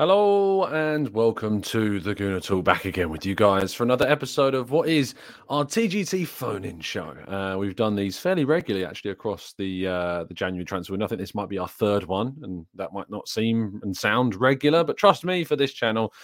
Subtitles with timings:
[0.00, 4.54] Hello and welcome to the Gooner Talk back again with you guys for another episode
[4.54, 5.16] of what is
[5.48, 7.16] our TGT phone-in show.
[7.26, 11.06] Uh, we've done these fairly regularly actually across the uh, the January transfer window.
[11.06, 14.36] I think this might be our third one, and that might not seem and sound
[14.36, 16.14] regular, but trust me, for this channel,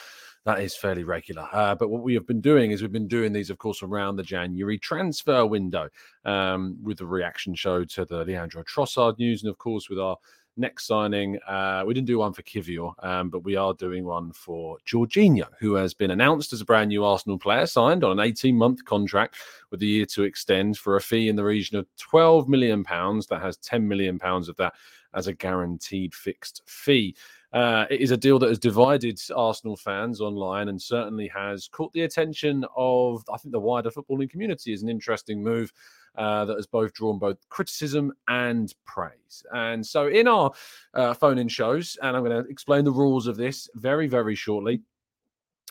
[0.45, 1.49] that is fairly regular.
[1.53, 4.15] Uh, but what we have been doing is we've been doing these, of course, around
[4.15, 5.89] the January transfer window
[6.25, 10.17] um, with the reaction show to the Leandro Trossard news, and of course with our
[10.57, 11.39] next signing.
[11.47, 15.47] Uh, we didn't do one for Kiwior, um, but we are doing one for Jorginho,
[15.59, 18.85] who has been announced as a brand new Arsenal player, signed on an 18 month
[18.85, 19.37] contract
[19.71, 23.27] with the year to extend for a fee in the region of 12 million pounds.
[23.27, 24.75] That has 10 million pounds of that
[25.15, 27.15] as a guaranteed fixed fee.
[27.55, 31.93] Uh, it is a deal that has divided Arsenal fans online and certainly has caught
[31.93, 34.73] the attention of, I think, the wider footballing community.
[34.73, 35.73] is an interesting move
[36.17, 39.45] uh, that has both drawn both criticism and praise.
[39.55, 40.51] And so, in our
[40.95, 44.35] uh, phone in shows, and I'm going to explain the rules of this very, very
[44.35, 44.83] shortly.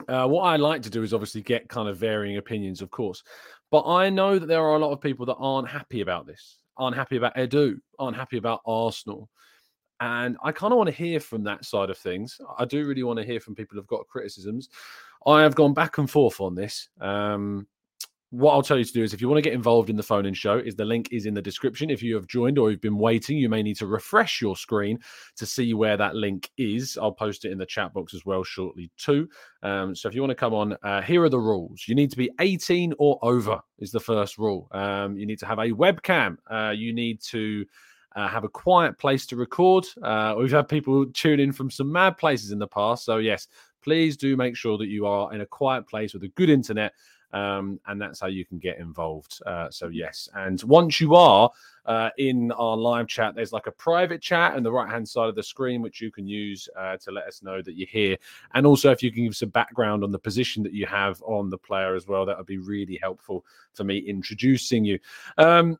[0.08, 3.24] Uh, what I like to do is obviously get kind of varying opinions, of course,
[3.72, 6.60] but I know that there are a lot of people that aren't happy about this,
[6.78, 9.30] aren't happy about Edu, aren't happy about Arsenal.
[10.04, 12.38] And I kind of want to hear from that side of things.
[12.60, 14.68] I do really want to hear from people who've got criticisms.
[15.26, 16.90] I have gone back and forth on this.
[17.00, 17.68] Um,
[18.30, 20.04] what I'll tell you to do is if you want to get involved in the
[20.04, 21.90] phone in show, is the link is in the description.
[21.90, 25.00] If you have joined or you've been waiting, you may need to refresh your screen
[25.38, 26.98] to see where that link is.
[27.02, 29.30] I'll post it in the chat box as well shortly too.
[29.62, 31.86] Um, so if you want to come on, uh, here are the rules.
[31.88, 34.68] You need to be 18 or over is the first rule.
[34.74, 36.36] Um, you need to have a webcam.
[36.52, 37.64] Uh, you need to
[38.16, 39.86] uh, have a quiet place to record.
[40.02, 43.06] Uh, we've had people tune in from some mad places in the past.
[43.06, 43.48] So yes,
[43.82, 46.94] please do make sure that you are in a quiet place with a good internet
[47.34, 49.42] um, and that's how you can get involved.
[49.46, 51.50] Uh, so yes, and once you are
[51.86, 55.30] uh, in our live chat, there's like a private chat on the right hand side
[55.30, 58.16] of the screen, which you can use uh, to let us know that you're here.
[58.54, 61.50] And also, if you can give some background on the position that you have on
[61.50, 63.44] the player as well, that would be really helpful
[63.74, 65.00] for me introducing you.
[65.38, 65.80] Um,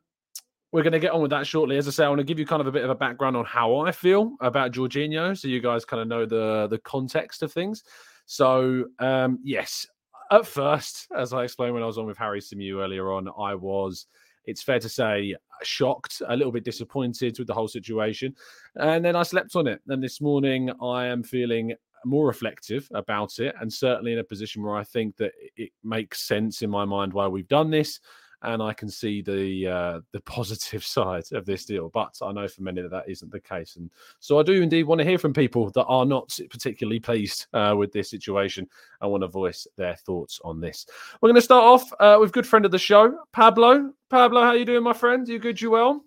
[0.74, 1.76] we're going to get on with that shortly.
[1.76, 3.36] As I say, I want to give you kind of a bit of a background
[3.36, 7.44] on how I feel about Jorginho, so you guys kind of know the the context
[7.44, 7.84] of things.
[8.26, 9.86] So, um, yes,
[10.32, 13.54] at first, as I explained when I was on with Harry Symeou earlier on, I
[13.54, 14.06] was,
[14.46, 18.34] it's fair to say, shocked, a little bit disappointed with the whole situation.
[18.74, 19.80] And then I slept on it.
[19.86, 21.72] And this morning, I am feeling
[22.04, 26.22] more reflective about it and certainly in a position where I think that it makes
[26.22, 28.00] sense in my mind why we've done this
[28.42, 31.88] and I can see the uh, the positive side of this deal.
[31.88, 33.90] But I know for many that that isn't the case, and
[34.20, 37.74] so I do indeed want to hear from people that are not particularly pleased uh,
[37.76, 38.68] with this situation.
[39.00, 40.86] I want to voice their thoughts on this.
[41.20, 43.92] We're going to start off uh, with good friend of the show, Pablo.
[44.10, 45.26] Pablo, how you doing, my friend?
[45.26, 45.60] You good?
[45.60, 46.04] You well?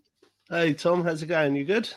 [0.49, 1.55] Hey Tom, how's it going?
[1.57, 1.89] You good?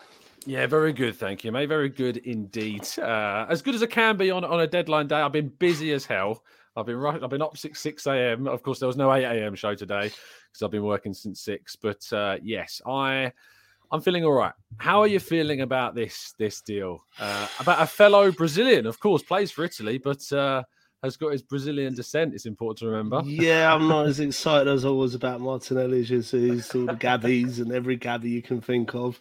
[0.47, 1.69] Yeah, very good, thank you, mate.
[1.69, 2.89] Very good indeed.
[2.99, 5.17] Uh, as good as I can be on on a deadline day.
[5.17, 6.43] I've been busy as hell.
[6.77, 7.23] I've been right.
[7.23, 8.47] I've been up six six a.m.
[8.47, 9.55] Of course, there was no eight a.m.
[9.55, 11.77] show today because I've been working since six.
[11.77, 13.33] But uh, yes, I
[13.93, 14.53] I'm feeling all right.
[14.79, 17.05] How are you feeling about this this deal?
[17.19, 20.63] Uh, about a fellow Brazilian, of course, plays for Italy, but uh,
[21.03, 22.35] has got his Brazilian descent.
[22.35, 23.23] It's important to remember.
[23.25, 27.73] Yeah, I'm not as excited as I was about Martinelli, Jesus, all the Gabbies and
[27.73, 29.21] every Gabby you can think of.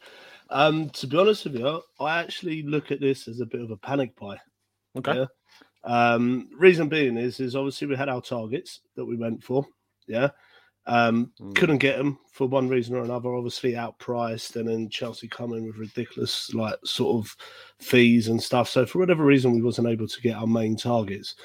[0.51, 3.71] Um, to be honest with you, I actually look at this as a bit of
[3.71, 4.37] a panic buy.
[4.97, 5.15] Okay.
[5.15, 5.25] Yeah.
[5.83, 9.65] Um, reason being is is obviously we had our targets that we went for.
[10.07, 10.29] Yeah.
[10.85, 11.55] Um, Mm.
[11.55, 13.33] couldn't get them for one reason or another.
[13.35, 17.35] Obviously outpriced, and then Chelsea coming with ridiculous like sort of
[17.79, 18.67] fees and stuff.
[18.69, 21.35] So for whatever reason, we wasn't able to get our main targets,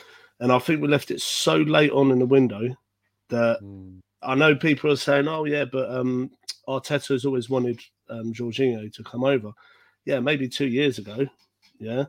[0.40, 2.74] and I think we left it so late on in the window
[3.28, 4.00] that Mm.
[4.22, 6.30] I know people are saying, "Oh yeah, but um,
[6.66, 9.52] Arteta has always wanted um, Jorginho to come over."
[10.06, 11.26] Yeah, maybe two years ago.
[11.78, 12.04] Yeah,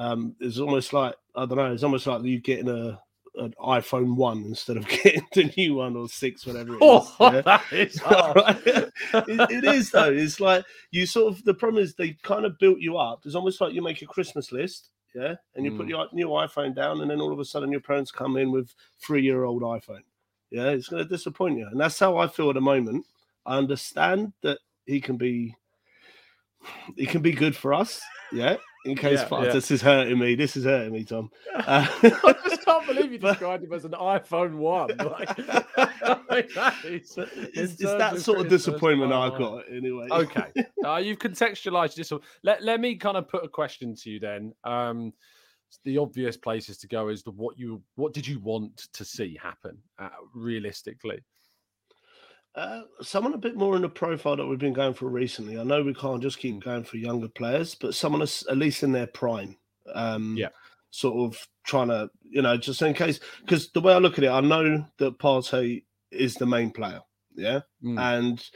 [0.00, 1.72] um, it's almost like I don't know.
[1.72, 3.00] It's almost like you getting a
[3.36, 6.82] an iPhone one instead of getting the new one or six, whatever it is.
[7.20, 7.40] Oh, yeah?
[7.42, 10.10] that is it, it is though.
[10.10, 13.20] It's like you sort of the problem is they kind of built you up.
[13.26, 15.90] It's almost like you make a Christmas list, yeah, and you put Mm.
[15.90, 18.74] your new iPhone down, and then all of a sudden your parents come in with
[19.00, 20.02] three year old iPhone.
[20.50, 23.04] Yeah, it's going to disappoint you, and that's how I feel at the moment.
[23.44, 25.54] I understand that he can be,
[26.96, 28.00] he can be good for us.
[28.32, 29.52] Yeah, in case Yeah, yeah.
[29.52, 30.34] this is hurting me.
[30.34, 31.30] This is hurting me, Tom.
[31.54, 34.96] Uh, I just can't believe you described him as an iPhone one.
[34.96, 35.38] Like,
[35.78, 39.64] I mean, that is- but in it's, it's that sort of disappointment oh, I've got
[39.70, 40.08] anyway.
[40.10, 40.52] Okay,
[40.84, 42.12] uh, you've contextualised this.
[42.42, 44.52] Let let me kind of put a question to you then.
[44.64, 45.12] Um,
[45.84, 49.38] the obvious places to go is the what you what did you want to see
[49.40, 51.20] happen uh, realistically?
[52.54, 55.58] Uh, someone a bit more in the profile that we've been going for recently.
[55.58, 56.40] I know we can't just Mm.
[56.40, 59.56] keep going for younger players, but someone that's at least in their prime.
[59.94, 60.48] Um, Yeah.
[60.90, 64.24] Sort of trying to, you know, just in case, because the way I look at
[64.24, 67.00] it, I know that Partey is the main player.
[67.36, 67.60] Yeah.
[67.84, 67.98] Mm.
[68.00, 68.50] And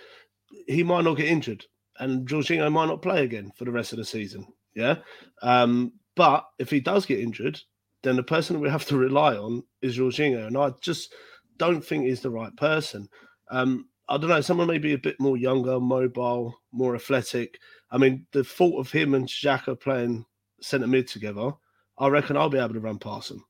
[0.67, 1.65] he might not get injured,
[2.01, 4.53] and Jorginho might not play again for the rest of the season.
[4.75, 4.97] Yeah.
[5.43, 7.61] Um, but if he does get injured,
[8.03, 10.49] then the person we have to rely on is Jorginho.
[10.49, 11.15] And I just
[11.57, 13.09] don't think he's the right person.
[13.51, 17.59] Um, I don't know, someone maybe a bit more younger, mobile, more athletic.
[17.91, 20.25] I mean, the thought of him and Xhaka playing
[20.61, 21.53] centre mid together,
[21.99, 23.43] I reckon I'll be able to run past him.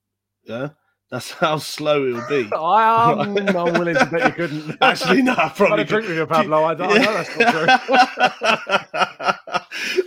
[0.45, 0.69] Yeah.
[1.11, 2.49] That's how slow it will be.
[2.57, 4.79] I am willing to bet you couldn't.
[4.81, 6.65] Actually, no, I probably drink with you, Pablo.
[6.65, 7.53] I, don't- I know that's not
[8.33, 8.41] true.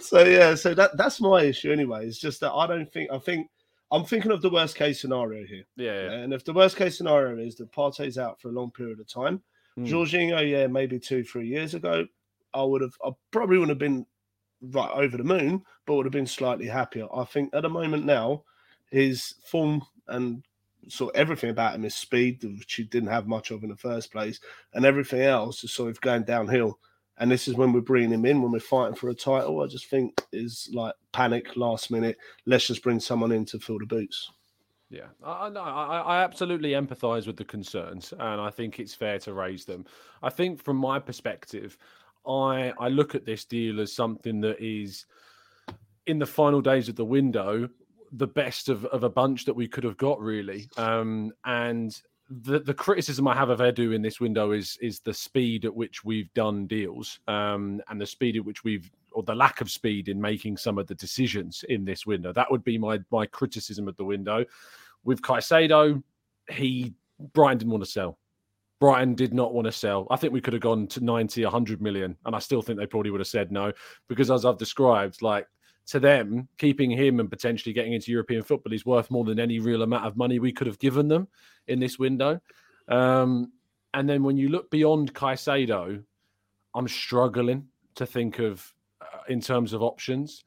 [0.01, 2.07] so yeah, so that that's my issue anyway.
[2.07, 3.47] It's just that I don't think I think
[3.91, 5.63] I'm thinking of the worst case scenario here.
[5.75, 6.11] Yeah, Yeah, yeah.
[6.23, 9.07] and if the worst case scenario is that Partey's out for a long period of
[9.07, 9.41] time,
[9.77, 9.87] Mm.
[9.87, 12.07] Jorginho, yeah, maybe two, three years ago,
[12.53, 14.05] I would have, I probably wouldn't have been
[14.61, 17.05] right over the moon, but would have been slightly happier.
[17.13, 18.43] I think at the moment now,
[18.89, 20.43] his form and
[20.87, 23.75] sort of everything about him is speed, which he didn't have much of in the
[23.75, 24.39] first place,
[24.73, 26.79] and everything else is sort of going downhill.
[27.19, 29.61] And this is when we're bringing him in, when we're fighting for a title.
[29.61, 32.17] I just think is like panic last minute.
[32.45, 34.31] Let's just bring someone in to fill the boots.
[34.89, 39.19] Yeah, I, no, I, I absolutely empathise with the concerns, and I think it's fair
[39.19, 39.85] to raise them.
[40.23, 41.77] I think, from my perspective,
[42.25, 45.05] I I look at this deal as something that is,
[46.05, 47.69] in the final days of the window,
[48.13, 50.69] the best of, of a bunch that we could have got, really.
[50.77, 55.13] Um, and the the criticism I have of Edu in this window is is the
[55.13, 59.33] speed at which we've done deals, um, and the speed at which we've or the
[59.33, 62.31] lack of speed in making some of the decisions in this window.
[62.31, 64.45] That would be my my criticism of the window.
[65.03, 66.03] With Caicedo,
[66.51, 66.93] he
[67.33, 68.19] Brighton didn't want to sell.
[68.79, 70.05] Brighton did not want to sell.
[70.11, 72.85] I think we could have gone to 90, 100 million, and I still think they
[72.85, 73.73] probably would have said no
[74.07, 75.47] because, as I've described, like
[75.87, 79.57] to them, keeping him and potentially getting into European football is worth more than any
[79.57, 81.27] real amount of money we could have given them
[81.65, 82.39] in this window.
[82.87, 83.51] Um,
[83.95, 86.03] and then when you look beyond Caicedo,
[86.75, 88.71] I'm struggling to think of
[89.29, 90.43] in terms of options.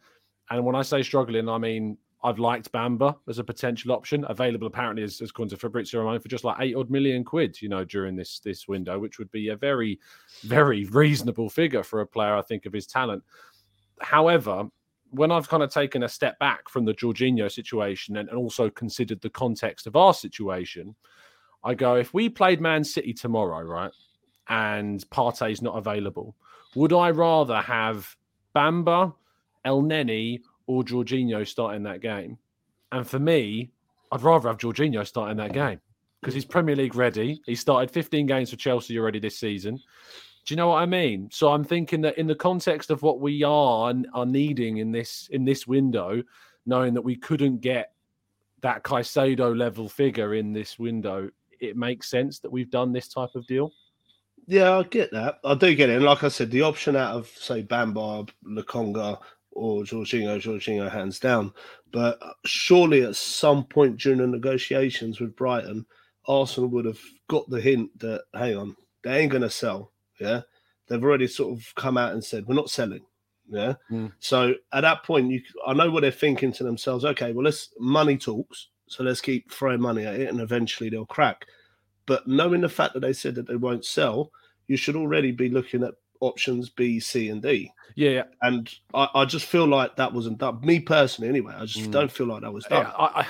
[0.50, 4.66] And when I say struggling, I mean I've liked Bamba as a potential option, available
[4.66, 7.68] apparently as, as according to Fabrizio Romano for just like eight odd million quid, you
[7.68, 9.98] know, during this this window, which would be a very,
[10.42, 13.22] very reasonable figure for a player, I think, of his talent.
[14.00, 14.68] However,
[15.10, 18.68] when I've kind of taken a step back from the Jorginho situation and, and also
[18.68, 20.94] considered the context of our situation,
[21.64, 23.92] I go, if we played Man City tomorrow, right,
[24.48, 26.36] and Partey's not available,
[26.74, 28.14] would I rather have
[28.54, 29.14] Bamba,
[29.66, 32.38] Elneny, or Jorginho starting that game?
[32.92, 33.70] And for me,
[34.12, 35.80] I'd rather have Jorginho starting that game
[36.20, 37.40] because he's Premier League ready.
[37.46, 39.76] He started 15 games for Chelsea already this season.
[39.76, 41.28] Do you know what I mean?
[41.30, 44.90] So I'm thinking that in the context of what we are and are needing in
[44.90, 46.22] this in this window,
[46.66, 47.92] knowing that we couldn't get
[48.62, 51.30] that Caicedo level figure in this window,
[51.60, 53.72] it makes sense that we've done this type of deal.
[54.50, 55.38] Yeah, I get that.
[55.44, 55.96] I do get it.
[55.96, 59.20] And like I said, the option out of say Bamba, Lokonga,
[59.52, 61.52] or Jorginho, Jorginho hands down.
[61.92, 65.86] But surely at some point during the negotiations with Brighton,
[66.26, 69.92] Arsenal would have got the hint that hang on, they ain't gonna sell.
[70.18, 70.40] Yeah.
[70.88, 73.06] They've already sort of come out and said, We're not selling.
[73.48, 73.74] Yeah.
[73.88, 74.10] Mm.
[74.18, 77.04] So at that point, you I know what they're thinking to themselves.
[77.04, 78.66] Okay, well, let's money talks.
[78.88, 81.46] So let's keep throwing money at it, and eventually they'll crack.
[82.06, 84.32] But knowing the fact that they said that they won't sell,
[84.70, 87.72] you should already be looking at options B, C, and D.
[87.96, 88.22] Yeah, yeah.
[88.40, 90.60] And I, I just feel like that wasn't done.
[90.60, 91.92] Me personally, anyway, I just Mm.
[91.92, 92.84] don't feel like that was done.
[92.84, 93.26] Yeah, I, I,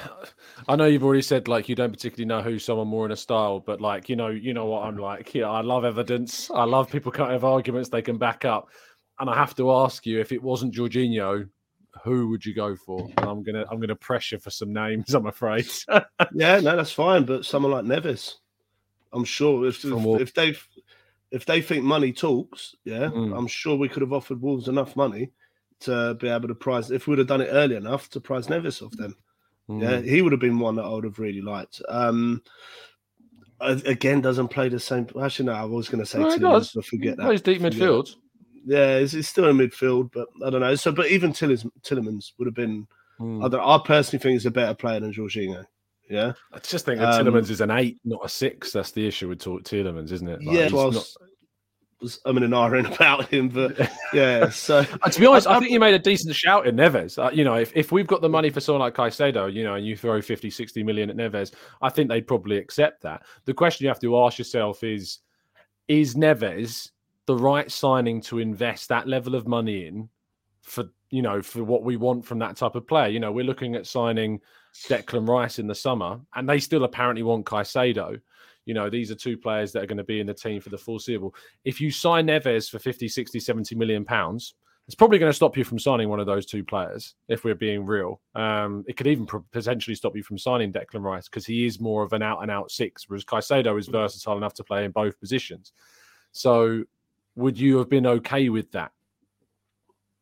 [0.68, 3.16] I know you've already said like you don't particularly know who's someone more in a
[3.16, 5.34] style, but like you know, you know what I'm like.
[5.34, 6.50] Yeah, I love evidence.
[6.50, 8.68] I love people kind of have arguments they can back up.
[9.18, 11.48] And I have to ask you, if it wasn't Jorginho,
[12.04, 13.08] who would you go for?
[13.16, 15.14] And I'm gonna I'm gonna pressure for some names.
[15.14, 15.70] I'm afraid.
[16.34, 17.24] Yeah, no, that's fine.
[17.24, 18.34] But someone like Neves,
[19.12, 20.54] I'm sure if if, if they
[21.30, 23.36] if they think money talks, yeah, Mm.
[23.36, 25.30] I'm sure we could have offered Wolves enough money
[25.80, 26.90] to be able to prize.
[26.90, 29.16] If we'd have done it early enough to prize Neves off them,
[29.68, 30.04] yeah, Mm.
[30.08, 31.80] he would have been one that I would have really liked.
[31.88, 32.42] Um,
[33.60, 35.06] again, doesn't play the same.
[35.20, 36.72] Actually, no, I was going to say No, does.
[36.72, 37.24] but forget that.
[37.24, 38.14] Plays deep midfield.
[38.66, 40.74] Yeah, he's, still in midfield, but I don't know.
[40.74, 42.86] So, but even Tillis, Tielemans would have been.
[43.18, 43.54] Mm.
[43.54, 45.64] I, I personally think he's a better player than Jorginho.
[46.10, 48.72] Yeah, I just think that Um, Tielemans is an eight, not a six.
[48.72, 50.42] That's the issue with Tielemans, isn't it?
[50.44, 50.68] Like, yeah.
[50.70, 51.06] Well, I not-
[52.00, 53.78] was, umming and ahhing about him, but
[54.12, 54.48] yeah.
[54.48, 57.16] So Uh, to be honest, I, I- think you made a decent shout in Neves.
[57.22, 59.74] Uh, you know, if, if we've got the money for someone like Caicedo, you know,
[59.74, 61.52] and you throw 50, 60 million at Neves,
[61.82, 63.22] I think they'd probably accept that.
[63.44, 65.18] The question you have to ask yourself is
[65.88, 66.90] is Neves
[67.26, 70.08] the right signing to invest that level of money in
[70.62, 73.08] for, you know, for what we want from that type of player?
[73.08, 74.40] You know, we're looking at signing
[74.88, 78.20] Declan Rice in the summer, and they still apparently want Caicedo.
[78.66, 80.68] You know, these are two players that are going to be in the team for
[80.68, 81.34] the foreseeable.
[81.64, 84.54] If you sign Neves for 50, 60, 70 million pounds,
[84.86, 87.54] it's probably going to stop you from signing one of those two players, if we're
[87.54, 88.20] being real.
[88.34, 91.80] Um, it could even pro- potentially stop you from signing Declan Rice because he is
[91.80, 94.90] more of an out and out six, whereas Caicedo is versatile enough to play in
[94.90, 95.72] both positions.
[96.32, 96.84] So,
[97.36, 98.90] would you have been okay with that?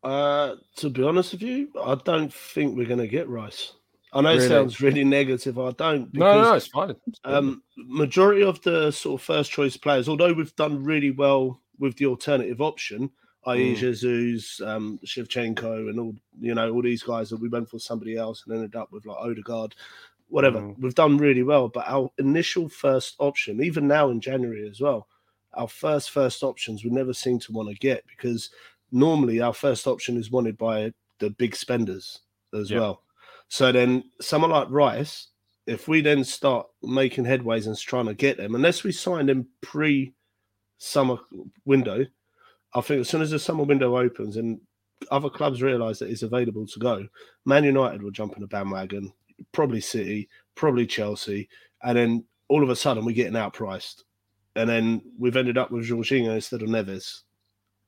[0.02, 3.72] Uh, to be honest with you, I don't think we're going to get Rice.
[4.12, 4.44] I know Really?
[4.44, 5.58] it sounds really negative.
[5.58, 6.12] I don't.
[6.14, 6.94] No, no, no, it's fine.
[7.06, 7.34] It's fine.
[7.34, 11.96] Um, majority of the sort of first choice players, although we've done really well with
[11.96, 13.10] the alternative option,
[13.46, 13.76] i.e., Mm.
[13.76, 18.16] Jesus, um, Shevchenko, and all you know, all these guys that we went for somebody
[18.16, 19.74] else and ended up with like Odegaard,
[20.28, 20.60] whatever.
[20.60, 20.78] Mm.
[20.78, 25.06] We've done really well, but our initial first option, even now in January as well,
[25.54, 28.50] our first first options we never seem to want to get because
[28.90, 32.20] normally our first option is wanted by the big spenders
[32.54, 33.02] as well.
[33.48, 35.28] So then someone like Rice,
[35.66, 39.46] if we then start making headways and trying to get them, unless we sign them
[39.60, 40.12] pre
[40.78, 41.16] summer
[41.64, 42.06] window,
[42.74, 44.60] I think as soon as the summer window opens and
[45.10, 47.06] other clubs realise that it's available to go,
[47.44, 49.12] Man United will jump on the bandwagon,
[49.52, 51.48] probably City, probably Chelsea,
[51.82, 54.04] and then all of a sudden we're getting outpriced.
[54.56, 57.22] And then we've ended up with Jorginho instead of Neves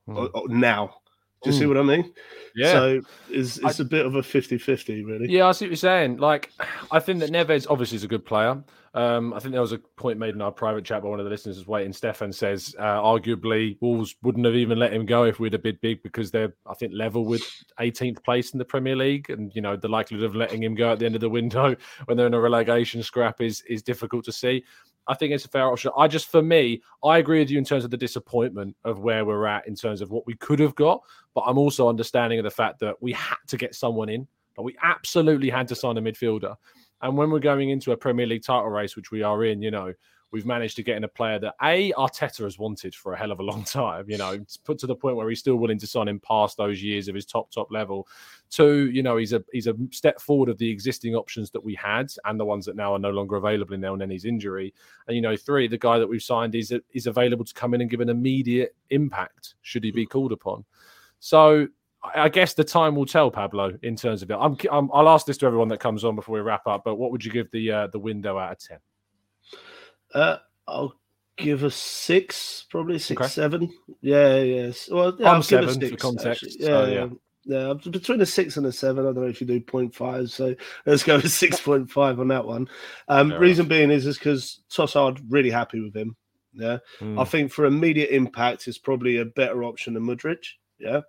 [0.07, 0.17] Mm.
[0.17, 1.00] or- or now.
[1.43, 1.67] Do you see Mm.
[1.69, 2.13] what I mean?
[2.55, 2.71] yeah.
[2.71, 5.29] So it's, it's a bit of a 50 50, really.
[5.29, 6.17] Yeah, I see what you're saying.
[6.17, 6.51] Like,
[6.91, 8.61] I think that Neves obviously is a good player.
[8.93, 11.23] Um, I think there was a point made in our private chat by one of
[11.23, 11.93] the listeners was waiting.
[11.93, 15.79] Stefan says, uh, arguably, Wolves wouldn't have even let him go if we'd have bid
[15.79, 17.41] big because they're, I think, level with
[17.79, 20.91] 18th place in the Premier League, and you know the likelihood of letting him go
[20.91, 24.25] at the end of the window when they're in a relegation scrap is is difficult
[24.25, 24.63] to see.
[25.07, 25.91] I think it's a fair option.
[25.97, 29.25] I just, for me, I agree with you in terms of the disappointment of where
[29.25, 31.01] we're at in terms of what we could have got,
[31.33, 34.27] but I'm also understanding of the fact that we had to get someone in.
[34.55, 36.55] But we absolutely had to sign a midfielder.
[37.01, 39.71] And when we're going into a Premier League title race, which we are in, you
[39.71, 39.93] know,
[40.31, 43.31] we've managed to get in a player that A, Arteta has wanted for a hell
[43.31, 45.79] of a long time, you know, it's put to the point where he's still willing
[45.79, 48.07] to sign him past those years of his top, top level.
[48.49, 51.75] Two, you know, he's a he's a step forward of the existing options that we
[51.75, 54.73] had and the ones that now are no longer available in Elneny's injury.
[55.07, 57.81] And you know, three, the guy that we've signed is is available to come in
[57.81, 60.09] and give an immediate impact should he be hmm.
[60.09, 60.65] called upon.
[61.19, 61.67] So
[62.03, 64.37] I I guess the time will tell, Pablo, in terms of it.
[64.39, 66.83] I'm, I'm, I'll ask this to everyone that comes on before we wrap up.
[66.83, 68.79] But what would you give the uh, the window out of ten?
[70.13, 70.95] Uh, I'll
[71.37, 73.29] give a six, probably six, Okay.
[73.29, 73.73] seven.
[74.01, 74.89] Yeah, yes.
[74.91, 76.51] Well, yeah, I'm I'll give a seven for context, actually.
[76.65, 77.07] so, Yeah, yeah.
[77.45, 77.89] yeah, yeah.
[77.91, 79.05] Between a six and a seven.
[79.05, 80.55] I don't know if you do 0.5, so
[80.85, 82.67] let's go with six point five on that one.
[83.07, 86.15] Um, reason being is is because Trossard really happy with him.
[86.53, 87.17] Yeah, Hmm.
[87.17, 90.43] I think for immediate impact, is probably a better option than Mudryk.
[90.79, 91.01] Yeah,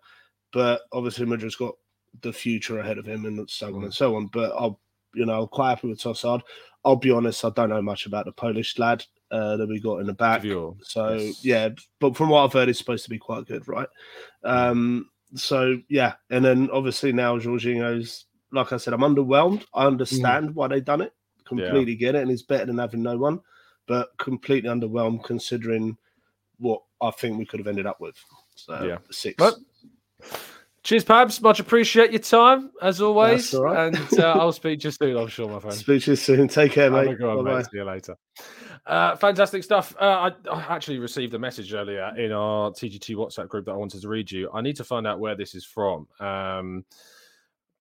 [0.52, 1.74] but obviously Mudryk's got
[2.20, 3.84] the future ahead of him and so on Mm.
[3.84, 4.26] and so on.
[4.26, 4.78] But I'll,
[5.14, 6.42] you know, quite happy with Trossard.
[6.84, 9.98] I'll be honest, I don't know much about the Polish lad uh, that we got
[10.00, 10.44] in the back.
[10.44, 11.44] Your- So yes.
[11.44, 11.68] yeah,
[12.00, 13.88] but from what I've heard, it's supposed to be quite good, right?
[14.44, 19.64] Um, so yeah, and then obviously now Jorginho's, like I said, I'm underwhelmed.
[19.72, 23.16] I understand why they've done it, completely get it, and it's better than having no
[23.16, 23.40] one,
[23.86, 25.96] but completely underwhelmed considering
[26.58, 28.16] what I think we could have ended up with.
[28.54, 28.98] So Yeah.
[29.10, 29.36] six.
[29.38, 29.54] But
[30.84, 31.40] Cheers, Pabs.
[31.40, 33.54] Much appreciate your time as always.
[33.54, 33.94] right.
[33.94, 35.76] And uh, I'll speak to you soon, I'm sure, my friend.
[35.76, 36.48] Speak to you soon.
[36.48, 37.18] Take care, mate.
[37.20, 37.64] mate.
[37.66, 38.16] See you later.
[38.84, 39.94] Uh, fantastic stuff.
[40.00, 43.76] Uh, I, I actually received a message earlier in our TGT WhatsApp group that I
[43.76, 44.50] wanted to read you.
[44.52, 46.08] I need to find out where this is from.
[46.18, 46.84] Um,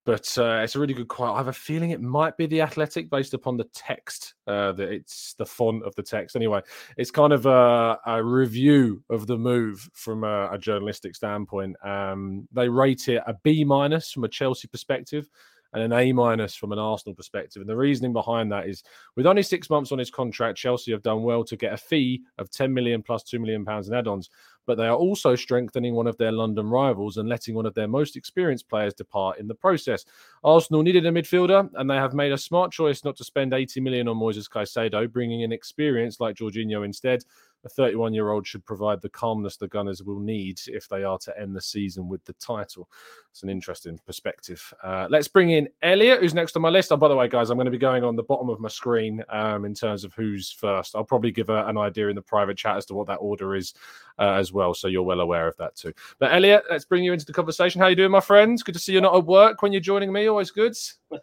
[0.06, 1.36] but uh, it's a really good quote.
[1.36, 4.34] I have a feeling it might be the Athletic based upon the text.
[4.48, 6.36] Uh, that it's the font of the text.
[6.36, 6.62] Anyway,
[6.98, 11.76] it's kind of a, a review of the move from a, a journalistic standpoint.
[11.86, 15.30] Um, they rate it a B minus from a Chelsea perspective
[15.74, 17.62] and an A minus from an Arsenal perspective.
[17.62, 18.84] And the reasoning behind that is
[19.16, 22.24] with only six months on his contract, Chelsea have done well to get a fee
[22.38, 24.30] of 10 million plus 2 million pounds in add ons.
[24.66, 27.88] But they are also strengthening one of their London rivals and letting one of their
[27.88, 30.06] most experienced players depart in the process.
[30.44, 33.82] Arsenal needed a midfielder, and they have made a smart choice not to spend 80
[33.82, 37.24] million on Moises Caicedo, bringing in experience like Jorginho instead.
[37.64, 41.18] A 31 year old should provide the calmness the Gunners will need if they are
[41.20, 42.90] to end the season with the title.
[43.30, 44.74] It's an interesting perspective.
[44.84, 46.92] Uh, let's bring in Elliot, who's next on my list.
[46.92, 48.70] Oh, by the way, guys, I'm going to be going on the bottom of my
[48.70, 50.96] screen um, in terms of who's first.
[50.96, 53.56] I'll probably give a, an idea in the private chat as to what that order
[53.56, 53.74] is
[54.20, 55.94] uh, as well, so you're well aware of that too.
[56.20, 57.80] But Elliot, let's bring you into the conversation.
[57.80, 58.64] How you doing, my friends?
[58.64, 60.28] Good to see you're not at work when you're joining me.
[60.28, 60.76] Always good.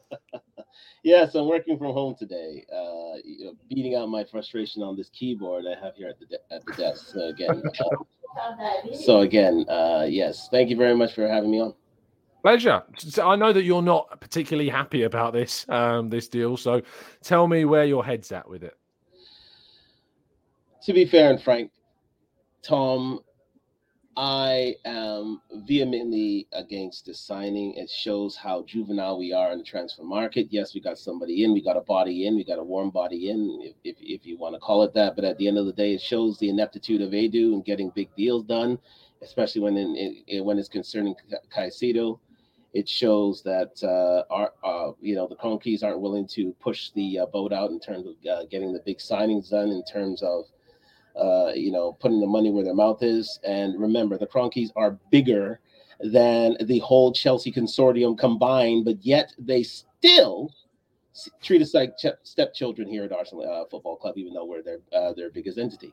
[1.04, 5.08] Yes, I'm working from home today, uh, you know, beating out my frustration on this
[5.10, 7.06] keyboard I have here at the de- at the desk.
[7.12, 11.74] So again, uh, so again, uh, yes, thank you very much for having me on.
[12.42, 12.82] Pleasure.
[12.96, 16.56] So I know that you're not particularly happy about this um, this deal.
[16.56, 16.82] So
[17.22, 18.76] tell me where your head's at with it.
[20.82, 21.70] To be fair and frank,
[22.62, 23.20] Tom,
[24.20, 27.74] I am vehemently against this signing.
[27.74, 30.48] It shows how juvenile we are in the transfer market.
[30.50, 33.30] Yes, we got somebody in, we got a body in, we got a warm body
[33.30, 35.14] in, if, if, if you want to call it that.
[35.14, 37.92] But at the end of the day, it shows the ineptitude of Edu in getting
[37.94, 38.80] big deals done,
[39.22, 39.94] especially when in,
[40.26, 41.14] in, when it's concerning
[41.56, 42.18] Caicedo.
[42.74, 47.20] It shows that uh, our, uh, you know the Kroenkes aren't willing to push the
[47.20, 50.46] uh, boat out in terms of uh, getting the big signings done, in terms of
[51.18, 53.40] uh, you know, putting the money where their mouth is.
[53.44, 55.60] And remember, the Kroenkes are bigger
[56.00, 60.52] than the whole Chelsea consortium combined, but yet they still
[61.42, 64.78] treat us like ch- stepchildren here at Arsenal uh, Football Club, even though we're their
[64.92, 65.92] uh, their biggest entity.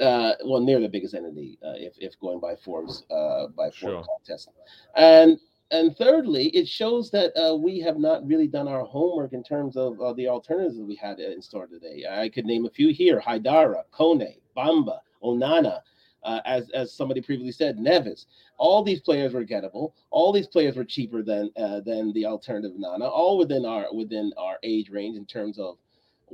[0.00, 3.78] Uh, well, near the biggest entity, uh, if if going by Forbes uh, by Forbes
[3.78, 4.04] Sure.
[4.04, 4.48] contest.
[4.96, 5.38] And
[5.70, 9.76] and thirdly, it shows that uh, we have not really done our homework in terms
[9.76, 12.04] of uh, the alternatives we had in store today.
[12.10, 15.80] I could name a few here: Haidara, Kone, Bamba, Onana.
[16.24, 18.26] Uh, as as somebody previously said, Neves.
[18.56, 19.92] All these players were gettable.
[20.10, 23.06] All these players were cheaper than uh, than the alternative Nana.
[23.06, 25.78] All within our within our age range in terms of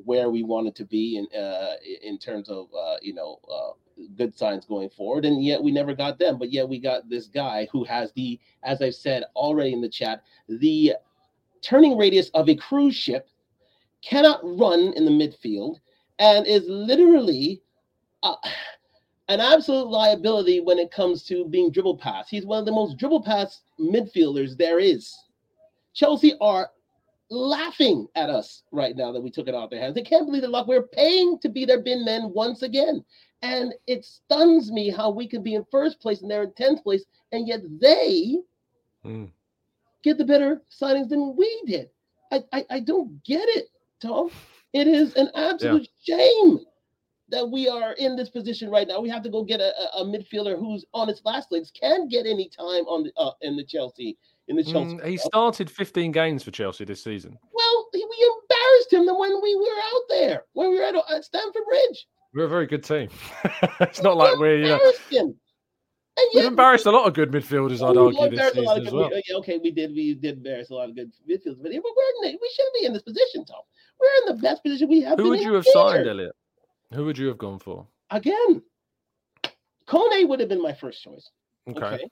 [0.05, 3.73] where we wanted to be in uh, in terms of uh, you know uh,
[4.17, 5.25] good signs going forward.
[5.25, 6.39] And yet we never got them.
[6.39, 9.89] But yet we got this guy who has the, as I've said already in the
[9.89, 10.95] chat, the
[11.63, 13.29] turning radius of a cruise ship,
[14.03, 15.77] cannot run in the midfield,
[16.19, 17.63] and is literally
[18.23, 18.37] uh,
[19.29, 22.29] an absolute liability when it comes to being dribble pass.
[22.29, 25.17] He's one of the most dribble pass midfielders there is.
[25.95, 26.71] Chelsea are
[27.31, 29.95] laughing at us right now that we took it out of their hands.
[29.95, 30.67] They can't believe the luck.
[30.67, 33.05] We're paying to be their bin men once again.
[33.43, 36.83] And it stuns me how we can be in first place and they're in 10th
[36.83, 38.39] place, and yet they
[39.05, 39.31] Mm.
[40.03, 41.91] get the better signings than we did.
[42.33, 43.69] I, I, I don't get it,
[44.01, 44.31] Tom.
[44.73, 46.61] It is an absolute shame
[47.29, 49.01] that we are in this position right now.
[49.01, 52.11] We have to go get a, a, a midfielder who's on its last legs, can't
[52.11, 54.17] get any time on the uh, in the Chelsea
[54.49, 54.97] in the Chelsea.
[54.97, 57.39] Mm, he started 15 games for Chelsea this season.
[57.53, 61.63] Well, we embarrassed him when we were out there, when we were at, at Stamford
[61.69, 62.07] Bridge.
[62.35, 63.09] We're a very good team.
[63.81, 65.35] it's not like we're, you know, embarrassed him.
[66.17, 68.77] And we've embarrassed a lot of good midfielders, I'd Oh, argue, this embarrassed a lot
[68.77, 69.11] season as well.
[69.29, 69.91] yeah, okay, we did.
[69.93, 72.93] We did embarrass a lot of good midfielders, but we're in we shouldn't be in
[72.93, 73.63] this position, Tom.
[74.01, 75.19] We're in the best position we have.
[75.19, 76.07] Who would you have signed.
[76.07, 76.33] Elliot?
[76.93, 77.87] Who would you have gone for?
[78.11, 78.63] again?
[79.89, 81.31] Kone would have been my first choice.
[81.69, 81.85] Okay.
[81.85, 82.05] Okay,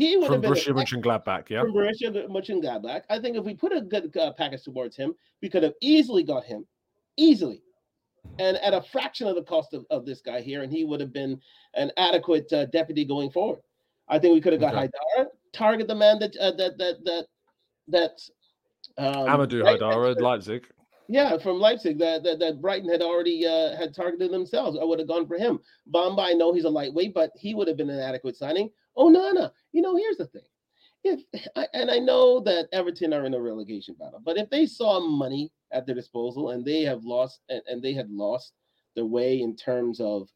[0.00, 1.60] he would From have been Borussia Mönchengladbach, yeah?
[1.60, 3.02] from Borussia Mönchengladbach.
[3.10, 6.22] I think if we put a good uh, package towards him, we could have easily
[6.22, 6.66] got him,
[7.18, 7.62] easily,
[8.38, 11.00] and at a fraction of the cost of, of this guy here, and he would
[11.00, 11.38] have been
[11.74, 13.60] an adequate uh, deputy going forward.
[14.08, 14.88] I think we could have got Okay.
[15.18, 17.26] Haidara, target the man that uh, that that that
[17.88, 18.14] that.
[18.96, 20.66] Um, Amadou Haidara, had- Leipzig.
[21.08, 24.78] yeah, from Leipzig that that, that Brighton had already uh, had targeted themselves.
[24.80, 25.60] I would have gone for him.
[25.94, 28.70] Bamba, I know he's a lightweight, but he would have been an adequate signing.
[28.96, 30.42] Onana, you know, here's the thing.
[31.04, 31.20] If
[31.56, 35.00] I, and I know that Everton are in a relegation battle, but if they saw
[35.00, 38.54] money at their disposal and they have lost and, and they had lost
[38.94, 40.28] their way in terms of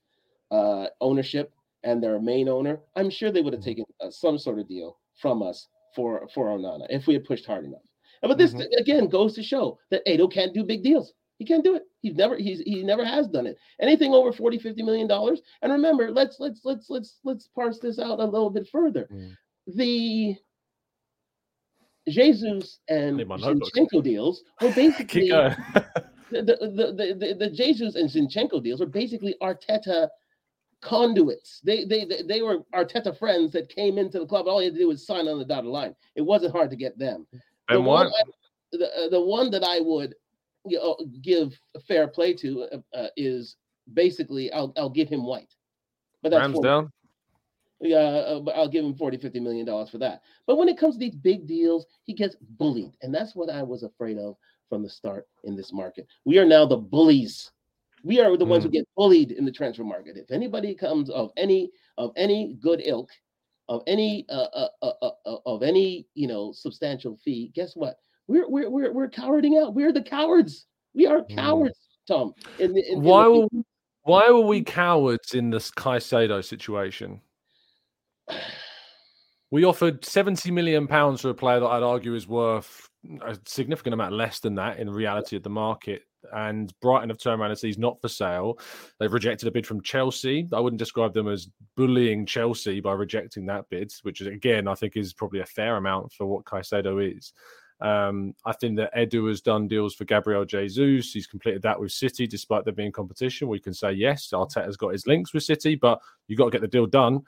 [0.50, 4.58] uh, ownership and their main owner, I'm sure they would have taken uh, some sort
[4.58, 7.82] of deal from us for for Onana if we had pushed hard enough.
[8.22, 8.80] But this mm-hmm.
[8.80, 11.12] again goes to show that Edu can't do big deals.
[11.38, 11.82] He can't do it.
[12.00, 13.58] He's never he's he never has done it.
[13.80, 15.42] Anything over 40 50 million dollars.
[15.62, 19.08] And remember, let's let's let's let's let's parse this out a little bit further.
[19.12, 19.36] Mm.
[19.66, 20.36] The
[22.08, 25.86] Jesus and Zinchenko deals were basically the,
[26.30, 30.08] the, the, the, the Jesus and Zinchenko deals were basically Arteta
[30.82, 31.60] conduits.
[31.64, 34.46] They, they they they were Arteta friends that came into the club.
[34.46, 35.96] All you had to do was sign on the dotted line.
[36.14, 37.26] It wasn't hard to get them.
[37.68, 38.22] And the one, I,
[38.72, 40.14] the, uh, the one that I would
[40.66, 43.56] you know, give fair play to uh, uh, is
[43.92, 45.54] basically I'll I'll give him White.
[46.22, 46.90] But that's Ramsdale.
[47.80, 50.22] Yeah, uh, but I'll give him 40, 50 million dollars for that.
[50.46, 52.92] But when it comes to these big deals, he gets bullied.
[53.02, 54.36] And that's what I was afraid of
[54.70, 56.06] from the start in this market.
[56.24, 57.50] We are now the bullies.
[58.02, 58.48] We are the mm.
[58.48, 58.74] ones who hmm.
[58.74, 60.16] get bullied in the transfer market.
[60.16, 63.10] If anybody comes of any of any good ilk,
[63.68, 67.96] of any uh, uh, uh, uh, uh of any you know substantial fee, guess what?
[68.26, 69.74] We're we're we're, we're cowarding out.
[69.74, 70.66] We're the cowards.
[70.94, 71.34] We are hmm.
[71.34, 72.32] cowards, Tom.
[72.58, 73.64] In in, why in the-
[74.04, 77.22] why were we cowards in this Caicedo situation?
[79.50, 82.90] We offered 70 million pounds for a player that I'd argue is worth
[83.24, 86.02] a significant amount less than that in reality of the market.
[86.34, 88.58] And Brighton have turned around and said he's not for sale.
[88.98, 90.48] They've rejected a bid from Chelsea.
[90.52, 94.74] I wouldn't describe them as bullying Chelsea by rejecting that bid, which is again I
[94.74, 97.32] think is probably a fair amount for what Caicedo is.
[97.80, 101.12] Um, I think that Edu has done deals for Gabriel Jesus.
[101.12, 103.48] He's completed that with City, despite there being competition.
[103.48, 106.60] We can say yes, Arteta's got his links with City, but you've got to get
[106.60, 107.22] the deal done.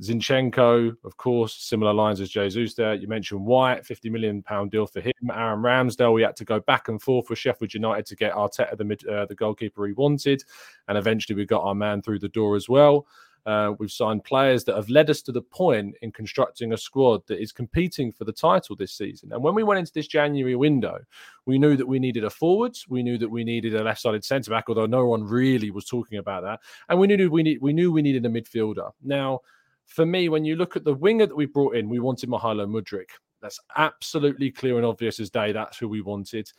[0.00, 2.94] Zinchenko, of course, similar lines as Jesus there.
[2.94, 5.12] You mentioned White, 50 million pound deal for him.
[5.32, 8.76] Aaron Ramsdale, we had to go back and forth with Sheffield United to get Arteta,
[8.76, 10.42] the mid, uh, the goalkeeper he wanted,
[10.88, 13.06] and eventually we got our man through the door as well.
[13.46, 17.24] Uh, we've signed players that have led us to the point in constructing a squad
[17.28, 19.32] that is competing for the title this season.
[19.32, 20.98] And when we went into this January window,
[21.46, 24.50] we knew that we needed a forwards, we knew that we needed a left-sided centre
[24.50, 27.72] back, although no one really was talking about that, and we knew we need we
[27.72, 28.90] knew we needed a midfielder.
[29.02, 29.40] Now
[29.86, 32.66] for me, when you look at the winger that we brought in, we wanted Mykhailo
[32.66, 33.10] Mudryk.
[33.40, 35.52] That's absolutely clear and obvious as day.
[35.52, 36.50] That's who we wanted.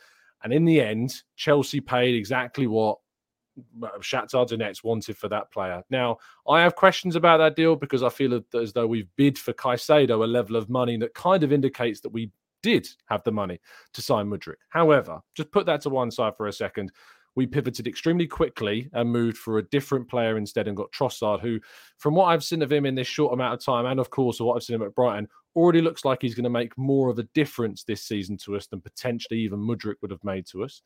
[0.42, 2.98] And in the end, Chelsea paid exactly what
[3.82, 5.82] Uh, Shakhtar Donetsk wanted for that player.
[5.90, 6.18] Now,
[6.48, 10.22] I have questions about that deal because I feel as though we've bid for Caicedo
[10.22, 12.30] a level of money that kind of indicates that we
[12.62, 13.60] did have the money
[13.92, 14.56] to sign Mudryk.
[14.68, 16.92] However, just put that to one side for a second
[17.38, 21.60] we pivoted extremely quickly and moved for a different player instead and got Trossard, who,
[21.96, 24.40] from what I've seen of him in this short amount of time, and of course,
[24.40, 27.18] what I've seen him at Brighton, already looks like he's going to make more of
[27.18, 30.82] a difference this season to us than potentially even Mudryk would have made to us.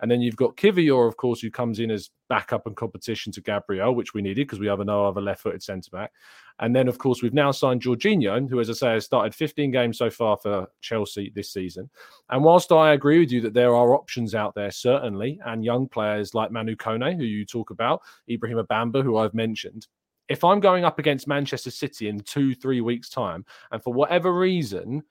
[0.00, 3.40] And then you've got Kiwior, of course, who comes in as backup and competition to
[3.40, 6.12] Gabriel, which we needed because we have no other left footed centre back.
[6.58, 9.70] And then, of course, we've now signed Jorginho, who, as I say, has started 15
[9.70, 11.88] games so far for Chelsea this season.
[12.28, 15.88] And whilst I agree with you that there are options out there, certainly, and young
[15.88, 19.86] players like Manu Kone, who you talk about, Ibrahim Bamba, who I've mentioned,
[20.28, 24.32] if I'm going up against Manchester City in two, three weeks' time, and for whatever
[24.32, 25.02] reason,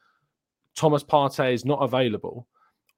[0.75, 2.47] Thomas Partey is not available,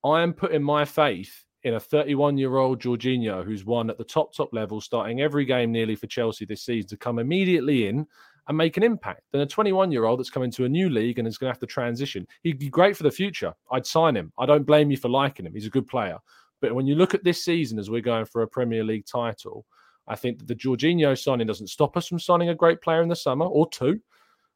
[0.03, 4.03] I am putting my faith in a 31 year old Jorginho who's won at the
[4.03, 8.07] top, top level, starting every game nearly for Chelsea this season to come immediately in
[8.47, 11.19] and make an impact than a 21 year old that's coming to a new league
[11.19, 12.25] and is going to have to transition.
[12.43, 13.53] He'd be great for the future.
[13.71, 14.31] I'd sign him.
[14.37, 15.53] I don't blame you for liking him.
[15.53, 16.17] He's a good player.
[16.61, 19.65] But when you look at this season as we're going for a Premier League title,
[20.07, 23.09] I think that the Jorginho signing doesn't stop us from signing a great player in
[23.09, 23.99] the summer or two.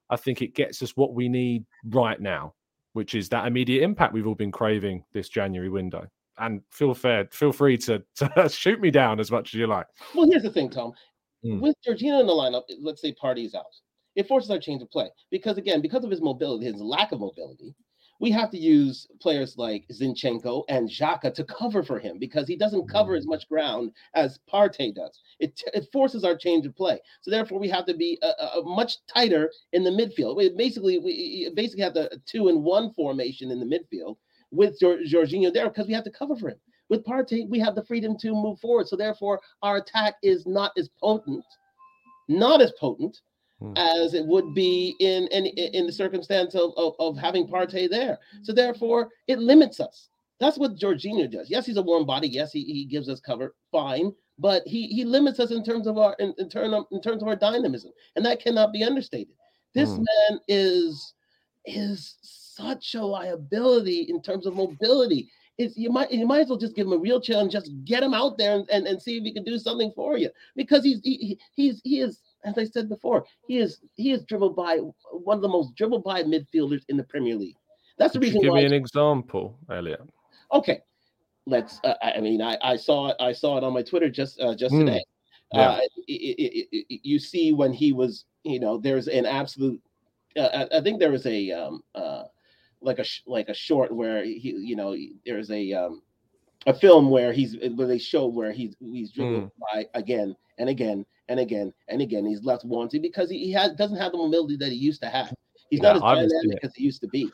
[0.10, 2.54] I think it gets us what we need right now,
[2.94, 6.08] which is that immediate impact we've all been craving this January window.
[6.38, 9.88] And feel fair, feel free to, to shoot me down as much as you like.
[10.16, 10.94] Well, here's the thing, Tom.
[11.46, 11.60] Mm.
[11.60, 13.66] With Jorginho in the lineup, let's say Partey's out.
[14.16, 17.22] It forces our change of play because, again, because of his mobility, his lack of
[17.22, 17.74] mobility,
[18.22, 22.56] we have to use players like Zinchenko and Xhaka to cover for him because he
[22.56, 23.30] doesn't cover as mm.
[23.30, 25.20] much ground as Partey does.
[25.40, 27.00] It, it forces our change of play.
[27.22, 30.38] So therefore, we have to be a, a much tighter in the midfield.
[30.38, 34.18] We basically we basically have the two and one formation in the midfield
[34.52, 36.60] with Jorginho there because we have to cover for him.
[36.90, 38.88] With Partey, we have the freedom to move forward.
[38.88, 41.46] So therefore, our attack is not as potent,
[42.28, 43.18] not as potent
[43.62, 43.74] Hmm.
[43.78, 48.18] as it would be in in, in the circumstance of, of, of having Partey there.
[48.42, 50.10] So therefore, it limits us.
[50.40, 51.48] That's what Jorginho does.
[51.48, 52.28] Yes, he's a warm body.
[52.28, 53.54] Yes, he, he gives us cover.
[53.72, 57.04] Fine, but he he limits us in terms of our in, in, term of, in
[57.04, 59.36] terms of our dynamism, and that cannot be understated.
[59.76, 60.06] This mm.
[60.30, 61.14] man is
[61.68, 65.30] is such a liability in terms of mobility.
[65.60, 68.02] It's, you might you might as well just give him a wheelchair and just get
[68.02, 70.84] him out there and, and, and see if he can do something for you because
[70.84, 74.78] he's he, he's he is as I said before, he is he is dribbled by
[75.12, 77.58] one of the most dribbled by midfielders in the Premier League.
[77.98, 78.60] That's the Could you reason give why.
[78.62, 80.02] me an example, Elliot.
[80.52, 80.82] okay,
[81.46, 81.80] let's.
[81.84, 83.18] Uh, I mean, I, I saw it.
[83.20, 85.04] I saw it on my Twitter just uh, just Mm, today.
[85.54, 85.70] yeah.
[85.70, 89.82] Uh, it, it, it, you see when he was, you know, there's an absolute.
[90.38, 92.24] Uh, I, I think there was a um uh
[92.82, 96.02] like a sh- like a short where he, you know, there's a um
[96.68, 101.06] a film where he's where they show where he's he's dribbled by again and again
[101.32, 102.26] and again and again.
[102.26, 105.08] He's left wanting because he, he has doesn't have the mobility that he used to
[105.10, 105.34] have.
[105.70, 107.32] He's Yeah, not as haven't dynamic as he used to be.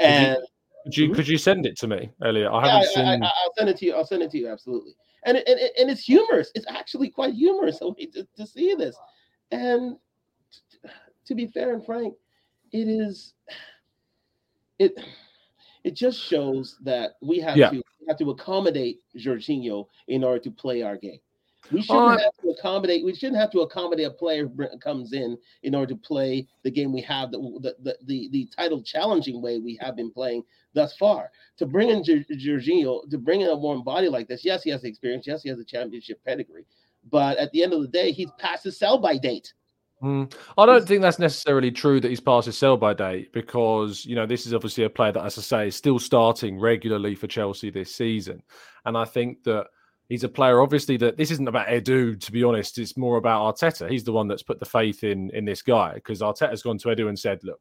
[0.00, 0.38] And
[0.84, 1.14] Could you Mhm.
[1.14, 2.50] could you send it to me, Elliot?
[2.52, 3.06] I haven't I, seen.
[3.06, 3.94] I, will send it to you.
[3.94, 4.96] I'll send it to you absolutely.
[5.24, 6.50] And it, and, it- and it's humorous.
[6.56, 8.96] It's actually quite humorous way to, to see this.
[9.52, 9.96] And
[11.26, 12.14] to be fair and frank,
[12.72, 13.34] it is
[14.80, 14.98] it
[15.84, 17.70] it just shows that we have Yeah.
[17.70, 21.20] to we have to accommodate Jorginho in order to play our game.
[21.72, 23.04] We shouldn't have to accommodate.
[23.04, 26.70] We shouldn't have to accommodate a player who comes in in order to play the
[26.70, 30.42] game we have, the the the, the, the title challenging way we have been playing
[30.74, 31.30] thus far.
[31.58, 34.70] To bring in Jor- Jorginho, to bring in a warm body like this, yes, he
[34.70, 35.26] has the experience.
[35.26, 36.64] Yes, he has a championship pedigree.
[37.10, 39.52] But at the end of the day, he's past his sell by date.
[40.02, 44.04] Mm, I don't think that's necessarily true that he's past his sell by date because
[44.04, 47.14] you know this is obviously a player that, as I say, is still starting regularly
[47.14, 48.42] for Chelsea this season,
[48.84, 49.68] and I think that
[50.12, 50.60] he's a player.
[50.60, 52.20] Obviously, that this isn't about Edu.
[52.20, 53.90] To be honest, it's more about Arteta.
[53.90, 56.88] He's the one that's put the faith in in this guy because Arteta's gone to
[56.88, 57.60] Edu and said, "Look,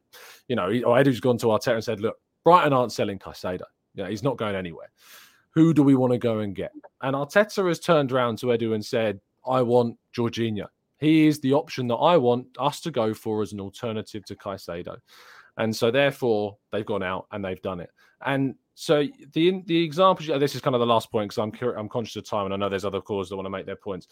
[0.49, 3.63] you know," or Edu's gone to Arteta and said, "Look, Brighton aren't selling Caicedo.
[3.95, 4.91] You know, he's not going anywhere.
[5.51, 8.75] Who do we want to go and get?" And Arteta has turned around to Edu
[8.75, 13.13] and said, "I want Jorginho." He is the option that I want us to go
[13.13, 14.97] for as an alternative to Caicedo.
[15.57, 17.89] And so therefore they've gone out and they've done it.
[18.23, 21.89] And so the the example this is kind of the last point because I'm I'm
[21.89, 24.07] conscious of time and I know there's other callers that want to make their points.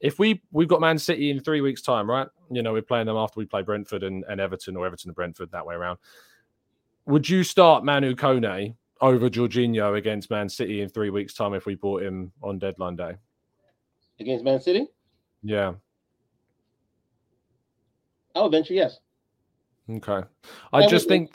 [0.00, 2.28] If we we've got Man City in three weeks time, right?
[2.50, 5.16] You know we're playing them after we play Brentford and, and Everton or Everton and
[5.16, 5.98] Brentford that way around.
[7.06, 11.66] Would you start Manu Kone over Jorginho against Man City in three weeks time if
[11.66, 13.16] we bought him on deadline day?
[14.20, 14.86] Against Man City?
[15.42, 15.72] Yeah.
[18.34, 19.00] Oh, I would venture yes.
[19.90, 20.22] Okay.
[20.72, 21.32] I would just think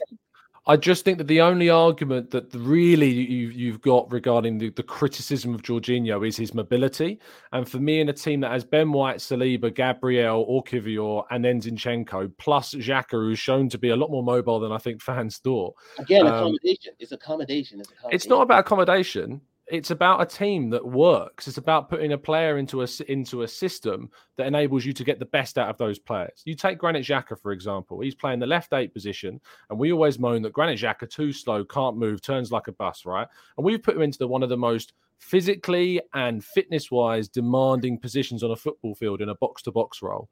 [0.68, 4.84] I just think that the only argument that really you, you've got regarding the, the
[4.84, 7.20] criticism of Jorginho is his mobility.
[7.54, 11.44] And for me, in a team that has Ben White, Saliba, Gabriel, or Kiwior, and
[11.44, 15.02] then Zinchenko, plus Xhaka, who's shown to be a lot more mobile than I think
[15.02, 15.74] fans thought.
[16.00, 16.34] Again, Um.
[16.34, 16.94] It's accommodation.
[17.00, 17.84] It's accommodation.
[18.12, 19.42] It's not about accommodation.
[19.70, 21.48] It's about a team that works.
[21.48, 25.20] It's about putting a player into a into a system that enables you to get
[25.20, 26.42] the best out of those players.
[26.46, 28.00] You take Granit Xhaka for example.
[28.00, 31.66] He's playing the left eight position, and we always moan that Granit Xhaka too slow,
[31.66, 33.28] can't move, turns like a bus, right?
[33.58, 37.98] And we've put him into the one of the most physically and fitness wise demanding
[37.98, 40.30] positions on a football field in a box to box role,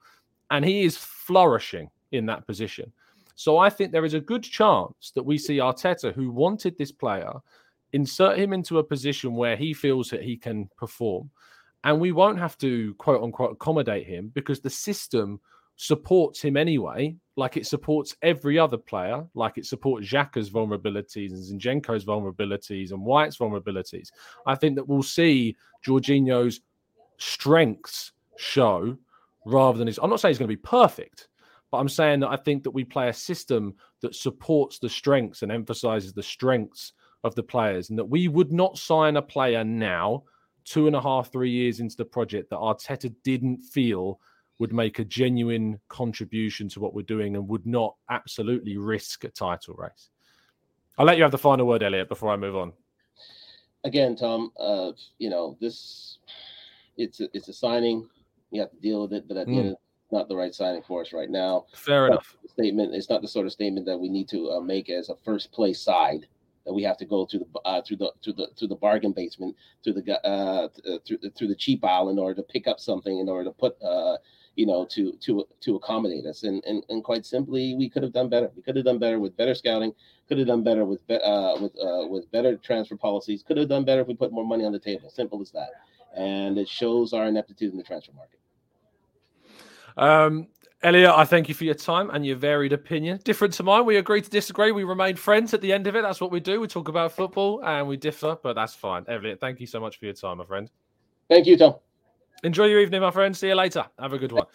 [0.50, 2.92] and he is flourishing in that position.
[3.36, 6.94] So I think there is a good chance that we see Arteta, who wanted this
[6.94, 7.34] player,
[7.96, 11.32] insert him into a position where he feels that he can perform.
[11.86, 15.40] And we won't have to quote unquote accommodate him because the system
[15.78, 21.62] supports him anyway, like it supports every other player, like it supports Xhaka's vulnerabilities and
[21.62, 24.12] Zinchenko's vulnerabilities and White's vulnerabilities.
[24.46, 25.56] I think that we'll see
[25.86, 26.62] Jorginho's
[27.18, 28.98] strengths show
[29.46, 30.00] rather than his.
[30.02, 31.30] I'm not saying he's going to be perfect,
[31.72, 35.44] but I'm saying that I think that we play a system that supports the strengths
[35.44, 36.94] and emphasizes the strengths
[37.26, 40.24] of the players, and that we would not sign a player now,
[40.64, 44.20] two and a half, three years into the project, that Arteta didn't feel
[44.60, 49.30] would make a genuine contribution to what we're doing and would not absolutely risk a
[49.30, 50.10] title race.
[50.98, 52.72] I'll let you have the final word, Elliot, before I move on.
[53.84, 56.20] again, Tom, uh, you know, this
[56.98, 58.08] it's a, it's a signing.
[58.52, 59.60] You have to deal with it, but at the Mm.
[59.60, 61.66] end, it's not the right signing for us right now.
[61.74, 62.38] Fair enough.
[62.48, 62.96] Statement.
[62.96, 65.52] It's not the sort of statement that we need to uh, make as a first
[65.52, 66.28] place side.
[66.66, 69.12] That we have to go through the uh, through the through the through the bargain
[69.12, 70.68] basement through the uh,
[71.06, 73.52] through the, through the cheap aisle in order to pick up something in order to
[73.52, 74.18] put uh,
[74.56, 78.14] you know to to to accommodate us and, and and quite simply we could have
[78.14, 78.50] done better.
[78.56, 79.94] We could have done better with better scouting.
[80.28, 83.44] Could have done better with be- uh, with uh, with better transfer policies.
[83.44, 85.10] Could have done better if we put more money on the table.
[85.10, 85.70] Simple as that.
[86.16, 88.40] And it shows our ineptitude in the transfer market.
[89.98, 90.48] Um,
[90.84, 93.20] Elliot, I thank you for your time and your varied opinion.
[93.24, 93.86] Different to mine.
[93.86, 94.72] We agree to disagree.
[94.72, 96.04] We remain friends at the end of it.
[96.04, 96.60] That's what we do.
[96.60, 99.04] We talk about football and we differ, but that's fine.
[99.08, 100.70] Elliot, thank you so much for your time, my friend.
[101.30, 101.76] Thank you, Tom.
[102.44, 103.36] Enjoy your evening, my friend.
[103.36, 103.86] See you later.
[104.00, 104.46] Have a good one.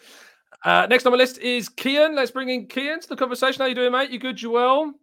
[0.63, 2.15] Uh, next on my list is Kian.
[2.15, 3.61] Let's bring in Kian to the conversation.
[3.61, 4.11] How you doing, mate?
[4.11, 4.41] You good?
[4.41, 4.93] You well?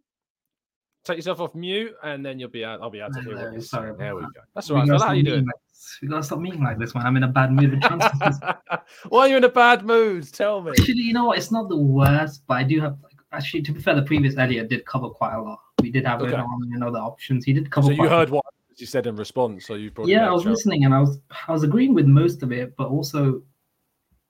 [1.08, 2.80] take yourself off mute, and then you'll be out.
[2.82, 3.98] I'll be able to hear what you're sorry saying.
[3.98, 4.28] There we go.
[4.54, 4.90] That's We all right.
[4.90, 5.46] How stop you doing?
[5.46, 5.67] like this.
[6.02, 7.06] We gotta stop meeting like this, man.
[7.06, 7.82] I'm in a bad mood.
[9.08, 10.32] Why are you in a bad mood?
[10.32, 10.72] Tell me.
[10.72, 11.38] Actually, you know what?
[11.38, 12.96] It's not the worst, but I do have.
[13.02, 15.60] Like, actually, to be fair, the previous Elliot did cover quite a lot.
[15.80, 16.32] We did have Okay.
[16.34, 16.42] okay.
[16.72, 17.44] and other options.
[17.44, 17.88] He did cover.
[17.88, 18.44] So you heard what
[18.76, 19.66] you said in response.
[19.66, 20.58] So you it Yeah, I was Charles.
[20.58, 23.42] listening, and I was I was agreeing with most of it, but also,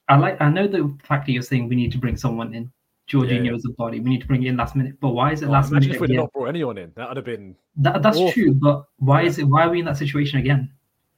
[0.08, 2.70] I like I know the fact that you're saying we need to bring someone in.
[3.10, 3.54] Jorginho Yeah.
[3.54, 4.00] as a body.
[4.00, 5.00] We need to bring in last minute.
[5.00, 5.90] But why is it Oh, last minute?
[5.90, 6.16] if we'd again?
[6.24, 6.92] not brought anyone in.
[6.94, 7.56] That would have been.
[7.76, 8.32] That, that's awful.
[8.32, 9.44] true, but why is it?
[9.44, 10.70] Why are we in that situation again?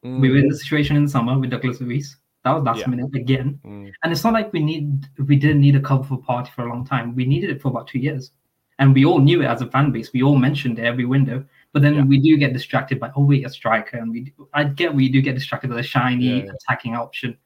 [0.04, 2.16] Mm, We were in the situation in the summer with Douglas Luiz.
[2.44, 2.88] That was last Yeah.
[2.88, 3.60] minute again.
[3.64, 3.92] mm.
[4.02, 6.68] And it's not like we need we didn't need a cover for party for a
[6.68, 7.14] long time.
[7.14, 8.32] We needed it for about two years.
[8.78, 10.10] And we all knew it as a fan base.
[10.14, 11.44] We all mentioned it every window.
[11.72, 12.04] But then Yeah.
[12.04, 13.98] we do get distracted by oh wait, a striker.
[13.98, 17.36] And we do, I get we do get distracted by the shiny Yeah, attacking option.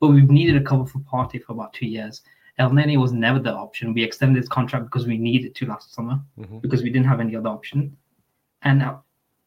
[0.00, 2.22] But we've needed a cover for party for about two years.
[2.58, 3.92] Elneny was never the option.
[3.92, 6.60] We extended his contract because we needed to last summer Mhm.
[6.62, 7.96] because we didn't have any other option.
[8.62, 8.96] And uh,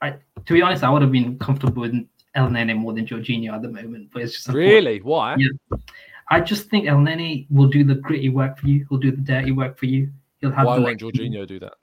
[0.01, 0.11] I,
[0.45, 1.93] to be honest, I would have been comfortable with
[2.35, 4.09] Elneny more than Jorginho at the moment.
[4.13, 4.47] But it's just.
[4.49, 4.99] Really?
[5.01, 5.35] Why?
[5.37, 5.77] Yeah.
[6.29, 8.85] I just think Elneny will do the gritty work for you.
[8.89, 10.09] He'll do the dirty work for you.
[10.39, 11.73] He'll have Why the won't Jorginho do that?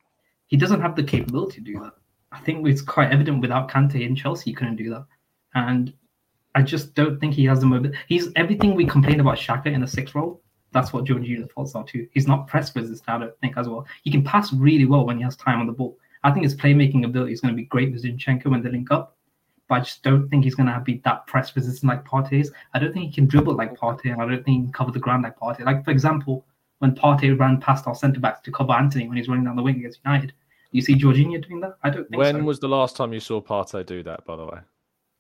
[0.47, 1.93] He doesn't have the capability to do that.
[2.33, 5.05] I think it's quite evident without Kante in Chelsea, he couldn't do that.
[5.55, 5.93] And
[6.55, 7.99] I just don't think he has the mobility.
[8.09, 10.43] He's everything we complained about Xhaka in the sixth role.
[10.73, 12.09] That's what Jorginho's faults are too.
[12.13, 13.87] He's not press resistant, I don't think, as well.
[14.03, 15.99] He can pass really well when he has time on the ball.
[16.25, 18.91] I think his playmaking ability is going to be great with Zinchenko when they link
[18.91, 19.18] up.
[19.69, 22.51] But I just don't think he's going to be that press resistant like Partey is.
[22.75, 24.91] I don't think he can dribble like Partey, and I don't think he can cover
[24.93, 25.65] the ground like Partey.
[25.65, 26.47] Like, for example,
[26.79, 29.63] when Partey ran past our centre backs to cover Antony when he's running down the
[29.63, 30.33] wing against United.
[30.71, 31.77] You see Jorginho doing that?
[31.83, 32.43] I don't think When so.
[32.45, 34.25] was the last time you saw Partey do that?
[34.25, 34.59] By the way.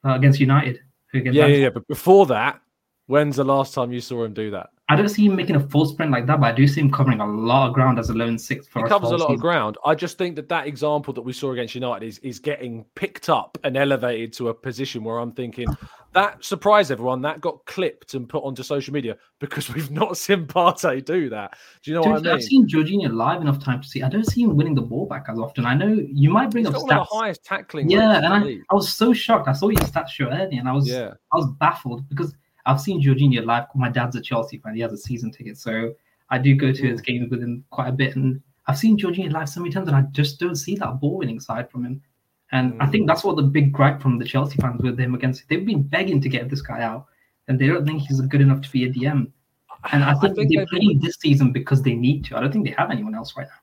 [0.04, 0.80] uh, against United.
[1.14, 1.70] Against Yeah, yeah, yeah.
[1.70, 2.60] But before that,
[3.08, 4.70] when's the last time you saw him do that?
[4.90, 6.90] I don't see him making a full sprint like that, but I do see him
[6.90, 9.38] covering a lot of ground as a lone six for He covers a lot of
[9.38, 9.76] ground.
[9.84, 13.28] I just think that that example that we saw against United is is getting picked
[13.28, 15.66] up and elevated to a position where I'm thinking
[16.14, 17.20] that surprised everyone.
[17.20, 21.58] That got clipped and put onto social media because we've not seen Partey do that.
[21.82, 22.32] Do you know Dude, what I mean?
[22.32, 24.02] I've seen Jorginho live enough time to see.
[24.02, 25.66] I don't see him winning the ball back as often.
[25.66, 27.10] I know you might bring He's up got one of stats.
[27.10, 27.90] the highest tackling.
[27.90, 28.38] Yeah, and I.
[28.70, 29.48] I was so shocked.
[29.48, 31.12] I saw your stats show earlier, and I was Yeah.
[31.32, 32.34] I was baffled because
[32.68, 33.64] I've seen Jorginho live.
[33.74, 35.94] My dad's a Chelsea fan; he has a season ticket, so
[36.30, 36.90] I do go to Mm.
[36.90, 38.14] his games with him quite a bit.
[38.14, 41.16] And I've seen Jorginho live so many times, and I just don't see that ball
[41.16, 42.02] winning side from him.
[42.52, 42.92] And I Mm.
[42.92, 45.48] think that's what the big gripe from the Chelsea fans with him against.
[45.48, 47.06] They've been begging to get this guy out,
[47.48, 49.32] and they don't think he's good enough to be a DM.
[49.92, 52.36] And I think, think they're playing this season because they need to.
[52.36, 53.60] I don't think they have anyone else right now.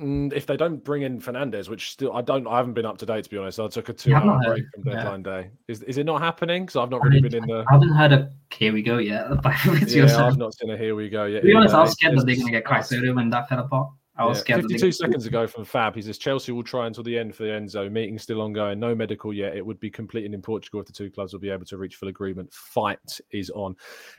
[0.00, 2.96] Mm, if they don't bring in Fernandez, which still I don't, I haven't been up
[2.98, 3.60] to date to be honest.
[3.60, 4.94] I took a two-hour break from Yeah.
[4.94, 5.50] deadline day.
[5.68, 6.64] Is is it not happening?
[6.64, 7.64] Because I've not really been in the.
[7.68, 9.26] I haven't heard a here we go yet.
[9.30, 10.16] Yeah.
[10.26, 11.40] I've not seen a here we go yet.
[11.40, 13.58] To be honest, I was scared that they're going to get Caicedo when that fell
[13.58, 13.90] apart.
[14.20, 14.62] I was Yeah, scared.
[14.64, 17.34] that they 52 seconds ago from Fab, he says Chelsea will try until the end
[17.34, 17.90] for the Enzo.
[17.90, 18.78] Meeting still ongoing.
[18.78, 19.56] No medical yet.
[19.56, 21.96] It would be completed in Portugal if the two clubs will be able to reach
[21.96, 22.52] full agreement.
[22.52, 23.74] Fight is on.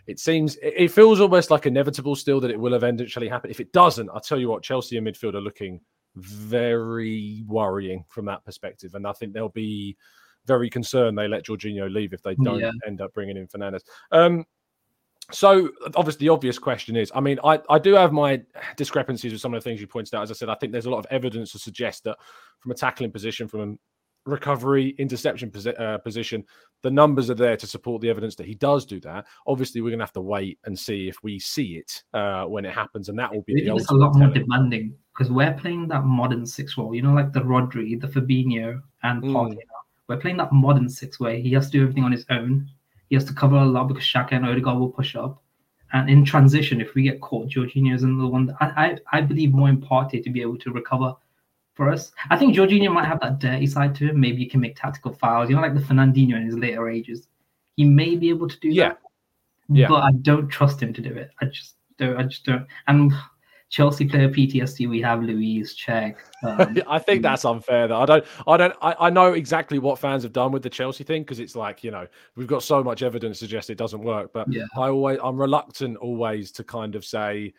[0.07, 3.51] It seems, it it feels almost like inevitable still that it will eventually happen.
[3.51, 5.79] If it doesn't, I'll tell you what, Chelsea in midfield are looking
[6.15, 8.95] very worrying from that perspective.
[8.95, 9.95] And I think they'll be
[10.47, 12.71] very concerned they let Jorginho leave if they don't Yeah.
[12.87, 13.83] end up bringing in Fernandez.
[14.11, 14.45] Um,
[15.31, 18.41] so obviously the obvious question is, I mean, I, I do have my
[18.75, 20.23] discrepancies with some of the things you pointed out.
[20.23, 22.17] As I said, I think there's a lot of evidence to suggest that
[22.59, 26.43] from a tackling position, from a recovery, interception posi- uh, position,
[26.83, 29.25] the numbers are there to support the evidence that he does do that.
[29.47, 32.65] Obviously, we're going to have to wait and see if we see it uh, when
[32.65, 36.03] it happens, and that will be it's a lot more demanding because we're playing that
[36.03, 36.93] modern six role.
[36.93, 39.33] You know, like the Rodri, the Fabinho, and Mm.
[39.33, 39.57] Partey.
[40.07, 42.69] We're playing that modern six where he has to do everything on his own.
[43.11, 45.43] He has to cover a lot because Xhaka and Odegaard will push up.
[45.91, 48.55] And in transition, if we get caught, Jorginho is another one.
[48.61, 48.67] I,
[49.11, 51.13] I I believe more in Partey to be able to recover
[51.73, 52.13] for us.
[52.29, 54.17] I think Jorginho might have that dirty side to him.
[54.21, 55.49] Maybe he can make tactical fouls.
[55.49, 57.27] You know, like the Fernandinho in his later ages.
[57.75, 58.89] He may be able to do Yeah.
[58.89, 58.99] that.
[59.67, 59.87] Yeah.
[59.89, 61.31] But I don't trust him to do it.
[61.41, 62.15] I just don't.
[62.15, 62.65] I just don't.
[62.87, 63.11] And
[63.71, 64.87] Chelsea player PTSD.
[64.89, 66.17] We have Louise Check.
[66.43, 67.87] Um, I think that's unfair.
[67.87, 70.69] That I don't, I don't, I, I know exactly what fans have done with the
[70.69, 72.05] Chelsea thing because it's like you know
[72.35, 74.31] we've got so much evidence to suggest it doesn't work.
[74.33, 74.65] But Yeah.
[74.75, 77.53] I always, I'm reluctant always to kind of say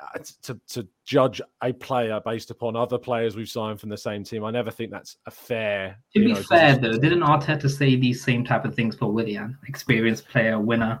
[0.00, 4.22] uh, to to judge a player based upon other players we've signed from the same
[4.22, 4.44] team.
[4.44, 5.98] I never think that's a fair.
[6.14, 9.58] to be know, fair, though, didn't Arteta say these same type of things for Willian?
[9.66, 11.00] Experienced player, winner.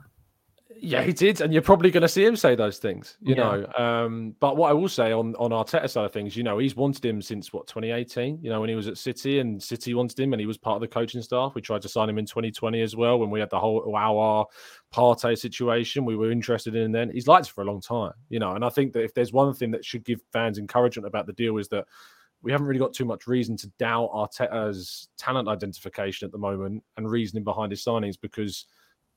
[0.82, 3.42] Yeah, he did, and you're probably going to see him say those things, you Yeah.
[3.42, 3.72] know.
[3.76, 6.74] Um, but what I will say on on Arteta side of things, you know, he's
[6.74, 8.38] wanted him since what 2018.
[8.42, 10.76] You know, when he was at City, and City wanted him, and he was part
[10.76, 11.54] of the coaching staff.
[11.54, 14.46] We tried to sign him in 2020 as well when we had the whole our
[14.92, 16.04] Partey situation.
[16.04, 17.10] We were interested in him then.
[17.10, 18.52] He's liked it for a long time, you know.
[18.52, 21.34] And I think that if there's one thing that should give fans encouragement about the
[21.34, 21.86] deal is that
[22.42, 26.82] we haven't really got too much reason to doubt Arteta's talent identification at the moment
[26.96, 28.66] and reasoning behind his signings because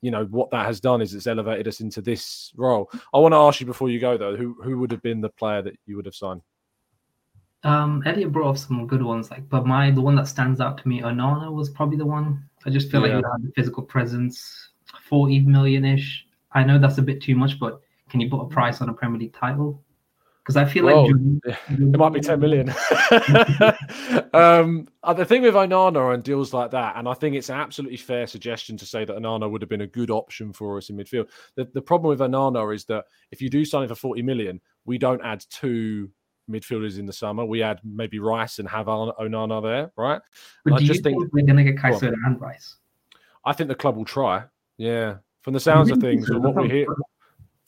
[0.03, 2.91] you know what that has done is it's elevated us into this role.
[3.13, 5.29] I want to ask you before you go though, who who would have been the
[5.29, 6.41] player that you would have signed?
[7.63, 10.77] Um, Elliot brought up some good ones, like, but my the one that stands out
[10.79, 12.43] to me, Onana was probably the one.
[12.65, 13.15] I just feel Yeah.
[13.15, 14.71] like he had the physical presence,
[15.09, 16.27] forty million ish.
[16.51, 17.79] I know that's a bit too much, but
[18.09, 19.81] can you put a price on a Premier League title?
[20.43, 22.69] Because I feel Well, like It might be 10 million.
[24.33, 27.55] um, uh, the thing with Onana and deals like that, and I think it's an
[27.55, 30.89] absolutely fair suggestion to say that Onana would have been a good option for us
[30.89, 31.29] in midfield.
[31.55, 34.59] The, the problem with Onana is that if you do sign him for 40 million,
[34.85, 36.09] we don't add two
[36.49, 37.45] midfielders in the summer.
[37.45, 40.21] We add maybe Rice and have On- Onana there, right?
[40.65, 41.93] But I do you just think, think- we're gonna get Go on.
[41.93, 42.75] Caicedo and Rice?
[43.45, 44.43] I think the club will try.
[44.77, 45.17] Yeah.
[45.41, 46.87] From the sounds of things, from what we hear,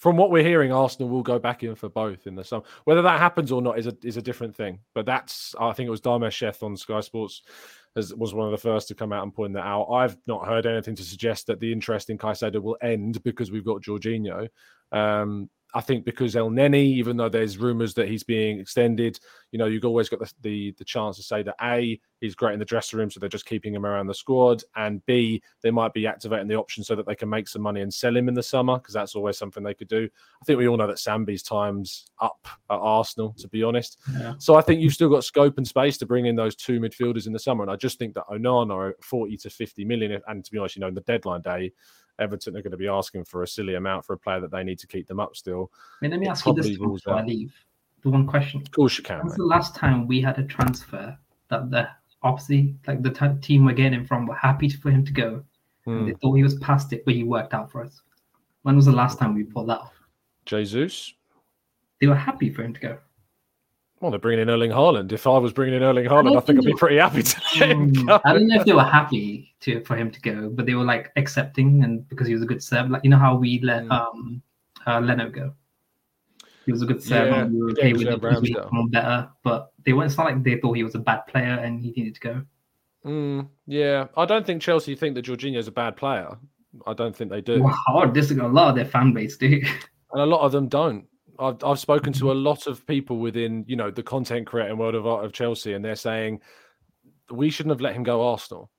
[0.05, 2.63] from what we're hearing, Arsenal will go back in for both in the summer.
[2.83, 4.77] Whether that happens or not is a is a different thing.
[4.93, 7.41] But that's I think it was Dharmesh Sheth on Sky Sports
[7.95, 9.85] as was one of the first to come out and point that out.
[9.85, 13.65] I've not heard anything to suggest that the interest in Caicedo will end because we've
[13.65, 14.47] got Jorginho.
[14.91, 19.19] Um, I think because Elneny, even though there's rumours that he's being extended,
[19.51, 22.53] you know, you've always got the, the the chance to say that A, he's great
[22.53, 25.71] in the dressing room, so they're just keeping him around the squad, and B, they
[25.71, 28.29] might be activating the option so that they can make some money and sell him
[28.29, 30.07] in the summer because that's always something they could do.
[30.41, 33.97] I think we all know that Sambi's time's up at Arsenal, to be honest.
[34.13, 34.35] Yeah.
[34.37, 37.27] So I think you've still got scope and space to bring in those two midfielders
[37.27, 40.45] in the summer, and I just think that Onana at 40 to 50 million, and
[40.45, 41.73] to be honest, you know, in the deadline day.
[42.19, 44.63] Everton are going to be asking for a silly amount for a player that they
[44.63, 45.71] need to keep them up still.
[46.01, 47.53] Wait, let me It ask you this before I leave.
[48.03, 51.17] The one question: Of course you can, When's the last time we had a transfer
[51.49, 51.87] that the
[52.21, 55.43] opposite, like the t- team we're getting him from, were happy for him to go?
[55.85, 56.07] Hmm.
[56.07, 58.01] They thought he was past it, but he worked out for us.
[58.63, 59.93] When was the last time we pulled that off?
[60.45, 61.13] Jesus.
[62.01, 62.97] They were happy for him to go.
[64.05, 65.11] Well, they're bringing in Erling Haaland.
[65.13, 68.21] If I was bringing in Erling Haaland, I think I'd be pretty happy to Mm.
[68.23, 70.83] I don't know if they were happy to for him to go, but they were
[70.83, 72.91] like accepting and because he was a good serve.
[72.91, 73.91] Like you know how we let Mm.
[73.91, 74.41] um
[74.85, 75.53] uh, Leno go.
[76.67, 78.63] He was a good serve Yeah, and we were okay with it because we Ramsdale.
[78.65, 79.27] had one better.
[79.43, 80.11] But they weren't.
[80.11, 82.41] It's not like they thought he was a bad player and he needed to go.
[83.07, 86.37] Mm, yeah, I don't think Chelsea think that Jorginho's a bad player.
[86.85, 87.63] I don't think they do.
[87.63, 89.47] Wow, this is a lot of their fan base, do,
[90.11, 91.05] and a lot of them don't.
[91.39, 94.95] I've I've spoken to a lot of people within you know the content creating world
[94.95, 96.41] of art of Chelsea, and they're saying
[97.31, 98.69] we shouldn't have let him go Arsenal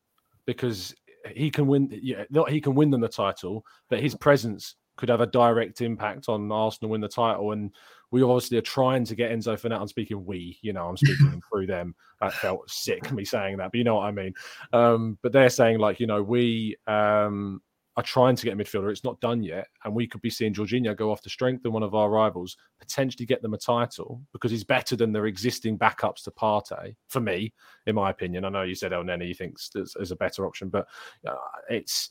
[0.46, 0.94] because
[1.34, 1.88] he can win.
[1.92, 5.80] Yeah, not he can win them the title, but his presence could have a direct
[5.82, 7.52] impact on Arsenal win the title.
[7.52, 7.70] And
[8.10, 9.82] we obviously are trying to get Enzo Fernandez.
[9.82, 11.94] I'm speaking we, you know, I'm speaking through them.
[12.20, 14.32] That felt sick me saying that, but you know what I mean.
[14.72, 17.60] Um, but they're saying like you know we um,
[17.96, 18.90] are trying to get a midfielder.
[18.90, 21.82] It's not done yet, and we could be seeing Jorginho go off to strengthen one
[21.82, 26.24] of our rivals, potentially get them a title because he's better than their existing backups
[26.24, 26.94] to Partey.
[27.08, 27.52] For me,
[27.86, 30.68] in my opinion, I know you said Elneny you thinks is, is a better option,
[30.68, 30.86] but
[31.26, 31.34] uh,
[31.70, 32.10] it's.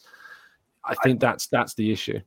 [0.84, 2.20] I think that's that's the issue,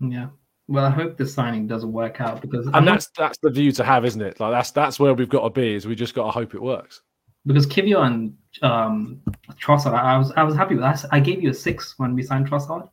[0.00, 0.28] yeah.
[0.66, 3.50] Well, I hope the signing doesn't work out because I'm and not- that's that's the
[3.50, 4.38] view to have, isn't it?
[4.38, 5.74] Like that's that's where we've got to be.
[5.74, 7.02] Is we just got to hope it works.
[7.46, 9.20] Because Kiwior and um,
[9.60, 11.04] Trossard, I I was I was happy with that.
[11.12, 12.88] I gave you a six when we signed Trossard.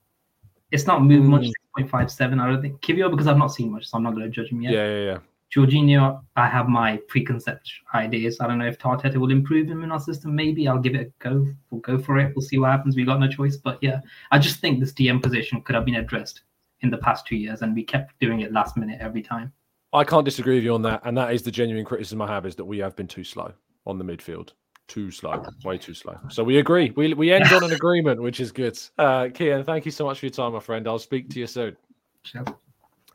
[0.71, 1.47] It's not moved much, Mm.
[1.47, 2.39] six point five seven.
[2.39, 4.49] I don't think Kiwior because I've not seen much, so I'm not going to judge
[4.51, 4.73] him yet.
[4.73, 5.17] Yeah, yeah, yeah.
[5.55, 8.39] Jorginho, I have my preconceived ideas.
[8.41, 10.35] I don't know if Tarteta will improve him in our system.
[10.35, 11.45] Maybe I'll give it a go.
[11.69, 12.35] We'll go for it.
[12.35, 12.95] We'll see what happens.
[12.95, 13.55] We've got no choice.
[13.55, 16.41] But yeah, I just think this DM position could have been addressed
[16.81, 19.53] in the past two years, and we kept doing it last minute every time.
[19.93, 22.45] I can't disagree with you on that, and that is the genuine criticism I have
[22.45, 23.53] is that we have been too slow
[23.85, 24.51] on the midfield.
[24.87, 26.17] Too slow, way too slow.
[26.29, 26.91] So we agree.
[26.95, 28.77] We we end on an agreement, which is good.
[28.99, 30.87] Uh, Kian, thank you so much for your time, my friend.
[30.87, 31.75] I'll speak to you soon.
[32.23, 32.45] Sure.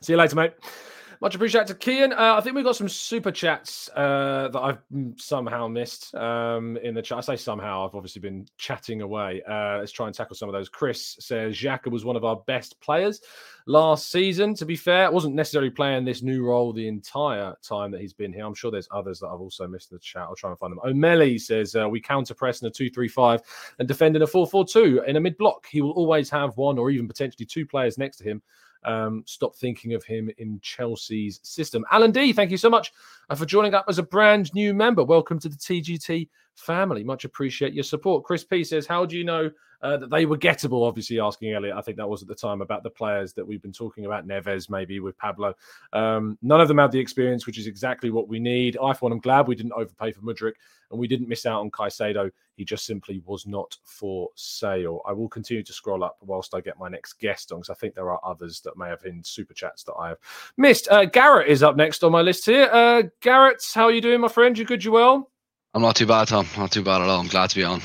[0.01, 0.53] See you later, mate.
[1.21, 2.13] Much appreciated to Kian.
[2.13, 6.77] Uh, I think we've got some super chats uh, that I've mm, somehow missed um,
[6.77, 7.19] in the chat.
[7.19, 9.43] I say somehow, I've obviously been chatting away.
[9.47, 10.67] Uh, let's try and tackle some of those.
[10.67, 13.21] Chris says Xhaka was one of our best players
[13.67, 14.55] last season.
[14.55, 18.33] To be fair, wasn't necessarily playing this new role the entire time that he's been
[18.33, 18.43] here.
[18.43, 20.23] I'm sure there's others that I've also missed in the chat.
[20.23, 20.79] I'll try and find them.
[20.83, 23.41] O'Malley says uh, we counter press in a 2 3 5
[23.77, 25.67] and defend in a 4 4 2 in a mid block.
[25.69, 28.41] He will always have one or even potentially two players next to him
[28.83, 31.85] um, stop thinking of him in Chelsea's system.
[31.91, 32.91] Alan D, thank you so much
[33.29, 35.03] uh, for joining up as a brand new member.
[35.03, 37.03] Welcome to the TGT family.
[37.03, 38.23] Much appreciate your support.
[38.23, 39.49] Chris P says, How do you know
[39.81, 40.87] uh, that they were gettable?
[40.87, 41.75] Obviously, asking Elliot.
[41.75, 44.27] I think that was at the time about the players that we've been talking about,
[44.27, 45.53] Neves, maybe with Pablo.
[45.93, 48.77] Um, none of them had the experience, which is exactly what we need.
[48.77, 50.53] I, for one, am glad we didn't overpay for Mudryk
[50.91, 52.29] and we didn't miss out on Caicedo.
[52.55, 55.01] He just simply was not for sale.
[55.07, 57.73] I will continue to scroll up whilst I get my next guest on because I
[57.75, 60.17] think there are others that may have in super chats that I have
[60.57, 60.87] missed.
[60.89, 62.69] Uh, Garrett is up next on my list here.
[62.71, 64.57] Uh, Garrett, how are you doing, my friend?
[64.57, 64.83] You good?
[64.83, 65.30] You well?
[65.73, 66.47] I'm not too bad, Tom.
[66.57, 67.21] Not too bad at all.
[67.21, 67.81] I'm glad to be on.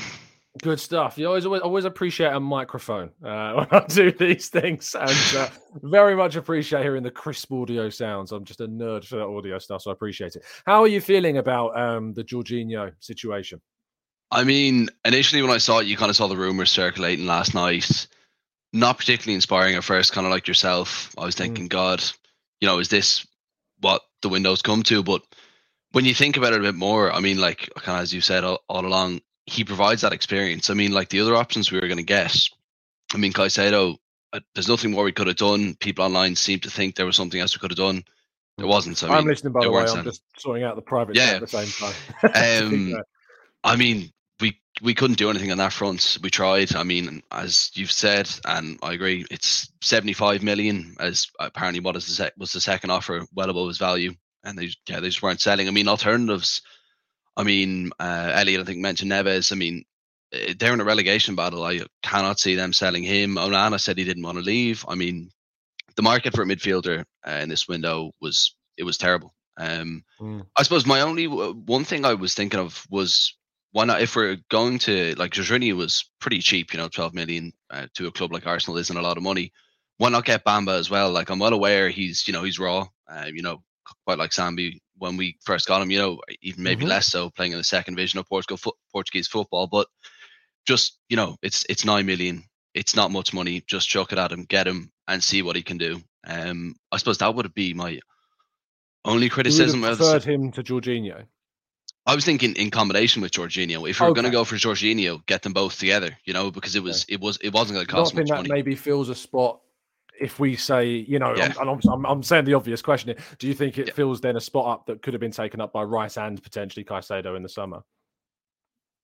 [0.61, 1.17] Good stuff.
[1.17, 5.49] You always, always, always appreciate a microphone uh, when I do these things, and uh,
[5.83, 8.31] very much appreciate hearing the crisp audio sounds.
[8.31, 10.43] I'm just a nerd for that audio stuff, so I appreciate it.
[10.65, 13.61] How are you feeling about um, the Jorginho situation?
[14.31, 17.53] I mean, initially when I saw it, you kind of saw the rumors circulating last
[17.53, 18.07] night.
[18.73, 21.15] Not particularly inspiring at first, kind of like yourself.
[21.17, 21.69] I was thinking, mm.
[21.69, 22.03] God,
[22.59, 23.25] you know, is this
[23.79, 25.03] what the window's come to?
[25.03, 25.21] But
[25.91, 28.21] when you think about it a bit more, I mean, like kind of as you
[28.21, 30.69] said all, all along, he provides that experience.
[30.69, 32.35] I mean, like the other options we were going to get.
[33.13, 33.97] I mean, Caicedo,
[34.33, 35.75] uh, there's nothing more we could have done.
[35.75, 38.03] People online seem to think there was something else we could have done.
[38.57, 38.97] There wasn't.
[38.97, 39.85] So, I am listening, by the way.
[39.85, 41.39] I'm just sorting out the private yeah.
[41.39, 42.63] at the same time.
[42.93, 43.03] um,
[43.63, 44.11] I mean,
[44.41, 46.17] we we couldn't do anything on that front.
[46.21, 46.75] We tried.
[46.75, 50.95] I mean, as you've said, and I agree, it's 75 million.
[50.99, 54.57] As apparently, what is the sec- was the second offer, well above his value, and
[54.57, 55.67] they yeah they just weren't selling.
[55.67, 56.61] I mean, alternatives
[57.37, 59.51] I mean, uh, Elliot, I think mentioned Neves.
[59.51, 59.85] I mean,
[60.33, 61.63] eh, they're in a relegation battle.
[61.63, 63.35] I cannot see them selling him.
[63.35, 64.83] Onana said he didn't want to leave.
[64.87, 65.29] I mean,
[65.95, 69.35] the market for a midfielder uh, in this window was it was terrible.
[69.59, 70.45] Um, mm.
[70.55, 73.35] I suppose my only one thing I was thinking of was
[73.71, 77.53] why not if we're going to like Jorginho was pretty cheap, you know, twelve million
[77.69, 79.51] uh, to a club like Arsenal isn't a lot of money.
[79.97, 81.11] Why not get Bamba as well?
[81.11, 83.61] Like I'm well aware he's you know he's raw, uh, you know,
[84.07, 86.91] quite like Sambi when we first got him, you know, even maybe mm-hmm.
[86.91, 89.67] less so playing in the second division of Portugal fo- Portuguese football.
[89.67, 89.87] But
[90.65, 92.43] just you know, it's it's nine million.
[92.73, 93.63] It's not much money.
[93.67, 95.99] Just chuck it at him, get him, and see what he can do.
[96.25, 97.99] Um, I suppose that would be my
[99.03, 99.81] only criticism.
[99.81, 101.25] You preferred him to Jorginho.
[102.05, 103.89] I was thinking in combination with Jorginho.
[103.89, 104.21] If you're okay.
[104.21, 106.17] going to go for Jorginho, get them both together.
[106.23, 107.15] You know, because it was okay.
[107.15, 108.49] it was it wasn't going to cost much that money.
[108.49, 109.59] Maybe fills a spot
[110.19, 111.53] if we say, you know, yeah.
[111.59, 113.93] I'm, I'm, I'm, saying the obvious question here, do you think it yeah.
[113.93, 116.83] fills then a spot up that could have been taken up by Rice and potentially
[116.83, 117.81] Caicedo in the summer?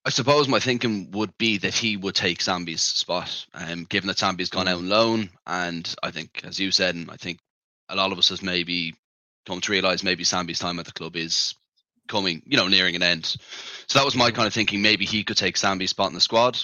[0.05, 4.17] I suppose my thinking would be that he would take Sambi's spot, um, given that
[4.17, 5.29] Sambi's gone out on loan.
[5.47, 7.39] And I think, as you said, and I think
[7.87, 8.95] a lot of us has maybe
[9.45, 11.55] come to realise maybe Sambi's time at the club is
[12.09, 13.25] coming, you know, nearing an end.
[13.87, 14.35] So that was my mm.
[14.35, 14.81] kind of thinking.
[14.81, 16.59] Maybe he could take Sambi's spot in the squad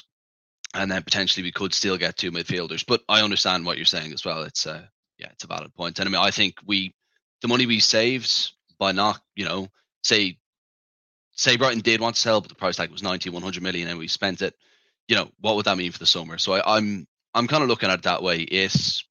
[0.74, 2.86] and then potentially we could still get two midfielders.
[2.86, 4.44] But I understand what you're saying as well.
[4.44, 6.00] It's a yeah, it's a valid point.
[6.00, 6.94] And I mean, I think we
[7.42, 9.68] the money we saved by not, you know,
[10.04, 10.38] say
[11.34, 13.98] say Brighton did want to sell, but the price tag was 90, 100 million, and
[13.98, 14.56] we spent it.
[15.08, 16.38] You know, what would that mean for the summer?
[16.38, 18.40] So I, I'm I'm kind of looking at it that way.
[18.42, 19.04] It's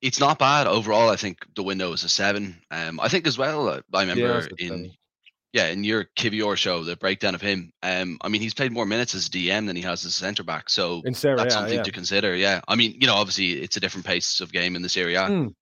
[0.00, 1.10] it's not bad overall.
[1.10, 2.60] I think the window is a seven.
[2.70, 3.68] Um, I think as well.
[3.68, 4.92] Uh, I remember yeah, in
[5.52, 8.84] yeah, in your Kiwior show, the breakdown of him, um, I mean, he's played more
[8.84, 10.68] minutes as DM than he has as centre back.
[10.68, 11.82] So that's yeah, something yeah.
[11.82, 12.36] to consider.
[12.36, 12.60] Yeah.
[12.68, 15.54] I mean, you know, obviously it's a different pace of game in this area, mm.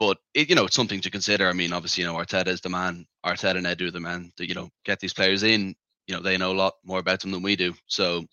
[0.00, 1.48] but it, you know, it's something to consider.
[1.48, 4.32] I mean, obviously, you know, Arteta is the man, Arteta and Edu are the man
[4.38, 5.76] to, you know, get these players in.
[6.08, 7.74] You know, they know a lot more about them than we do.
[7.86, 8.24] So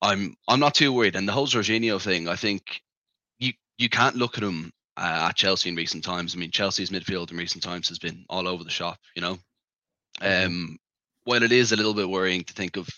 [0.00, 1.16] I'm, I'm not too worried.
[1.16, 2.80] And the whole Jorginho thing, I think
[3.38, 6.34] you, you can't look at him uh, at Chelsea in recent times.
[6.34, 9.38] I mean, Chelsea's midfield in recent times has been all over the shop, you know.
[10.20, 10.78] Um,
[11.24, 12.88] while it is a little bit worrying to think of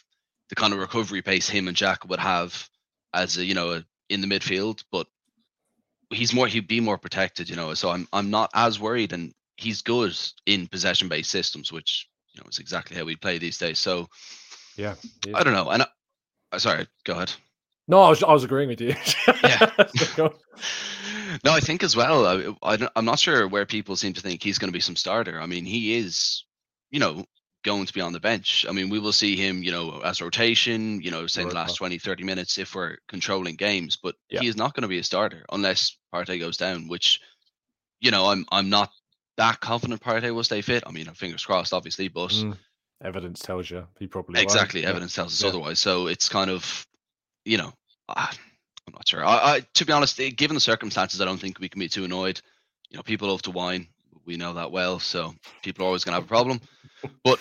[0.48, 2.68] the kind of recovery pace him and Jack would have
[3.14, 5.06] as a, you know a, in the midfield, but
[6.10, 7.74] he's more he'd be more protected, you know.
[7.74, 12.40] So I'm I'm not as worried, and he's good in possession based systems, which you
[12.40, 13.78] know is exactly how we play these days.
[13.78, 14.08] So
[14.76, 14.94] yeah,
[15.34, 15.70] I don't know.
[15.70, 15.86] And I,
[16.52, 17.32] uh, sorry, go ahead.
[17.88, 18.94] No, I was I was agreeing with you.
[19.42, 19.70] yeah.
[21.44, 22.26] no, I think as well.
[22.26, 24.96] I, I I'm not sure where people seem to think he's going to be some
[24.96, 25.40] starter.
[25.40, 26.44] I mean, he is
[26.93, 27.24] you know,
[27.64, 28.66] going to be on the bench.
[28.68, 31.76] I mean, we will see him, you know, as rotation, you know, say the last
[31.76, 34.40] 20, 30 minutes if we're controlling games, but yeah.
[34.40, 37.20] he is not going to be a starter unless Partey goes down, which,
[38.01, 38.90] you know, I'm I'm not
[39.38, 40.84] that confident Partey will stay fit.
[40.86, 42.57] I mean, fingers crossed, obviously, but mm.
[43.03, 44.90] evidence tells you he probably exactly won't.
[44.90, 45.22] evidence yeah.
[45.22, 45.49] tells us yeah.
[45.49, 45.78] otherwise.
[45.78, 46.86] So it's kind of,
[47.45, 47.72] you know,
[48.09, 48.26] uh,
[48.86, 49.24] I'm not sure.
[49.24, 51.88] I, I, to be honest, eh, given the circumstances, I don't think we can be
[51.88, 52.40] too annoyed.
[52.90, 53.86] You know, people love to whine
[54.24, 54.98] we know that well.
[54.98, 56.60] So people are always going to have a problem.
[57.24, 57.38] But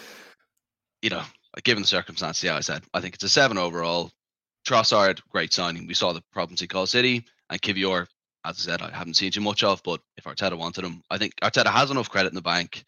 [1.02, 1.24] you know,
[1.64, 4.12] given the circumstances, yeah, I said I think it's a seven overall.
[4.66, 5.88] Trossard, great signing.
[5.88, 8.08] We saw the problems he caused City, and Kiwior,
[8.46, 9.82] as I said, I haven't seen too much of.
[9.84, 12.84] But if Arteta wanted him, I think Arteta has enough credit in the bank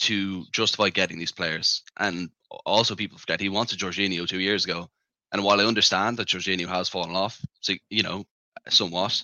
[0.00, 1.82] to justify getting these players.
[1.96, 2.30] And
[2.64, 4.88] also, people forget he wanted Jorginho two years ago.
[5.32, 8.24] And while I understand that Jorginho has fallen off, so you know,
[8.68, 9.22] somewhat,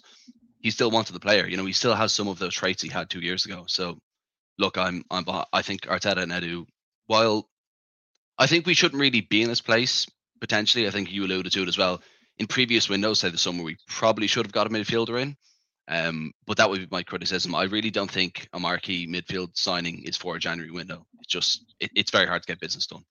[0.65, 1.47] he still wanted the player.
[1.47, 3.65] You know, he still has some of those traits he had two years ago.
[3.69, 3.99] So,
[4.59, 6.65] look, I'm, I'm, I think Arteta and Edu,
[7.07, 7.51] while
[8.39, 10.07] I think we shouldn't really be in this place
[10.41, 12.01] potentially, I think you alluded to it as well.
[12.39, 15.37] In previous windows, say the summer, we probably should have got a midfielder in.
[15.87, 17.55] Um, but that would be my criticism.
[17.55, 21.05] I really don't think a marquee midfield signing is for a January window.
[21.19, 23.05] It's just it, it's very hard to get business done.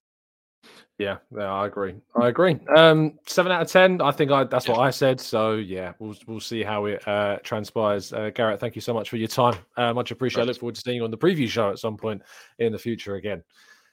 [1.00, 1.96] Yeah, yeah, I agree.
[2.16, 2.60] I agree.
[2.76, 4.00] Um, seven out of ten.
[4.00, 5.20] I think I that's what I said.
[5.20, 8.14] So yeah, we'll we'll see how it uh, transpires.
[8.14, 9.56] Uh, Garrett, thank you so much for your time.
[9.76, 10.44] Uh, much appreciated.
[10.44, 12.22] I look forward to seeing you on the preview show at some point
[12.60, 13.44] in the future again.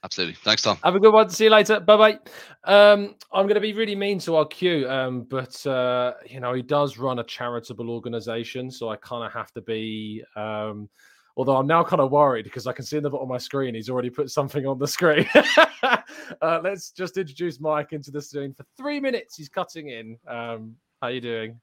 [0.03, 0.35] Absolutely.
[0.43, 0.77] Thanks, Tom.
[0.83, 1.29] Have a good one.
[1.29, 1.79] See you later.
[1.79, 2.19] Bye bye.
[2.71, 6.53] Um, I'm going to be really mean to our Q, um, but uh, you know
[6.53, 10.23] he does run a charitable organisation, so I kind of have to be.
[10.35, 10.87] Um,
[11.37, 13.37] Although I'm now kind of worried because I can see in the bottom of my
[13.37, 15.27] screen he's already put something on the screen.
[15.83, 19.37] uh, let's just introduce Mike into the scene for three minutes.
[19.37, 20.17] He's cutting in.
[20.27, 21.59] Um, how you doing?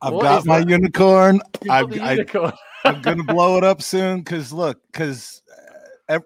[0.00, 0.68] I've what got my that?
[0.68, 1.40] unicorn.
[1.70, 2.52] I've, unicorn.
[2.84, 5.42] I, am gonna blow it up soon because look, because
[6.08, 6.20] uh,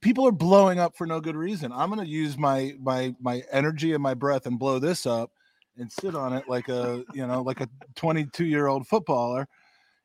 [0.00, 1.72] people are blowing up for no good reason.
[1.72, 5.30] I'm gonna use my my my energy and my breath and blow this up
[5.76, 9.48] and sit on it like a you know like a 22 year old footballer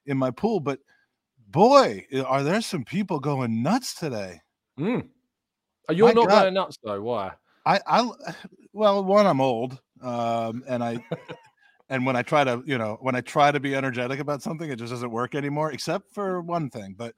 [0.05, 0.79] in my pool, but
[1.51, 4.41] boy, are there some people going nuts today?
[4.79, 5.07] Mm.
[5.89, 6.41] You're My not God.
[6.41, 7.01] going nuts though.
[7.01, 7.31] Why?
[7.65, 8.09] I, I,
[8.73, 11.03] well, one, I'm old, um, and I,
[11.89, 14.69] and when I try to, you know, when I try to be energetic about something,
[14.69, 16.95] it just doesn't work anymore, except for one thing.
[16.97, 17.13] But,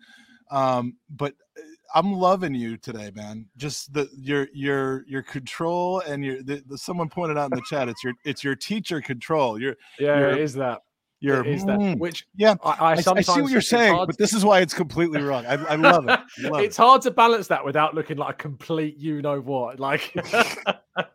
[0.49, 1.61] um, but uh,
[1.93, 3.47] I'm loving you today, man.
[3.57, 7.63] Just the your your your control and your the, the, someone pointed out in the
[7.69, 7.89] chat.
[7.89, 9.59] It's your it's your teacher control.
[9.59, 10.79] You're yeah, you're, it is that.
[11.21, 14.17] You're is that mm, which yeah I, I, I, I see what you're saying, but
[14.17, 15.45] this is why it's completely wrong.
[15.45, 16.19] I, I love it.
[16.39, 16.81] Love it's it.
[16.81, 20.11] hard to balance that without looking like a complete you know what, like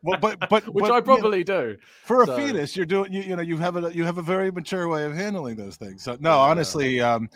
[0.05, 1.79] well, but but which but, I probably you know, do.
[2.05, 2.37] For a so.
[2.37, 5.05] fetus, you're doing you, you know you have a you have a very mature way
[5.05, 6.05] of handling those things.
[6.05, 7.29] So no, honestly, um,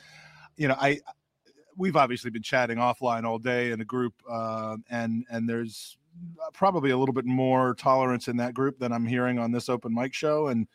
[0.56, 1.00] you know I
[1.76, 5.96] we've obviously been chatting offline all day in a group, uh, and and there's
[6.52, 9.92] probably a little bit more tolerance in that group than I'm hearing on this open
[9.92, 10.68] mic show, and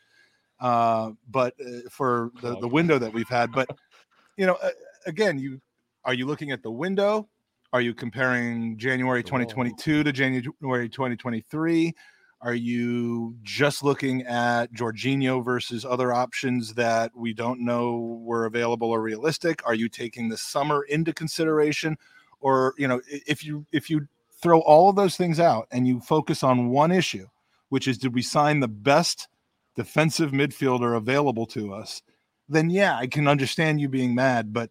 [0.60, 3.52] uh, but uh, for the, the window that we've had.
[3.52, 3.70] But
[4.38, 4.58] you know,
[5.06, 5.62] again, you
[6.04, 7.28] are you looking at the window?
[7.74, 11.94] Are you comparing January 2022 to January 2023?
[12.42, 18.92] Are you just looking at Jorginho versus other options that we don't know were available
[18.92, 19.66] or realistic?
[19.66, 21.98] Are you taking the summer into consideration?
[22.40, 24.08] Or, you know, if you if you
[24.42, 27.28] throw all of those things out and you focus on one issue,
[27.70, 29.28] which is did we sign the best
[29.76, 32.02] defensive midfielder available to us,
[32.48, 34.70] then yeah, I can understand you being mad, but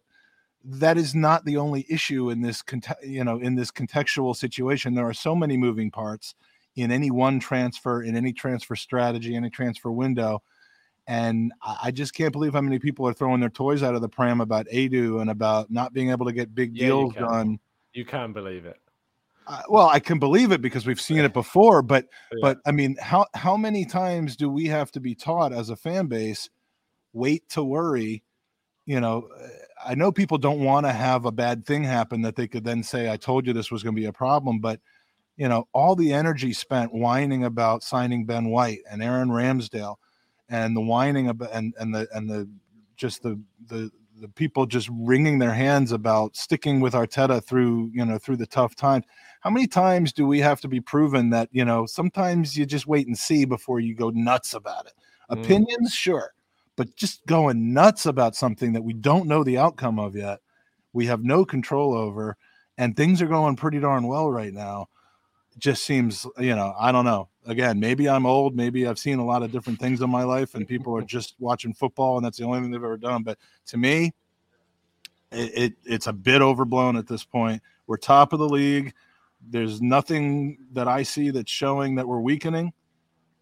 [0.63, 2.63] that is not the only issue in this
[3.03, 6.33] you know in this contextual situation there are so many moving parts
[6.75, 10.41] in any one transfer in any transfer strategy any transfer window
[11.07, 14.09] and I just can't believe how many people are throwing their toys out of the
[14.09, 17.59] pram about Edu and about not being able to get big yeah, deals you done.
[17.93, 18.79] You can't believe it.
[19.47, 22.39] Uh, well, I can believe it because we've seen it before, but yeah.
[22.41, 25.75] but I mean, how how many times do we have to be taught as a
[25.75, 26.49] fan base?
[27.13, 28.23] Wait to worry.
[28.85, 29.29] You know,
[29.83, 32.81] I know people don't want to have a bad thing happen that they could then
[32.81, 34.79] say, "I told you this was going to be a problem," but
[35.37, 39.95] you know, all the energy spent whining about signing Ben White and Aaron Ramsdale,
[40.49, 42.49] and the whining about and and the and the
[42.95, 43.91] just the the
[44.21, 48.47] the people just wringing their hands about sticking with Arteta through you know through the
[48.47, 49.05] tough times
[49.45, 52.87] how many times do we have to be proven that you know sometimes you just
[52.87, 54.93] wait and see before you go nuts about it?
[55.29, 55.41] Mm.
[55.41, 56.33] opinions sure
[56.75, 60.39] but just going nuts about something that we don't know the outcome of yet
[60.93, 62.37] we have no control over
[62.77, 64.87] and things are going pretty darn well right now
[65.55, 67.29] it just seems you know i don't know.
[67.47, 70.55] Again maybe i'm old maybe i've seen a lot of different things in my life
[70.55, 73.37] and people are just watching football and that's the only thing they've ever done but
[73.67, 74.11] to me
[75.31, 77.61] it, it it's a bit overblown at this point.
[77.87, 78.93] We're top of the league
[79.49, 82.73] there's nothing that I see that's showing that we're weakening.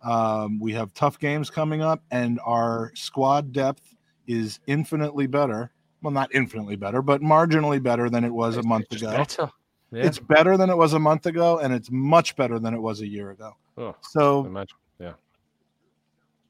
[0.04, 3.96] Um, we have tough games coming up, and our squad depth
[4.28, 5.72] is infinitely better.
[6.02, 9.12] Well, not infinitely better, but marginally better than it was a month ago.
[9.12, 9.50] Better.
[9.92, 10.06] Yeah.
[10.06, 13.02] It's better than it was a month ago, and it's much better than it was
[13.02, 13.54] a year ago.
[13.78, 14.66] Oh, so,
[15.00, 15.14] yeah.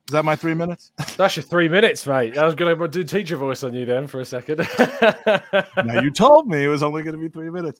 [0.08, 0.92] Is that my three minutes?
[1.18, 2.38] That's your three minutes, mate.
[2.38, 4.58] I was going to do teacher voice on you then for a second.
[5.86, 7.80] now you told me it was only going to be three minutes.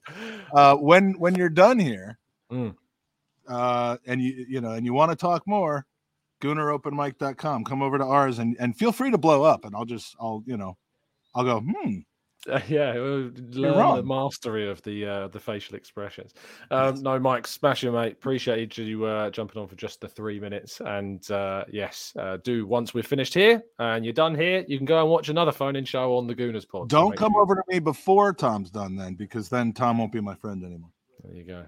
[0.54, 2.18] Uh, when when you're done here,
[2.50, 2.74] mm.
[3.48, 5.86] uh, and you you know, and you want to talk more,
[6.42, 7.66] GoonerOpenMic.com.
[7.66, 10.44] Come over to ours and and feel free to blow up, and I'll just I'll
[10.46, 10.78] you know,
[11.36, 12.00] I'll go hmm
[12.50, 13.34] uh, yeah, learn
[13.96, 16.34] the mastery of the uh, the facial expressions.
[16.72, 17.02] Um.
[17.02, 18.14] No, Mike, smash you, mate.
[18.14, 20.82] Appreciate you uh, jumping on for just the three minutes.
[20.84, 24.86] And uh, yes, uh, do once we're finished here and you're done here, you can
[24.86, 26.90] go and watch another phone in show on the Gooners Pod.
[26.90, 27.42] Don't come sure.
[27.42, 30.92] over to me before Tom's done, then, because then Tom won't be my friend anymore.
[31.24, 31.66] There you go.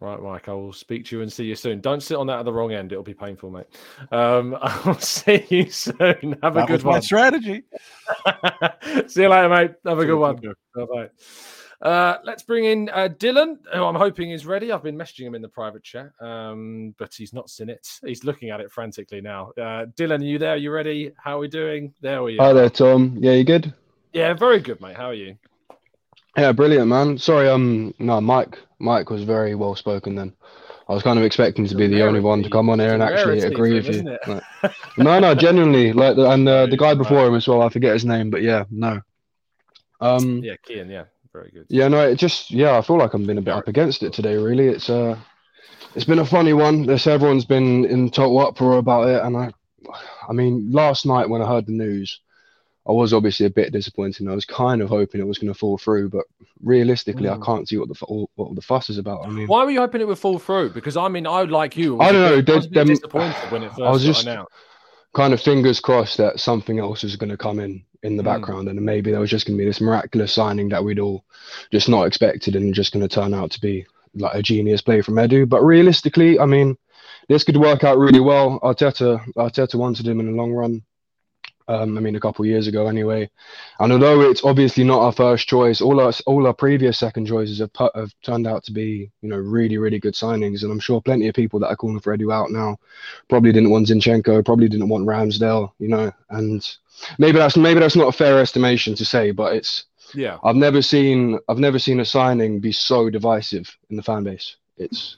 [0.00, 0.48] Right, Mike.
[0.48, 1.80] I will speak to you and see you soon.
[1.80, 3.66] Don't sit on that at the wrong end; it'll be painful, mate.
[4.12, 6.36] Um, I'll see you soon.
[6.42, 7.02] Have a That good was my one.
[7.02, 7.62] strategy.
[9.08, 9.72] see you later, mate.
[9.84, 10.40] Have a See good one.
[10.40, 10.54] soon.
[10.74, 11.10] Bye bye.
[11.80, 14.72] Uh, let's bring in uh, Dylan, who I'm hoping is ready.
[14.72, 17.86] I've been messaging him in the private chat, um, but he's not seen it.
[18.04, 19.50] He's looking at it frantically now.
[19.56, 20.54] Uh, Dylan, are you there?
[20.54, 21.12] Are you ready?
[21.16, 21.92] How are we doing?
[22.00, 22.46] There we are.
[22.46, 23.16] Hi there, Tom.
[23.20, 23.72] Yeah, you good?
[24.12, 24.96] Yeah, very good, mate.
[24.96, 25.36] How are you?
[26.36, 27.18] Yeah, brilliant, man.
[27.18, 28.58] Sorry, um, no, Mike.
[28.78, 30.14] Mike was very well spoken.
[30.14, 30.32] Then
[30.88, 33.02] I was kind of expecting to be the only one to come on here and
[33.02, 34.18] actually agree with you.
[34.26, 34.42] Like,
[34.96, 37.62] no, no, genuinely, like, and uh, the guy before him as well.
[37.62, 39.00] I forget his name, but yeah, no.
[40.00, 40.88] Um, Yeah, Kian.
[40.90, 41.66] Yeah, very good.
[41.68, 44.12] yeah, no, it just yeah, I feel like I'm being a bit up against it
[44.12, 44.36] today.
[44.36, 45.16] Really, it's uh,
[45.96, 46.86] it's been a funny one.
[46.86, 49.50] This everyone's been in total uproar about it, and I,
[50.28, 52.20] I mean, last night when I heard the news,
[52.88, 54.20] I was obviously a bit disappointed.
[54.22, 56.24] and I was kind of hoping it was going to fall through, but
[56.62, 57.44] realistically, I Mm.
[57.44, 59.20] can't see what the what the fuss is about.
[59.26, 60.70] I mean, Why were you hoping it would fall through?
[60.70, 62.00] Because I mean, I would like you.
[62.00, 62.26] I don't know.
[62.26, 62.88] I was a There's bit them.
[62.88, 64.52] disappointed when it first I was just announced.
[65.14, 68.26] kind of fingers crossed that something else was going to come in in the Mm.
[68.26, 71.24] background, and maybe there was just going to be this miraculous signing that we'd all
[71.72, 73.84] just not expected, and just going to turn out to be
[74.14, 75.46] like a genius play from Edu.
[75.48, 76.76] But realistically, I mean,
[77.28, 78.58] this could work out really well.
[78.60, 80.82] Arteta, Arteta wanted him in the long run.
[81.68, 83.28] Um, I mean, a couple of years ago, anyway.
[83.78, 87.58] And although it's obviously not our first choice, all our all our previous second choices
[87.58, 90.62] have pu- have turned out to be, you know, really really good signings.
[90.62, 92.78] And I'm sure plenty of people that are calling for Edu out now
[93.28, 96.10] probably didn't want Zinchenko, probably didn't want Ramsdale, you know.
[96.30, 96.66] And
[97.18, 100.38] maybe that's maybe that's not a fair estimation to say, but it's Yeah.
[100.42, 104.56] I've never seen I've never seen a signing be so divisive in the fan base.
[104.78, 105.16] It's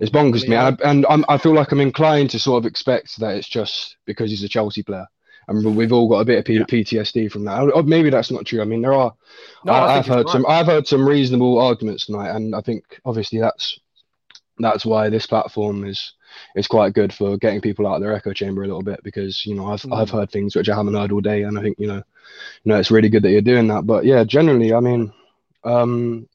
[0.00, 0.14] it's Mm.
[0.32, 2.66] bonkers to me, and, I, and I'm, I feel like I'm inclined to sort of
[2.66, 5.06] expect that it's just because he's a Chelsea player,
[5.48, 7.60] and we've all got a bit of P- PTSD from that.
[7.72, 8.60] Or maybe that's not true.
[8.60, 9.14] I mean, there are.
[9.64, 10.32] No, I have heard right.
[10.32, 10.46] some.
[10.46, 13.78] I've heard some reasonable arguments tonight, and I think obviously that's
[14.58, 16.12] that's why this platform is
[16.54, 19.44] is quite good for getting people out of their echo chamber a little bit because
[19.46, 20.12] you know I've I've Mm.
[20.12, 22.02] heard things which I haven't heard all day, and I think you know
[22.64, 23.86] you know it's really good that you're doing that.
[23.86, 25.12] But yeah, generally, I mean,
[25.64, 26.28] um,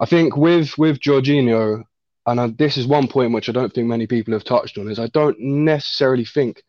[0.00, 1.84] I think with with Jorginho,
[2.26, 4.90] and I, this is one point which I don't think many people have touched on,
[4.90, 6.62] is I don't necessarily think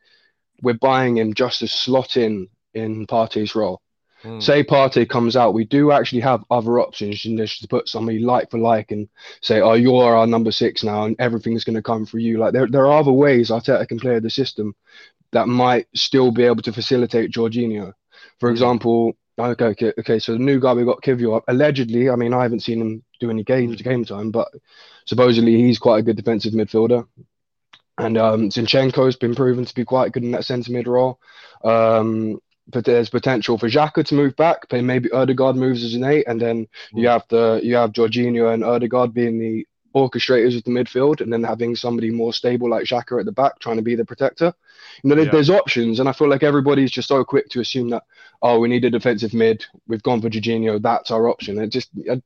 [0.61, 3.81] we're buying him just to slot in in Partey's role.
[4.23, 4.41] Mm.
[4.41, 8.19] Say Partey comes out, we do actually have other options in this to put somebody
[8.19, 9.07] like for like and
[9.41, 12.39] say, oh, you're our number six now, and everything's going to come for you.
[12.39, 14.75] Like there, there are other ways Arteta can play the system
[15.31, 17.93] that might still be able to facilitate Jorginho.
[18.39, 22.33] For example, okay, okay, okay, so the new guy we got, Kiwior, allegedly, I mean,
[22.33, 24.47] I haven't seen him do any games game time, but
[25.05, 27.07] supposedly he's quite a good defensive midfielder.
[27.97, 31.19] And um, Zinchenko's been proven to be quite good in that centre mid role.
[31.63, 34.67] Um, but there's potential for Xhaka to move back.
[34.69, 38.53] But maybe Odegaard moves as an eight, and then you have the you have Jorginho
[38.53, 39.65] and Odegaard being the
[39.95, 43.59] orchestrators of the midfield, and then having somebody more stable like Xhaka at the back
[43.59, 44.53] trying to be the protector.
[45.03, 45.31] You know, there- Yeah.
[45.31, 48.03] there's options, and I feel like everybody's just so quick to assume that
[48.41, 49.65] oh, we need a defensive mid.
[49.87, 50.81] We've gone for Jorginho.
[50.81, 51.59] That's our option.
[51.59, 52.21] It just I,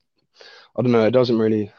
[0.76, 1.06] I don't know.
[1.06, 1.72] It doesn't really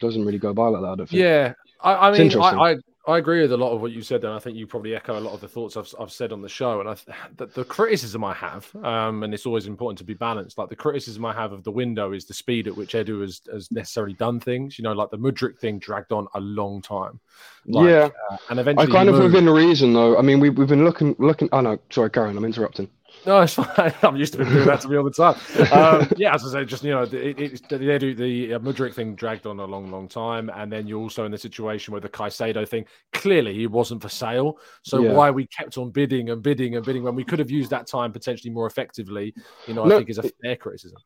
[0.00, 0.88] doesn't really go by like that.
[0.88, 1.20] I don't think.
[1.20, 2.30] Yeah, I, I mean.
[2.40, 2.76] I, I
[3.08, 5.16] I agree with a lot of what you said, and I think you probably echo
[5.16, 6.80] a lot of the thoughts I've I've said on the show.
[6.80, 6.96] And I
[7.36, 10.58] the, the criticism I have, um, and it's always important to be balanced.
[10.58, 13.42] Like the criticism I have of the window is the speed at which Edu has,
[13.52, 14.76] has necessarily done things.
[14.76, 17.20] You know, like the Mudryk thing dragged on a long time.
[17.66, 18.08] Like, yeah.
[18.30, 19.34] uh, and eventually, I kind of moved.
[19.34, 20.18] within reason though.
[20.18, 21.48] I mean, we we've been looking looking.
[21.52, 22.88] Oh no, sorry, Karen, I'm interrupting.
[23.26, 23.92] No, it's fine.
[24.02, 25.34] I'm used to doing that to me all the time.
[25.70, 28.58] Um, yeah, as I say, just you know, the, it, it's the, the, the uh,
[28.60, 31.90] Mudryk thing dragged on a long, long time, and then you're also in the situation
[31.92, 34.58] where the Caicedo thing clearly he wasn't for sale.
[34.82, 35.10] So Yeah.
[35.12, 37.88] why we kept on bidding and bidding and bidding when we could have used that
[37.88, 39.34] time potentially more effectively,
[39.66, 40.98] you know, I No, think is a fair criticism.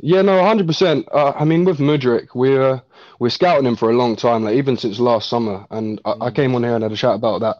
[0.00, 1.06] Yeah, no, hundred percent.
[1.12, 2.82] Uh, I mean, with Mudryk, we're
[3.18, 5.66] we're scouting him for a long time, like even since last summer.
[5.70, 7.56] And I, I came on here and had a chat about that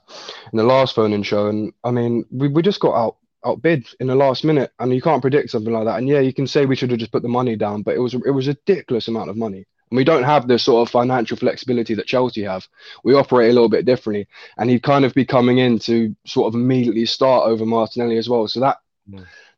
[0.53, 1.49] in the last phone-in show.
[1.49, 3.17] And I mean, we, we just got out
[3.47, 5.99] outbid in the last minute, and you can't predict something like that.
[5.99, 8.01] And yeah, you can say we should have just put the money down, but it
[8.01, 9.67] was it was a ridiculous amount of money.
[9.91, 12.67] And we don't have the sort of financial flexibility that Chelsea have.
[13.05, 14.27] We operate a little bit differently,
[14.59, 18.29] and he'd kind of be coming in to sort of immediately start over Martinelli as
[18.29, 18.49] well.
[18.49, 18.79] So that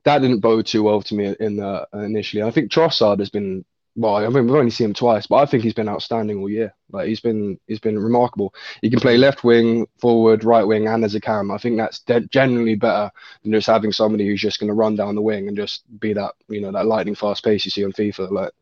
[0.05, 2.43] that didn't bode too well to me in the initially.
[2.43, 3.65] I think Trossard has been
[3.99, 4.17] well.
[4.17, 6.73] I mean, we've only seen him twice, but I think he's been outstanding all year.
[6.91, 8.55] Like he's been he's been remarkable.
[8.81, 11.51] He can play left wing, forward, right wing, and as a cam.
[11.51, 13.11] I think that's de- generally better
[13.43, 16.13] than just having somebody who's just going to run down the wing and just be
[16.13, 18.31] that you know that lightning fast pace you see on FIFA.
[18.31, 18.53] Like,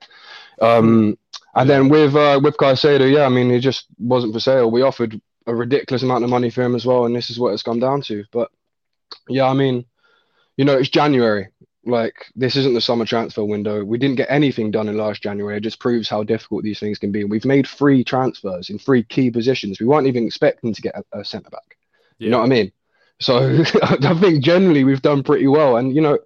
[0.61, 1.19] um,
[1.55, 4.71] and then with uh, with Caicedo, yeah, I mean he just wasn't for sale.
[4.71, 7.53] We offered a ridiculous amount of money for him as well, and this is what
[7.53, 8.25] it's come down to.
[8.33, 8.51] But
[9.29, 9.85] yeah, I mean,
[10.57, 11.49] you know, it's January.
[11.87, 13.85] Like this isn't the summer transfer window.
[13.85, 15.57] We didn't get anything done in last January.
[15.57, 17.25] It just proves how difficult these things can be.
[17.25, 19.81] We've made three transfers in three key positions.
[19.81, 21.77] We weren't even expecting to get a, a centre back.
[22.19, 22.73] You know what I mean?
[23.21, 23.37] So
[23.83, 25.77] I think generally we've done pretty well.
[25.77, 26.19] And you know,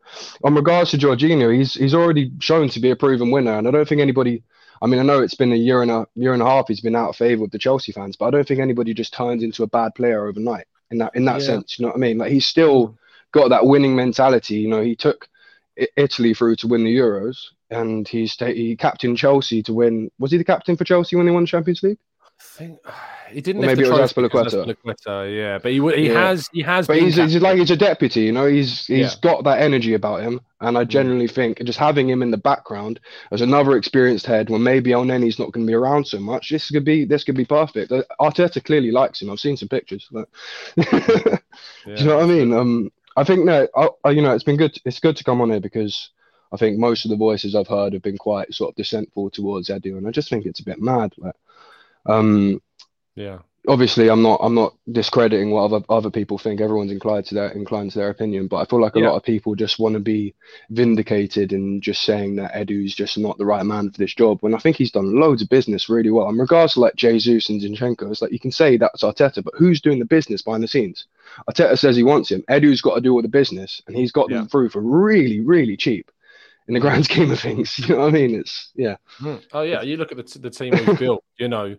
[0.42, 3.58] on regards to Jorginho, he's he's already shown to be a proven winner.
[3.58, 4.42] And I don't think anybody
[4.82, 6.80] I mean, I know it's been a year and a year and a half he's
[6.80, 9.42] been out of favour with the Chelsea fans, but I don't think anybody just turns
[9.42, 11.46] into a bad player overnight in that in that Yeah.
[11.46, 11.78] sense.
[11.78, 12.18] You know what I mean?
[12.18, 12.96] Like he's still mm.
[13.32, 14.56] got that winning mentality.
[14.56, 15.28] You know, he took
[15.96, 17.36] Italy through to win the Euros,
[17.70, 20.10] and he's ta- he captained Chelsea to win.
[20.18, 21.98] Was he the captain for Chelsea when they won the Champions League?
[22.24, 22.78] I think
[23.30, 23.62] he didn't.
[23.62, 24.64] Maybe it was Azpilicueta.
[24.84, 26.28] Azpilicueta, Yeah, but he he Yeah.
[26.28, 26.86] has he has.
[26.86, 28.46] But been he's, he's like he's a deputy, you know.
[28.46, 29.06] He's he's Yeah.
[29.08, 29.20] Mm.
[29.20, 32.98] got that energy about him, and I genuinely think just having him in the background
[33.30, 36.70] as another experienced head, when maybe Elneny's not going to be around so much, this
[36.70, 37.92] could be this could be perfect.
[38.20, 39.30] Arteta clearly likes him.
[39.30, 40.08] I've seen some pictures.
[40.10, 40.26] like-
[40.76, 42.52] Do you know what I mean?
[42.52, 43.68] Um, I think no,
[44.04, 44.78] I, you know, it's been good.
[44.84, 46.10] It's good to come on here because
[46.52, 49.68] I think most of the voices I've heard have been quite sort of dissentful towards
[49.68, 51.12] Edu, and I just think it's a bit mad.
[51.16, 51.34] Like,
[52.06, 52.60] um,
[53.14, 53.40] Yeah.
[53.68, 56.60] Obviously I'm not I'm not discrediting what other other people think.
[56.60, 59.10] Everyone's inclined to their inclined to their opinion, but I feel like a Yeah.
[59.10, 60.34] lot of people just want to be
[60.70, 64.38] vindicated and just saying that Edu's just not the right man for this job.
[64.40, 66.28] When I think he's done loads of business really well.
[66.28, 69.54] In regards to like Jesus and Zinchenko, it's like you can say that's Arteta, but
[69.56, 71.06] who's doing the business behind the scenes?
[71.48, 72.42] Arteta says he wants him.
[72.48, 74.46] Edu's got to do all the business, and he's got them Yeah.
[74.46, 76.10] through for really really cheap.
[76.68, 78.34] In the grand scheme of things, you know what I mean?
[78.34, 78.96] It's yeah.
[79.20, 79.42] Mm.
[79.52, 81.24] Oh yeah, you look at the, t- the team we've built.
[81.38, 81.76] You know,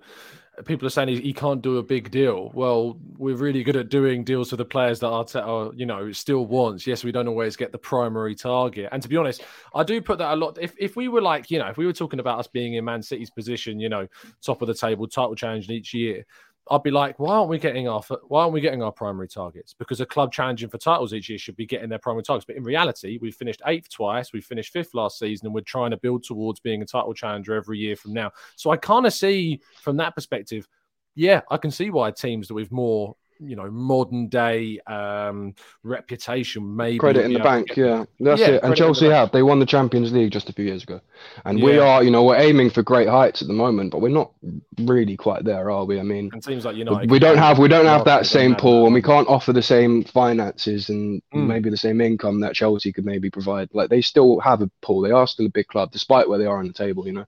[0.66, 2.52] people are saying he, he can't do a big deal.
[2.54, 6.45] Well, we're really good at doing deals for the players that Arteta, you know, still
[6.45, 6.86] wants.
[6.86, 8.89] Yes, we don't always get the primary target.
[8.91, 9.43] And to be honest,
[9.74, 10.58] I do put that a lot.
[10.62, 12.86] If if we were like, you know, if we were talking about us being in
[12.86, 14.08] Man City's position, you know,
[14.41, 16.26] top of the table, title challenging each year.
[16.70, 19.74] I'd be like, why aren't we getting our why aren't we getting our primary targets?
[19.74, 22.45] Because a club challenging for titles each year should be getting their primary targets.
[22.45, 25.91] But in reality, we finished eighth twice, we finished fifth last season, and we're trying
[25.91, 28.32] to build towards being a title challenger every year from now.
[28.55, 30.68] So I kind of see from that perspective,
[31.16, 36.75] yeah, I can see why teams that with more, you know, modern day um reputation
[36.75, 38.63] maybe Credit in be the bank, yeah, that's Yeah, it.
[38.63, 41.01] And in the Chelsea have they won the Champions League just a few years ago,
[41.45, 44.09] and we are, you know, we're aiming for great heights at the moment, but we're
[44.09, 44.31] not
[44.79, 45.99] really quite there, are we?
[45.99, 48.55] I mean, And seems like we- United, we don't have we don't have that same
[48.55, 51.47] pool, and we can't offer the same finances and Mm.
[51.47, 53.69] maybe the same income that Chelsea could maybe provide.
[53.73, 56.45] Like they still have a pool, they are still a big club, despite where they
[56.45, 57.25] are on the table, you know.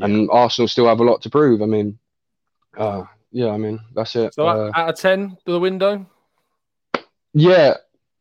[0.00, 1.62] And Arsenal still have a lot to prove.
[1.62, 1.98] I mean,
[2.76, 3.02] uh,
[3.32, 4.34] yeah, I mean that's it.
[4.34, 6.06] So Uh, out of ten to the window.
[7.32, 7.74] yeah,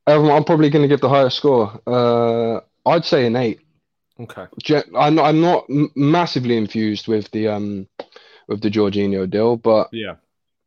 [0.07, 1.79] um, I'm probably going to give the highest score.
[1.87, 3.59] Uh, I'd say an eight.
[4.19, 4.45] Okay.
[4.97, 7.87] I'm not, I'm not massively infused with the um
[8.47, 10.15] with the Jorginho deal, but Yeah.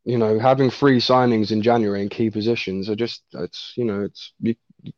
[0.04, 4.02] you know, having three signings in January in key positions, I just it's you know
[4.02, 4.54] it's you,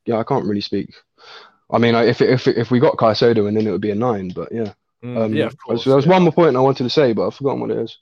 [0.06, 0.94] yeah, I can't really speak.
[1.70, 3.94] I mean, I, if if if we got Caicedo and then it would be a
[3.96, 4.72] nine, but yeah.
[5.02, 6.12] Mm, Um, yeah, of there was- course, there was yeah.
[6.12, 7.98] one more point I wanted to say, but I've forgotten what it is.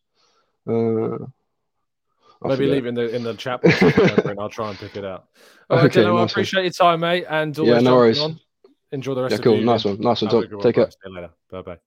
[0.68, 1.18] Uh,
[2.44, 5.04] Maybe leave it in the in the chat box and I'll try and pick it
[5.04, 5.26] out.
[5.70, 6.24] All right, Okay, Dylan, I nice one.
[6.30, 8.18] appreciate your time, mate, and Yeah, no worries.
[8.20, 8.38] on.
[8.90, 9.56] Enjoy the rest Yeah, of cool.
[9.58, 10.00] the Nice one.
[10.00, 10.60] Nice one.
[10.60, 10.90] Take care.
[10.90, 11.30] See you later.
[11.50, 11.78] Bye bye.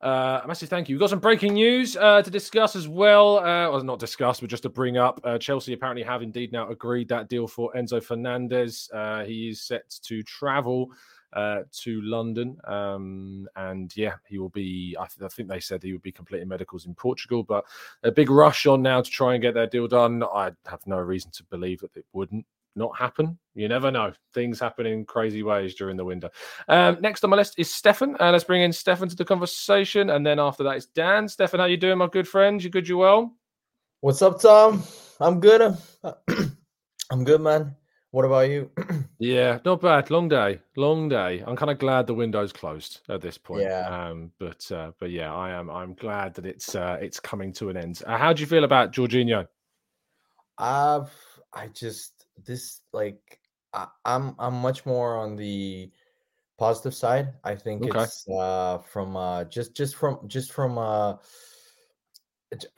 [0.00, 0.94] Uh, massive thank you.
[0.94, 3.38] We've got some breaking news uh, to discuss as well.
[3.38, 5.20] Uh, well, not discuss, but just to bring up.
[5.24, 8.88] Uh, Chelsea apparently have indeed now agreed that deal for Enzo Fernandez.
[8.94, 10.92] Uh, he is set to travel
[11.32, 12.56] uh, to London.
[12.64, 16.12] Um, and yeah, he will be, I, th- I think they said he would be
[16.12, 17.64] completing medicals in Portugal, but
[18.02, 20.22] a big rush on now to try and get their deal done.
[20.22, 22.46] I have no reason to believe that it wouldn't
[22.78, 23.38] not happen.
[23.54, 24.12] You never know.
[24.32, 26.30] Things happen in crazy ways during the winter.
[26.68, 28.16] Um, next on my list is Stefan.
[28.20, 30.10] Uh, let's bring in Stefan to the conversation.
[30.10, 31.28] And then after that is Dan.
[31.28, 32.62] Stefan, how you doing, my good friend?
[32.62, 32.88] You good?
[32.88, 33.34] You well?
[34.00, 34.82] What's up, Tom?
[35.20, 35.76] I'm good.
[37.10, 37.74] I'm good, man.
[38.10, 38.70] What about you?
[39.20, 40.10] Yeah, not bad.
[40.10, 41.42] Long day, long day.
[41.44, 43.62] I'm kind of glad the window's closed at this point.
[43.62, 43.88] Yeah.
[43.88, 45.68] Um, but uh, but yeah, I am.
[45.70, 48.00] I'm glad that it's uh, it's coming to an end.
[48.06, 49.48] Uh, how do you feel about Jorginho?
[50.56, 51.04] Uh,
[51.52, 53.40] I just this like
[53.74, 55.90] I, I'm I'm much more on the
[56.58, 57.34] positive side.
[57.42, 58.04] I think Okay.
[58.04, 61.14] it's uh from uh just just from just from uh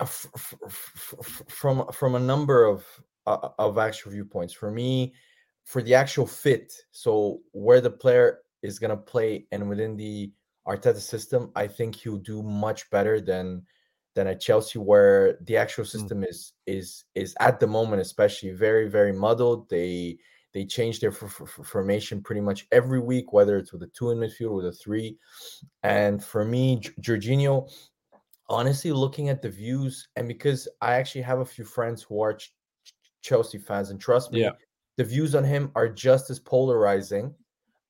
[0.00, 0.04] uh,
[1.48, 2.84] from from a number of
[3.26, 4.52] uh, of actual viewpoints.
[4.52, 5.14] For me,
[5.64, 10.32] for the actual fit, so where the player is gonna play and within the
[10.66, 13.62] Arteta system, I think he'll do much better than
[14.14, 18.88] than at Chelsea, where the actual system is is is at the moment, especially very
[18.88, 19.68] very muddled.
[19.68, 20.18] They
[20.52, 24.10] they change their f- f- formation pretty much every week, whether it's with a two
[24.10, 25.16] in midfield or a three.
[25.82, 27.70] And for me, J- Jorginho,
[28.48, 32.34] honestly, looking at the views, and because I actually have a few friends who are
[32.34, 32.54] Ch- Ch-
[33.22, 34.50] Chelsea fans, and trust me, Yeah.
[34.96, 37.34] the views on him are just as polarizing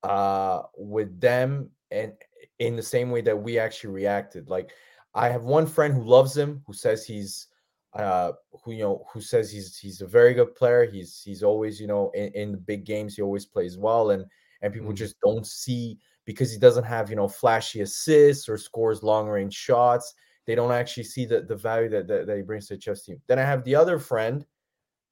[0.03, 2.13] uh, with them and
[2.59, 4.49] in the same way that we actually reacted.
[4.49, 4.71] Like
[5.15, 7.47] I have one friend who loves him, who says he's
[7.95, 8.31] uh
[8.63, 10.85] who you know who says he's he's a very good player.
[10.85, 14.25] He's he's always, you know, in, in the big games, he always plays well and
[14.63, 14.97] and people Mm.
[14.97, 19.55] just don't see because he doesn't have, you know, flashy assists or scores long range
[19.55, 20.15] shots.
[20.47, 23.05] They don't actually see the, the value that, that, that he brings to the chess
[23.05, 23.21] team.
[23.27, 24.45] Then I have the other friend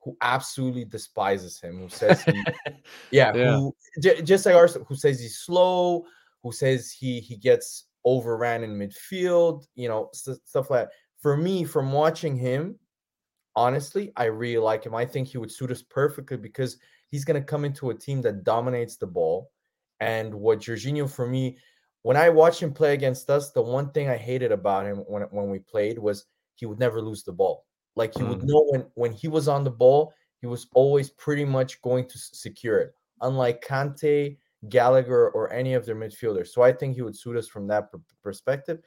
[0.08, 2.42] who absolutely despises him, who says he
[3.10, 3.56] yeah, Yeah.
[3.56, 6.06] who j- just like ours, who says he's slow,
[6.42, 10.92] who says he he gets overran in midfield, you know, st- stuff like that.
[11.20, 12.76] For me, from watching him,
[13.54, 14.94] honestly, I really like him.
[14.94, 16.78] I think he would suit us perfectly because
[17.10, 19.50] he's going to come into a team that dominates the ball.
[20.00, 21.58] And what Jorginho, for me,
[22.00, 25.22] when I watched him play against us, the one thing I hated about him when
[25.24, 27.66] when we played was he would never lose the ball.
[27.98, 28.48] Like he would Mm.
[28.50, 32.18] know when when he was on the ball, he was always pretty much going to
[32.18, 32.94] secure it.
[33.20, 34.38] Unlike Kante,
[34.68, 36.48] Gallagher, or any of their midfielders.
[36.48, 38.78] So I think he would suit us from that per- perspective.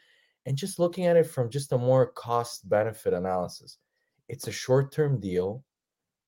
[0.46, 3.78] And just looking at it from just a more cost benefit analysis,
[4.28, 5.64] it's a short term deal.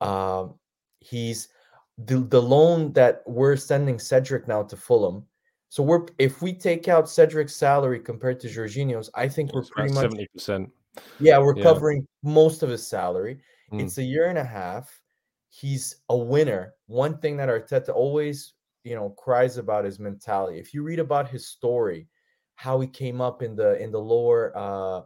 [0.01, 0.59] Um,
[0.99, 1.47] he's
[1.97, 5.25] the, the loan that we're sending Cedric now to Fulham.
[5.69, 9.69] So we're if we take out Cedric's salary compared to Jorginho's, I think we're It's
[9.69, 10.69] about pretty much seventy percent.
[11.19, 11.63] Yeah, we're Yeah.
[11.63, 13.41] covering most of his salary.
[13.71, 13.81] Mm.
[13.81, 15.01] It's a year and a half.
[15.49, 16.73] He's a winner.
[16.87, 20.59] One thing that Arteta always, you know, cries about is mentality.
[20.59, 22.07] If you read about his story,
[22.55, 25.01] how he came up in the in the lower uh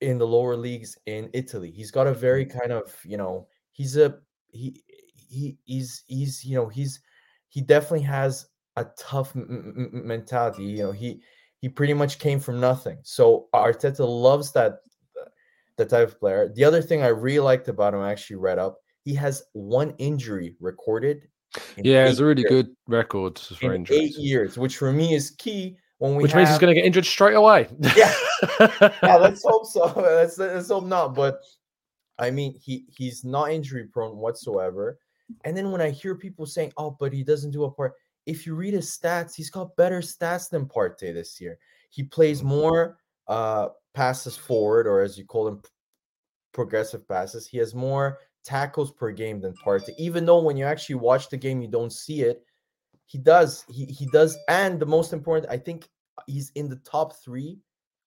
[0.00, 3.96] in the lower leagues in Italy, he's got a very kind of, you know, he's
[3.96, 4.18] a
[4.50, 4.82] he
[5.16, 7.00] he he's he's you know he's
[7.48, 8.46] he definitely has
[8.76, 10.64] a tough m- m- mentality.
[10.64, 11.22] You know, he
[11.60, 12.98] he pretty much came from nothing.
[13.02, 14.78] So Arteta loves that
[15.76, 16.52] that type of player.
[16.54, 19.94] The other thing I really liked about him, I actually read up, he has one
[19.98, 21.28] injury recorded.
[21.76, 24.00] in Yeah, it's a really years- good record for in injuries.
[24.00, 26.84] eight years, which for me is key when we Which means he's going to get
[26.86, 27.68] injured straight away.
[27.96, 28.12] yeah.
[29.02, 29.84] yeah, let's hope so.
[29.96, 31.14] Let's, let's hope not.
[31.14, 31.40] But
[32.18, 34.98] I mean, he he's not injury prone whatsoever.
[35.44, 37.94] And then when I hear people saying, "Oh, but he doesn't do a part,"
[38.28, 41.58] if you read his stats, he's got better stats than Partey this year.
[41.90, 45.60] He plays more uh passes forward, or as you call them,
[46.52, 47.46] progressive passes.
[47.46, 49.94] He has more tackles per game than Partey.
[49.98, 52.44] Even though when you actually watch the game, you don't see it.
[53.06, 53.64] He does.
[53.68, 54.36] He he does.
[54.48, 55.88] And the most important, I think,
[56.26, 57.58] he's in the top three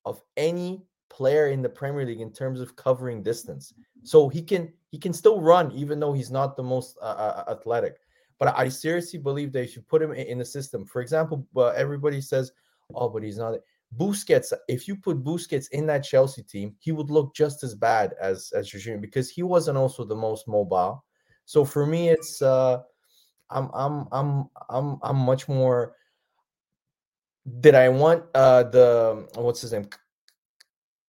[0.05, 3.74] of any player in the Premier League in terms of covering distance.
[4.03, 7.43] So he can he can still run even though he's not the most uh, uh,
[7.51, 7.97] athletic.
[8.42, 10.84] But I seriously believe they should put him in, the system.
[10.84, 12.52] For example, uh, everybody says,
[12.96, 13.60] "Oh, but he's not."
[13.96, 14.52] Busquets.
[14.68, 18.52] If you put Busquets in that Chelsea team, he would look just as bad as
[18.56, 21.06] as Jorginho because he wasn't also the most mobile.
[21.46, 22.82] So for me, it's uh,
[23.52, 25.96] I'm I'm I'm I'm I'm much more.
[27.60, 29.88] Did I want uh the what's his name?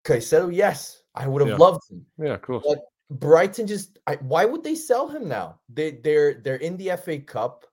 [0.03, 0.53] Caicedo?
[0.53, 1.64] Yes, I would have Yeah.
[1.64, 2.05] loved him.
[2.18, 2.64] Yeah, of course.
[2.66, 5.61] But Brighton just I, why would they sell him now?
[5.68, 7.66] They they're they're in the FA Cup,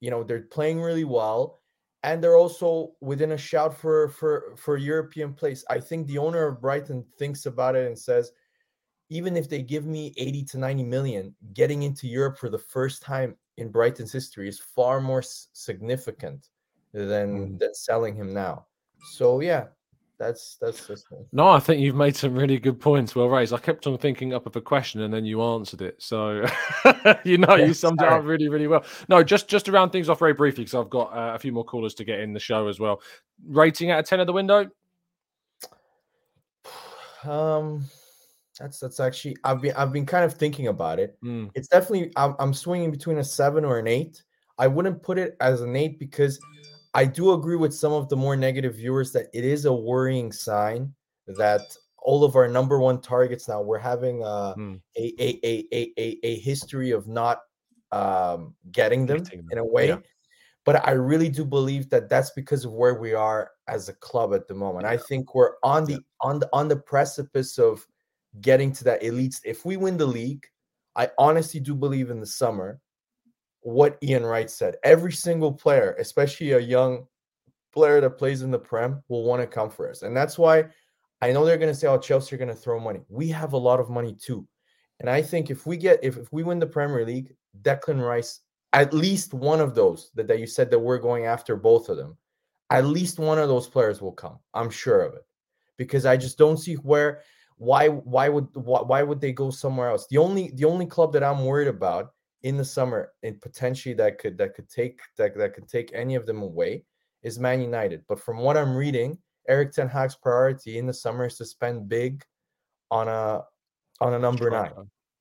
[0.00, 1.60] you know, they're playing really well,
[2.04, 5.64] and they're also within a shout for for for European place.
[5.68, 8.30] I think the owner of Brighton thinks about it and says,
[9.10, 13.02] even if they give me 80 to 90 million, getting into Europe for the first
[13.02, 16.48] time in Brighton's history is far more significant
[16.92, 17.56] than mm-hmm.
[17.56, 18.66] than selling him now.
[19.14, 19.66] So yeah,
[20.18, 21.26] that's that's one.
[21.32, 23.14] No, I think you've made some really good points.
[23.14, 23.52] Well raised.
[23.52, 25.96] I kept on thinking up of a question and then you answered it.
[25.98, 26.44] So
[27.24, 28.84] you know Yeah, you summed it up really, really well.
[29.08, 31.52] No, just just to round things off very briefly because I've got uh, a few
[31.52, 33.00] more callers to get in the show as well.
[33.46, 34.68] Rating out of ten of the window.
[37.24, 37.84] Um,
[38.58, 41.18] that's that's actually I've been I've been kind of thinking about it.
[41.22, 41.50] Mm.
[41.54, 44.22] It's definitely I'm I'm swinging between a seven or an eight.
[44.56, 46.38] I wouldn't put it as an eight because
[46.94, 50.32] I do agree with some of the more negative viewers that it is a worrying
[50.32, 50.94] sign
[51.26, 51.60] that
[51.98, 54.80] all of our number one targets now we're having uh, Mm.
[54.96, 57.40] a, a, a, a, a, a history of not
[57.92, 59.88] um, getting them them, in a way.
[59.88, 59.98] yeah.
[60.64, 64.34] But I really do believe that that's because of where we are as a club
[64.34, 64.84] at the moment.
[64.86, 67.86] I think we're on the on the on the precipice of
[68.42, 69.40] getting to that elite.
[69.44, 70.44] If we win the league,
[70.94, 72.80] I honestly do believe in the summer
[73.68, 74.76] what Ian Wright said.
[74.82, 77.06] Every single player, especially a young
[77.74, 80.02] player that plays in the Prem, will want to come for us.
[80.02, 80.64] And that's why
[81.20, 83.00] I know they're going to say, oh, Chelsea are going to throw money.
[83.10, 84.48] We have a lot of money too.
[85.00, 88.40] And I think if we get, if, if we win the Premier League, Declan Rice,
[88.72, 91.98] at least one of those that, that you said that we're going after both of
[91.98, 92.16] them,
[92.70, 94.38] at least one of those players will come.
[94.54, 95.26] I'm sure of it.
[95.76, 97.20] Because I just don't see where
[97.58, 100.06] why why would why, why would they go somewhere else?
[100.08, 102.12] The only the only club that I'm worried about
[102.42, 106.14] in the summer and potentially that could that could take that, that could take any
[106.14, 106.84] of them away
[107.22, 108.02] is Man United.
[108.08, 109.18] But from what I'm reading,
[109.48, 112.24] Eric Ten Hag's priority in the summer is to spend big
[112.90, 113.42] on a
[114.00, 114.72] on a number nine.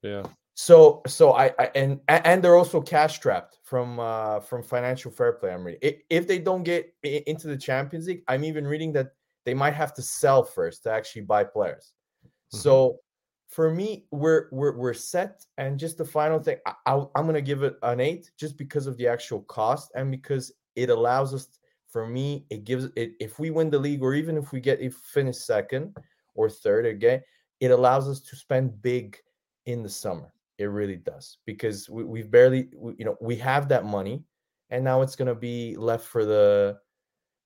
[0.03, 0.23] Yeah.
[0.53, 5.33] So so I, I and and they're also cash trapped from uh from financial fair
[5.33, 5.53] play.
[5.53, 9.11] I'm reading if, they don't get into the Champions League, I'm even reading that
[9.45, 11.93] they might have to sell first to actually buy players.
[12.25, 12.57] Mm-hmm.
[12.57, 12.99] So
[13.47, 15.45] for me, we're we're we're set.
[15.57, 18.87] And just the final thing, I, I, I'm gonna give it an eight just because
[18.87, 21.47] of the actual cost and because it allows us.
[21.89, 24.81] For me, it gives it if we win the league or even if we get
[24.81, 25.95] if finish second
[26.35, 27.21] or third again,
[27.61, 29.17] it allows us to spend big
[29.65, 30.33] in the summer.
[30.57, 34.23] It really does because we, we've barely, we, you know, we have that money,
[34.69, 36.77] and now it's to be left for the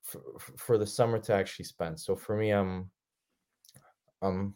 [0.01, 0.21] for,
[0.57, 1.99] for the summer to actually spend.
[1.99, 2.89] So for me, I'm
[4.21, 4.53] I'm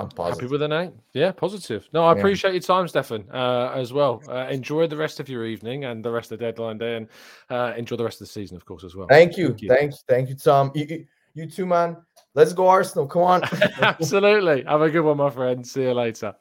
[0.00, 0.42] I'm positive.
[0.42, 0.92] Happy with an eight?
[1.14, 1.88] Yeah, positive.
[1.92, 2.18] No, I yeah.
[2.18, 4.22] appreciate your time, Stefan, uh, as well.
[4.28, 7.08] Uh, enjoy the rest of your evening and the rest of the deadline day, and
[7.50, 9.06] uh, enjoy the rest of the season, of course, as well.
[9.08, 10.72] Thank you, thank you, thank you, thank you Tom.
[10.74, 11.96] You, you too, man.
[12.34, 13.06] Let's go, Arsenal.
[13.06, 13.42] Come on.
[13.80, 14.64] Absolutely.
[14.64, 15.66] Have a good one, my friend.
[15.66, 16.34] See you later.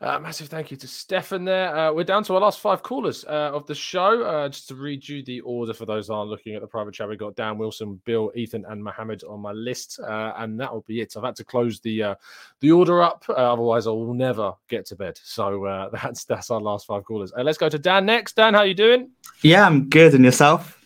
[0.00, 1.74] Uh, massive thank you to Stefan there.
[1.74, 4.22] Uh, we're down to our last five callers uh, of the show.
[4.22, 7.08] Uh, just to read you the order for those aren't looking at the private chat,
[7.08, 10.82] we got Dan Wilson, Bill, Ethan, and Mohammed on my list, uh, and that will
[10.82, 11.14] be it.
[11.16, 12.14] I've had to close the uh,
[12.60, 15.18] the order up, otherwise I will never get to bed.
[15.22, 17.32] So that's that's our last five callers.
[17.36, 18.36] let's go to Dan next.
[18.36, 19.10] Dan, how you doing?
[19.42, 20.14] Yeah, I'm good.
[20.14, 20.76] And yourself?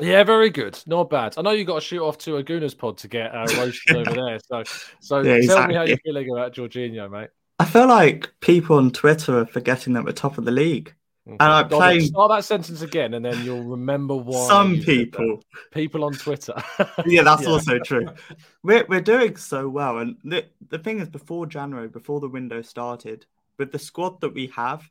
[0.00, 0.78] Yeah, very good.
[0.86, 1.34] Not bad.
[1.38, 3.96] I know you got to shoot off to a Gooners pod to get uh, roasted
[3.96, 4.38] over there.
[4.46, 4.62] So,
[5.00, 5.68] so yeah, tell exactly.
[5.68, 7.30] me how you're feeling about Jorginho, mate.
[7.58, 10.94] I feel like people on Twitter are forgetting that we're top of the league.
[11.26, 11.36] Okay.
[11.40, 14.46] And I play start that sentence again, and then you'll remember why.
[14.46, 15.42] Some people,
[15.72, 16.54] people on Twitter.
[17.06, 17.48] yeah, that's yeah.
[17.48, 18.06] also true.
[18.62, 22.62] We're we're doing so well, and the the thing is, before January, before the window
[22.62, 23.26] started,
[23.58, 24.88] with the squad that we have,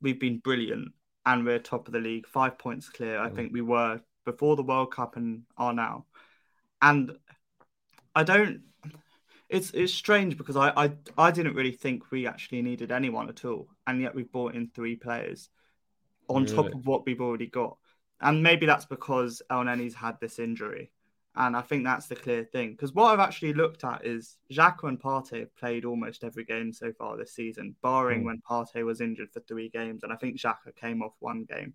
[0.00, 0.92] we've been brilliant,
[1.26, 3.18] and we're top of the league, five points clear.
[3.18, 3.34] I mm.
[3.34, 6.06] think we were before the World Cup and are now.
[6.80, 7.16] And
[8.14, 8.62] I don't.
[9.52, 13.44] It's it's strange because I, I I didn't really think we actually needed anyone at
[13.44, 15.50] all, and yet we brought in three players
[16.28, 16.56] on really?
[16.56, 17.76] top of what we've already got.
[18.20, 20.90] And maybe that's because Elneny's had this injury.
[21.34, 22.72] And I think that's the clear thing.
[22.72, 26.72] Because what I've actually looked at is Xhaka and Partey have played almost every game
[26.72, 28.26] so far this season, barring mm.
[28.26, 30.02] when Partey was injured for three games.
[30.02, 31.74] And I think Xhaka came off one game.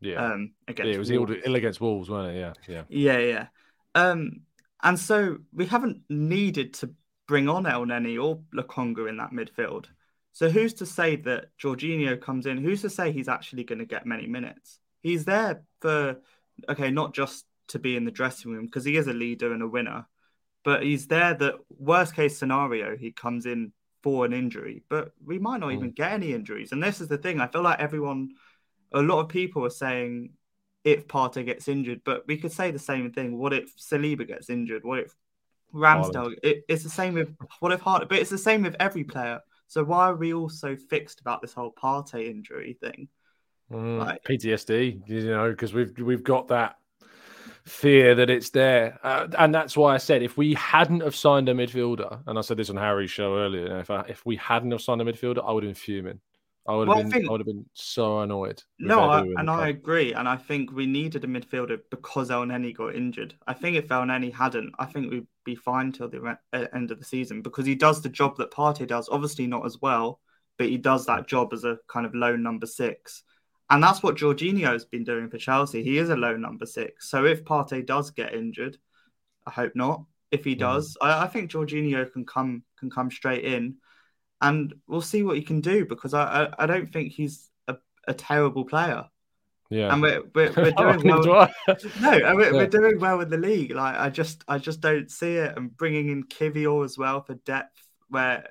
[0.00, 0.24] Yeah.
[0.24, 2.40] Um, against yeah, it was Ill, Ill against Wolves, wasn't it?
[2.40, 3.46] Yeah, yeah, yeah, yeah.
[3.94, 4.42] Um,
[4.82, 6.90] and so we haven't needed to
[7.28, 9.86] bring on Elneny or Lokonga in that midfield.
[10.32, 12.58] So who's to say that Jorginho comes in?
[12.58, 14.80] Who's to say he's actually going to get many minutes?
[15.02, 16.16] He's there for
[16.68, 19.62] okay, not just to be in the dressing room because he is a leader and
[19.62, 20.06] a winner,
[20.64, 23.72] but he's there that worst case scenario he comes in
[24.02, 25.74] for an injury, but we might not mm.
[25.74, 26.72] even get any injuries.
[26.72, 27.40] And this is the thing.
[27.40, 28.30] I feel like everyone
[28.92, 30.30] a lot of people are saying
[30.84, 33.36] if Partey gets injured, but we could say the same thing.
[33.36, 34.84] What if Saliba gets injured?
[34.84, 35.14] What if
[35.74, 36.34] Ramsdale?
[36.42, 39.40] It, it's the same with what if Hart, but it's the same with every player.
[39.66, 43.08] So why are we all so fixed about this whole Partey injury thing?
[43.70, 46.76] Mm, like, PTSD, you know, because we've we've got that
[47.66, 51.50] fear that it's there, uh, and that's why I said if we hadn't have signed
[51.50, 54.70] a midfielder, and I said this on Harry's show earlier, if I, if we hadn't
[54.70, 56.20] have signed a midfielder, I would have been fuming.
[56.68, 57.12] I would have well, been.
[57.12, 58.62] I, think, I, would have been so annoyed.
[58.78, 62.94] No, I, and I agree, and I think we needed a midfielder because Elneny got
[62.94, 63.34] injured.
[63.46, 66.98] I think if Elneny hadn't, I think we'd be fine till the re- end of
[66.98, 69.08] the season because he does the job that Partey does.
[69.10, 70.20] Obviously, not as well,
[70.58, 73.22] but he does that job as a kind of lone number six,
[73.70, 75.82] and that's what Jorginho has been doing for Chelsea.
[75.82, 77.08] He is a lone number six.
[77.10, 78.76] So if Partey does get injured,
[79.46, 80.04] I hope not.
[80.30, 80.58] If he mm.
[80.58, 81.06] does, mm.
[81.06, 83.76] I, I think Jorginho can come can come straight in
[84.40, 87.76] and we'll see what he can do because I I, I don't think he's a,
[88.06, 89.04] a terrible player.
[89.70, 90.70] Yeah, and we're we're, we're
[91.02, 91.50] doing well.
[92.00, 92.52] no, and we're, yeah.
[92.52, 93.72] we're doing well in the league.
[93.72, 95.56] Like I just I just don't see it.
[95.56, 97.86] And bringing in Kiwior as well for depth.
[98.08, 98.48] Where,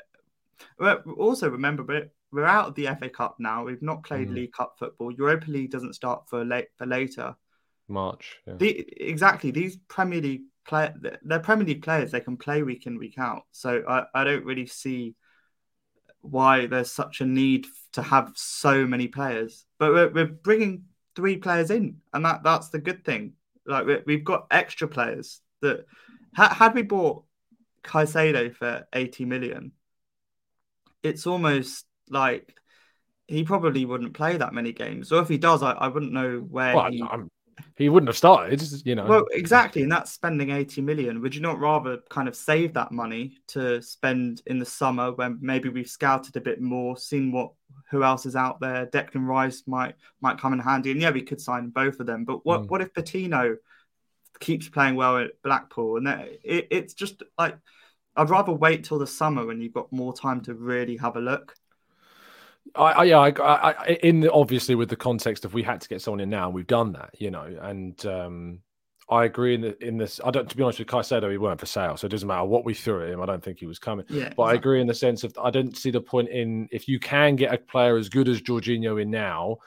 [0.77, 3.64] where also remember we're we're out of the FA Cup now.
[3.64, 4.35] We've not played mm.
[4.35, 5.11] League Cup football.
[5.11, 7.35] Europa League doesn't start for late for later.
[7.88, 8.38] March.
[8.45, 8.55] Yeah.
[8.57, 9.51] The, exactly.
[9.51, 10.93] These Premier League play
[11.23, 12.11] they're Premier League players.
[12.11, 13.43] They can play week in week out.
[13.51, 15.15] So I, I don't really see
[16.32, 19.66] why there's such a need to have so many players.
[19.80, 20.86] But we're, we're bringing
[21.16, 23.34] three players in, and that that's the good thing.
[23.66, 25.86] Like we have got extra players that
[26.34, 27.24] had we bought
[27.84, 29.72] Caicedo for 80 million,
[31.02, 32.54] it's almost like
[33.28, 35.12] he probably wouldn't play that many games.
[35.12, 37.02] Or if he does, I, I wouldn't know where well, he.
[37.02, 37.30] I'm,
[37.75, 38.61] he wouldn't have started.
[38.85, 39.05] You know.
[39.05, 41.21] Well, exactly, and that's spending 80 million.
[41.21, 45.38] Would you not rather kind of save that money to spend in the summer when
[45.41, 47.51] maybe we've scouted a bit more, seen what
[47.91, 48.85] who else is out there?
[48.88, 52.25] Declan Rice might might come in handy, and yeah, we could sign both of them.
[52.25, 52.69] But what Mm.
[52.69, 53.57] what if Patino
[54.39, 55.97] keeps playing well at Blackpool?
[55.97, 57.57] And that, it, it's just like
[58.15, 61.21] I'd rather wait till the summer when you've got more time to really have a
[61.21, 61.55] look.
[62.76, 63.31] I, I yeah, I,
[63.72, 66.49] I, in the, obviously with the context of we had to get someone in now,
[66.49, 68.60] we've done that, you know, and um,
[69.10, 70.19] I agree in the, in this.
[70.23, 72.45] I don't, to be honest with Caicedo, he weren't for sale, so it doesn't matter
[72.45, 73.22] what we threw at him.
[73.22, 74.06] I don't think he was coming.
[74.10, 76.88] Yeah, but I agree in the sense of I don't see the point in if
[76.88, 79.57] you can get a player as good as Jorginho in now,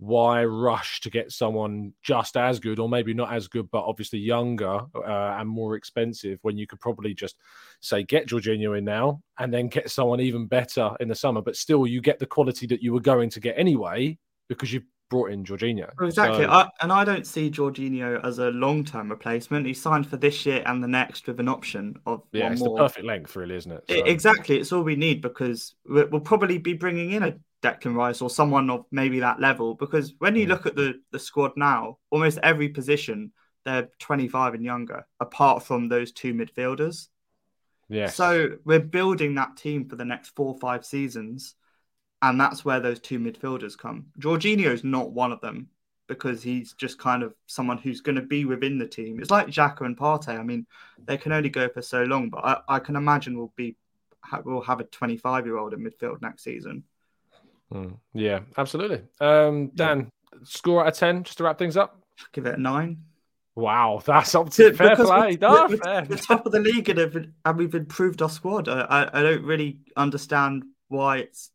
[0.00, 4.18] why rush to get someone just as good or maybe not as good, but obviously
[4.18, 7.36] younger uh, and more expensive when you could probably just
[7.80, 11.54] say get Jorginho in now and then get someone even better in the summer, but
[11.54, 14.16] still you get the quality that you were going to get anyway
[14.48, 15.90] because you brought in Jorginho.
[15.98, 19.66] Well, Exactly, So- I, and I don't see Jorginho as a long-term replacement.
[19.66, 22.78] He signed for this year and the next with an option of yeah, it's more.
[22.78, 23.84] the perfect length, really, isn't it?
[23.86, 28.22] So- Exactly, it's all we need because we'll probably be bringing in a Declan Rice
[28.22, 29.74] or someone of maybe that level.
[29.74, 30.40] Because when Mm.
[30.40, 33.32] you look at the the squad now, almost every position
[33.64, 37.08] they're 25 and younger, apart from those two midfielders.
[37.88, 38.14] Yes.
[38.16, 41.56] So we're building that team for the next four or five seasons,
[42.22, 44.06] and that's where those two midfielders come.
[44.18, 45.68] Jorginho's not one of them
[46.06, 49.20] because he's just kind of someone who's going to be within the team.
[49.20, 50.38] It's like Xhaka and Partey.
[50.38, 50.66] I mean,
[51.04, 53.76] they can only go for so long, but I, I can imagine we'll be
[54.44, 56.84] we'll have a 25 year old in midfield next season.
[57.72, 59.02] Mm, yeah, absolutely.
[59.20, 60.10] Um, Dan,
[60.44, 62.02] score out of 10 just to wrap things up?
[62.32, 63.04] Give it a nine.
[63.54, 65.38] Wow, that's up to fair Because play.
[65.40, 66.06] we're, No, we're- fair.
[66.08, 67.14] we're top of the league and, have,
[67.44, 68.68] and we've improved our squad.
[68.68, 71.50] I, I, I don't really understand why it's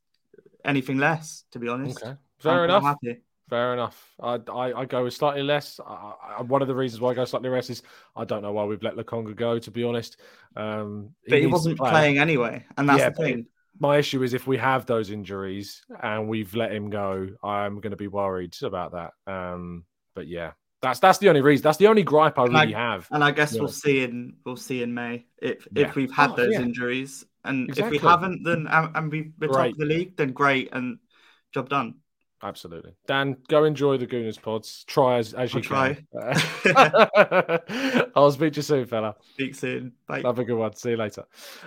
[0.64, 2.02] anything less, to be honest.
[2.04, 2.84] Okay, fair I'm- I'm enough.
[2.84, 3.22] happy.
[3.50, 4.12] Fair enough.
[4.20, 5.80] I, I, I go with slightly less.
[5.86, 7.84] I, I, one of the reasons why I go slightly less is
[8.16, 9.60] I don't know why we've let Lokonga go.
[9.60, 10.18] To be honest,
[10.56, 11.92] um, But he needs wasn't play.
[11.92, 13.46] playing anyway, and that's Yeah, the thing.
[13.80, 17.92] My issue is if we have those injuries and we've let him go, I'm going
[17.92, 19.12] to be worried about that.
[19.32, 19.84] Um,
[20.16, 21.64] but yeah, that's that's the only reason.
[21.64, 23.08] That's the only gripe I And really I, have.
[23.12, 23.62] and I guess Yeah.
[23.62, 25.88] we'll see in we'll see in May if Yeah.
[25.88, 26.62] if we've had Oh, those yeah.
[26.62, 27.98] injuries, and Exactly.
[27.98, 31.00] if we haven't, then and, and we, we're top of the league, then great, and
[31.54, 31.96] job done.
[32.44, 32.92] Absolutely.
[33.08, 34.84] Dan, go enjoy the Gooners pods.
[34.88, 36.08] Try as, as you I'll can.
[38.16, 39.16] I'll speak to you soon, fella.
[39.34, 39.94] Speak soon.
[40.08, 40.22] Bye.
[40.24, 40.76] Have a good one.
[40.76, 41.24] See you later.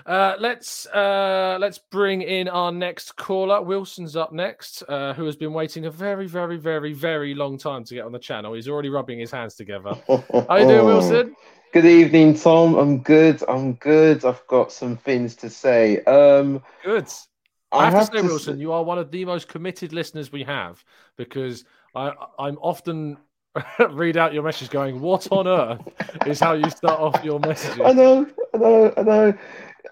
[0.06, 3.62] Uh, let's uh, let's bring in our next caller.
[3.62, 7.82] Wilson's up next, uh, who has been waiting a very, very, very, very long time
[7.84, 8.52] to get on the channel.
[8.52, 9.94] He's already rubbing his hands together.
[10.08, 11.34] How you doing, Wilson?
[11.72, 12.76] Good evening, Tom.
[12.76, 13.42] I'm good.
[13.48, 14.24] I'm good.
[14.24, 16.02] I've got some things to say.
[16.04, 17.08] Um, Good.
[17.72, 19.92] I I have, have to say, to Wilson, you are one of the most committed
[19.92, 20.82] listeners we have
[21.16, 21.64] because
[21.94, 23.18] I, I'm often
[23.90, 25.80] read out your message going, "What on earth?"
[26.26, 27.80] is how you start off your messages.
[27.84, 29.38] I know, I know, I know,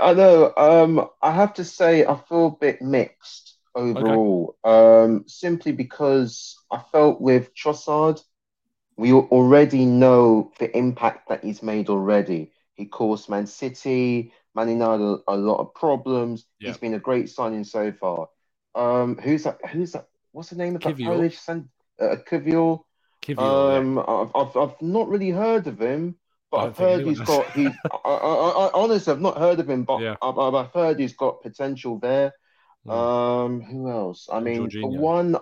[0.00, 0.52] I know.
[0.56, 4.56] Um, I have to say, I feel a bit mixed overall.
[4.64, 8.22] Um, simply because I felt with Trossard,
[8.96, 12.52] we already know the impact that he's made already.
[12.74, 16.46] He caused Man City, Man United a, a lot of problems.
[16.58, 16.70] Yeah.
[16.70, 18.28] He's been a great signing so far.
[18.74, 19.58] Um, who's that?
[19.70, 20.08] Who's that?
[20.32, 21.68] What's the name of that Polish son?
[22.00, 22.80] Uh, Kiwior.
[23.22, 23.78] Kiwior, yeah.
[23.78, 26.16] Um, I've, I've I've not really heard of him,
[26.50, 27.28] but I've heard he's has.
[27.28, 27.68] got he's.
[28.04, 30.16] I, I, I, honestly, I've not heard of him, but Yeah.
[30.22, 32.32] I've, I've heard he's got potential there.
[32.86, 32.92] Mm.
[32.92, 34.28] Um, who else?
[34.32, 35.36] I mean, one,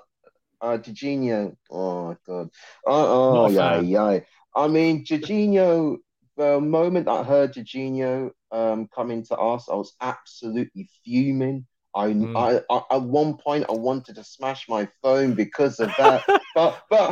[0.60, 1.56] uh, Jorginho.
[1.70, 2.50] Oh my god.
[2.86, 4.20] Uh, oh yeah, yeah.
[4.56, 5.98] I mean, Jorginho.
[6.36, 11.66] The moment I heard Jorginho um coming to us, I was absolutely fuming.
[11.96, 12.36] I, Mm.
[12.36, 16.24] I, I at one point I wanted to smash my phone because of that.
[16.54, 17.10] but but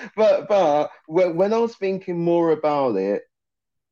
[0.16, 3.22] but but when, I was thinking more about it,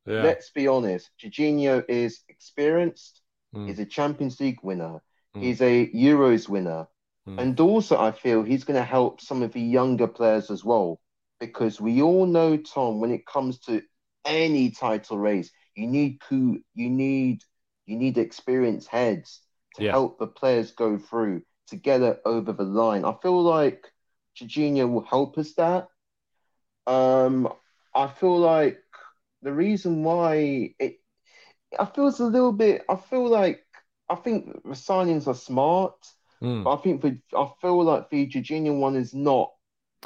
[0.06, 0.23] Yeah.
[0.23, 3.20] let's be honest, Jorginho is experienced.
[3.55, 3.69] Mm.
[3.69, 5.02] He's a Champions League winner.
[5.36, 5.43] Mm.
[5.43, 6.86] He's a Euros winner.
[7.28, 7.39] Mm.
[7.40, 11.01] And also, I feel he's going to help some of the younger players as well.
[11.40, 13.82] Because we all know, Tom, when it comes to
[14.24, 17.43] any title race, you need coup, you need
[17.86, 19.40] you need experienced heads
[19.74, 19.93] to Yeah.
[19.93, 23.05] help the players go through to get it over the line.
[23.05, 23.85] I feel like
[24.36, 25.89] Jorginho will help us that.
[26.86, 27.49] Um,
[27.94, 28.78] I feel like
[29.43, 30.97] the reason why it,
[31.78, 32.85] I feel it's a little bit.
[32.89, 33.65] I feel like
[34.09, 35.94] I think the signings are smart,
[36.43, 36.65] Mm.
[36.65, 39.53] but I think the I feel like the Jorginho one is not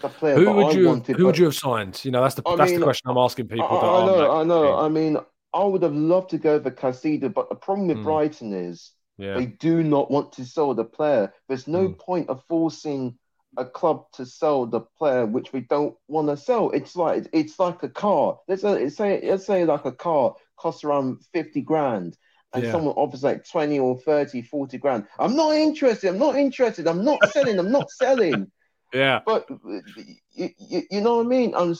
[0.02, 1.16] the player Who that would I you wanted.
[1.16, 2.04] who would you have signed?
[2.04, 3.78] You know, that's the I that's mean, the question I'm asking I, people.
[3.78, 4.78] that I know, I know.
[4.78, 5.16] I mean,
[5.56, 8.04] I would have loved to go for Caicedo, but the problem with Mm.
[8.04, 9.34] Brighton is Yeah.
[9.38, 11.32] they do not want to sell the player.
[11.48, 11.98] There's no Mm.
[11.98, 13.18] point of forcing
[13.56, 16.70] a club to sell the player which we don't want to sell.
[16.70, 18.38] It's like it's like a car.
[18.48, 22.18] Let's say say let's say like a car costs around fifty grand,
[22.52, 22.70] and Yeah.
[22.70, 25.06] someone offers like twenty or 30, 40 grand.
[25.18, 26.08] I'm not interested.
[26.10, 26.86] I'm not interested.
[26.86, 27.58] I'm not selling.
[27.58, 28.52] I'm not selling.
[28.92, 29.20] Yeah.
[29.26, 29.48] But
[30.34, 31.54] you, you, you know what I mean?
[31.54, 31.74] I'm,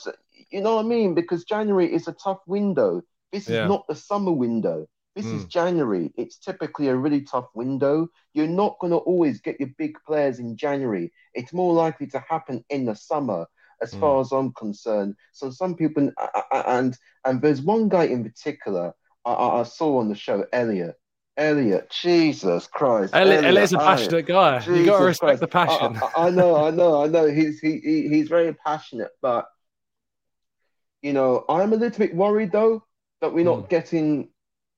[0.51, 1.13] you know what I mean?
[1.15, 3.01] Because January is a tough window.
[3.31, 4.87] This is not the summer window.
[5.15, 5.49] This is Mm.
[5.49, 6.13] January.
[6.15, 8.07] It's typically a really tough window.
[8.33, 11.11] You're not going to always get your big players in January.
[11.33, 13.47] It's more likely to happen in the summer,
[13.81, 13.99] as Mm.
[13.99, 15.15] far as I'm concerned.
[15.33, 16.95] So some people, a- a- and
[17.25, 18.93] and there's one guy in particular
[19.25, 20.95] I, I saw on the show, Elliot.
[21.35, 23.13] Elliot, Jesus Christ!
[23.13, 24.63] Elliot, Elliot's a passionate guy.
[24.65, 25.41] You got to respect Christ.
[25.41, 25.97] the passion.
[26.01, 27.27] I, I, I know, I know, I know.
[27.27, 29.45] He's he, he he's very passionate, but
[31.01, 32.83] you know, I'm a little bit worried though
[33.21, 33.61] that we're Hmm.
[33.61, 34.29] not getting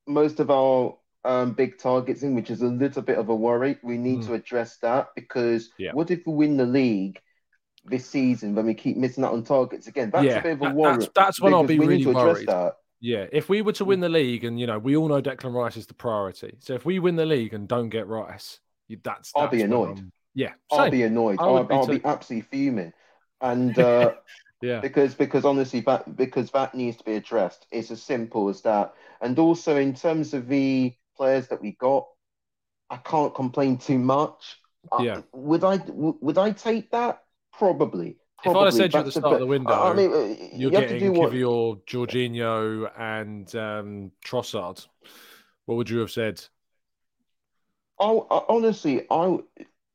[0.06, 3.78] most of our um, big targets in, which is a little bit of a worry.
[3.82, 4.28] We need Hmm.
[4.28, 5.92] to address that because Yeah.
[5.92, 7.20] what if we win the league
[7.84, 10.10] this season when we keep missing out on targets again?
[10.10, 10.98] That's yeah, a bit of a worry.
[10.98, 12.48] that's, that's when I'll be really need to address worried.
[12.48, 12.76] that.
[13.02, 15.54] Yeah, if we were to win the league, and you know, we all know Declan
[15.54, 16.56] Rice is the priority.
[16.60, 20.02] So if we win the league and don't get Rice, you- that's, I'll be annoyed.
[20.34, 21.38] Yeah, I'll be annoyed.
[21.40, 22.92] I'll, be I'll be absolutely fuming.
[23.40, 24.14] And uh,
[24.60, 24.80] Yeah.
[24.82, 27.66] because because honestly that because that needs to be addressed.
[27.70, 28.94] It's as simple as that.
[29.20, 32.06] And also in terms of the players that we got,
[32.90, 34.58] I can't complain too much.
[34.90, 35.22] Uh, Yeah.
[35.32, 37.22] would I would I take that?
[37.52, 38.16] Probably.
[38.42, 38.80] If I'd have Probably.
[38.80, 41.14] said you at the a start of the window, I mean, uh, you're you getting
[41.14, 44.86] what Kiwior, Jorginho, and um, Trossard,
[45.66, 46.42] what would you have said?
[48.00, 49.38] I, I honestly, I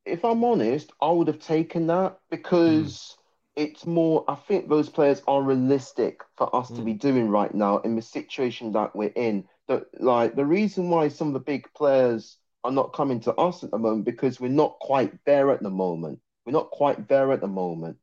[0.04, 3.16] if I'm honest, I would have taken that because
[3.56, 4.24] it's more.
[4.28, 7.00] I think those players are realistic for us to be mm.
[7.00, 9.44] doing right now in the situation that we're in.
[9.66, 13.64] The, like the reason why some of the big players are not coming to us
[13.64, 16.20] at the moment because we're not quite there at the moment.
[16.44, 17.96] We're not quite there at the moment.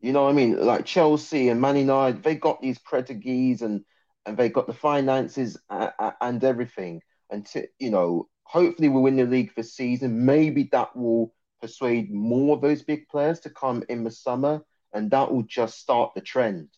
[0.00, 0.64] You know what I mean?
[0.64, 3.84] Like Chelsea and Man United, they got these pedigrees and
[4.26, 7.00] and they got the finances and, and everything.
[7.30, 10.26] And to, you know, hopefully we'll win the league this season.
[10.26, 14.62] Maybe that will persuade more of those big players to come in the summer,
[14.92, 16.68] and that will just start the trend.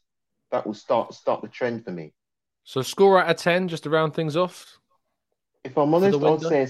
[0.51, 2.12] That will start start the trend for me.
[2.64, 4.78] So score out of ten, just to round things off.
[5.64, 6.68] If I'm honest, I'll say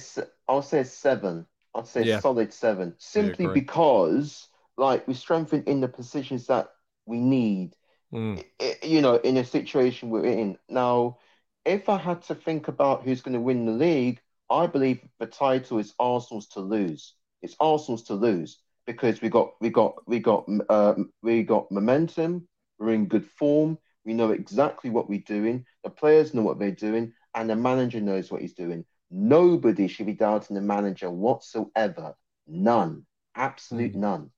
[0.49, 1.47] I'll say seven.
[1.75, 2.21] I'll say Yeah.
[2.21, 3.61] solid seven, simply agree.
[3.61, 6.69] because like we strengthened in the positions that
[7.07, 7.75] we need.
[8.13, 8.43] Mm.
[8.83, 10.59] you know, in a situation we're in.
[10.69, 11.19] Now,
[11.65, 14.21] if I had to think about who's going to win the league,
[14.51, 17.15] I believe the title is Arsenal's to lose.
[17.43, 18.59] It's Arsenal's to lose
[18.89, 22.49] because we got we got we got uh, we got momentum.
[22.79, 23.79] We're in good form.
[24.05, 25.67] We know exactly what we're doing.
[25.85, 28.87] The players know what they're doing, and the manager knows what he's doing.
[29.11, 32.15] Nobody should be doubting the manager whatsoever.
[32.47, 33.05] None.
[33.35, 34.31] Absolute none.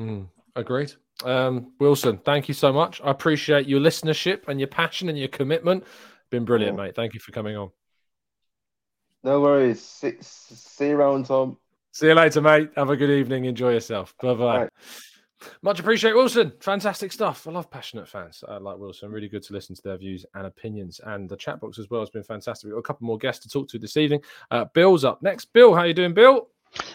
[0.00, 0.94] Mm, agreed.
[1.22, 3.00] Um, Wilson, thank you so much.
[3.04, 5.84] I appreciate your listenership and your passion and your commitment.
[6.30, 6.84] Been brilliant, Yeah.
[6.84, 6.96] mate.
[6.96, 7.70] Thank you for coming on.
[9.22, 9.82] No worries.
[9.82, 11.58] See, see you around, Tom.
[11.94, 12.70] See you later, mate.
[12.76, 13.44] Have a good evening.
[13.44, 14.16] Enjoy yourself.
[14.20, 14.68] Bye bye.
[15.62, 16.52] Much appreciate Wilson.
[16.58, 17.46] Fantastic stuff.
[17.46, 19.12] I love passionate fans uh, like Wilson.
[19.12, 21.00] Really good to listen to their views and opinions.
[21.04, 22.66] And the chat box as well has been fantastic.
[22.66, 24.22] We've got a couple more guests to talk to this evening.
[24.50, 25.52] Uh, Bill's up next.
[25.52, 26.48] Bill, how you doing, Bill?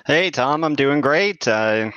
[0.06, 1.48] Hey, Tom, I'm doing great.
[1.48, 1.92] Uh,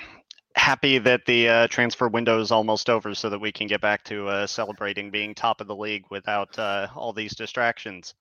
[0.54, 4.04] happy that the uh, transfer window is almost over so that we can get back
[4.04, 8.14] to uh, celebrating being top of the league without uh, all these distractions.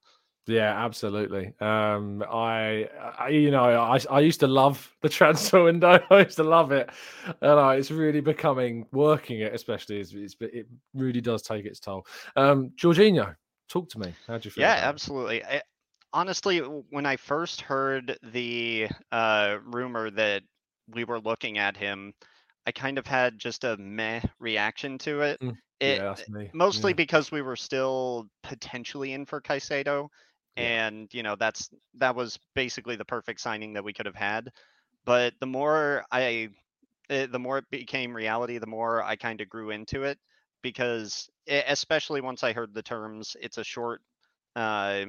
[0.47, 1.53] Yeah, absolutely.
[1.59, 5.99] Um, I, I, you know, I, I used to love the transfer window.
[6.09, 6.89] I used to love it,
[7.41, 9.99] and it's really becoming working it, especially.
[10.01, 12.05] It really does take its toll.
[12.35, 13.35] Um, Jorginho,
[13.69, 14.13] talk to me.
[14.27, 14.63] How do you feel?
[14.63, 15.43] Yeah, absolutely.
[15.43, 15.61] I,
[16.11, 20.43] honestly, when I first heard the uh, rumor that
[20.89, 22.13] we were looking at him,
[22.65, 25.39] I kind of had just a meh reaction to it.
[25.41, 26.15] Mm, it yeah,
[26.53, 26.95] mostly Yeah.
[26.95, 30.09] because we were still potentially in for Caicedo,
[30.57, 34.51] and you know that's that was basically the perfect signing that we could have had.
[35.05, 36.49] But the more I,
[37.09, 40.19] eh, the more it became reality, the more I kind of grew into it
[40.61, 44.01] because, especially once I heard the terms, it's a short
[44.55, 45.05] uh,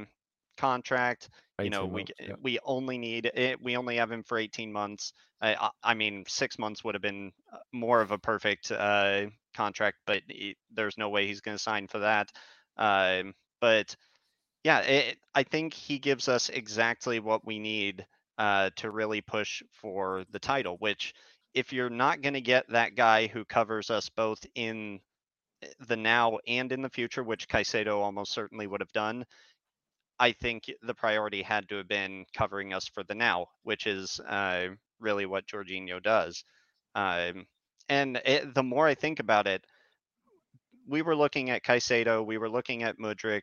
[0.57, 1.29] contract.
[1.61, 2.35] You know, 18 we months, yeah.
[2.43, 3.63] we only need it.
[3.63, 5.13] We only have him for 18 months.
[5.41, 9.27] I I, I mean, six months would have been uh, more of a perfect uh,
[9.55, 12.31] contract, but he, there's no way he's going to sign for that.
[12.79, 13.95] Um, but
[14.65, 18.07] yeah, it, I think he gives us exactly what we need
[18.39, 20.77] uh, to really push for the title.
[20.79, 21.15] Which,
[21.55, 25.01] if you're not going to get that guy who covers us both in
[25.63, 29.25] eh, the now and in the future, which Caicedo almost certainly would have done,
[30.19, 34.21] I think the priority had to have been covering us for the now, which is
[34.21, 34.69] uh,
[35.01, 36.45] really what Jorginho does.
[36.95, 37.47] Um,
[37.89, 39.65] and it, the more I think about it,
[40.87, 43.43] we were looking at Caicedo, we were looking at Mudryk.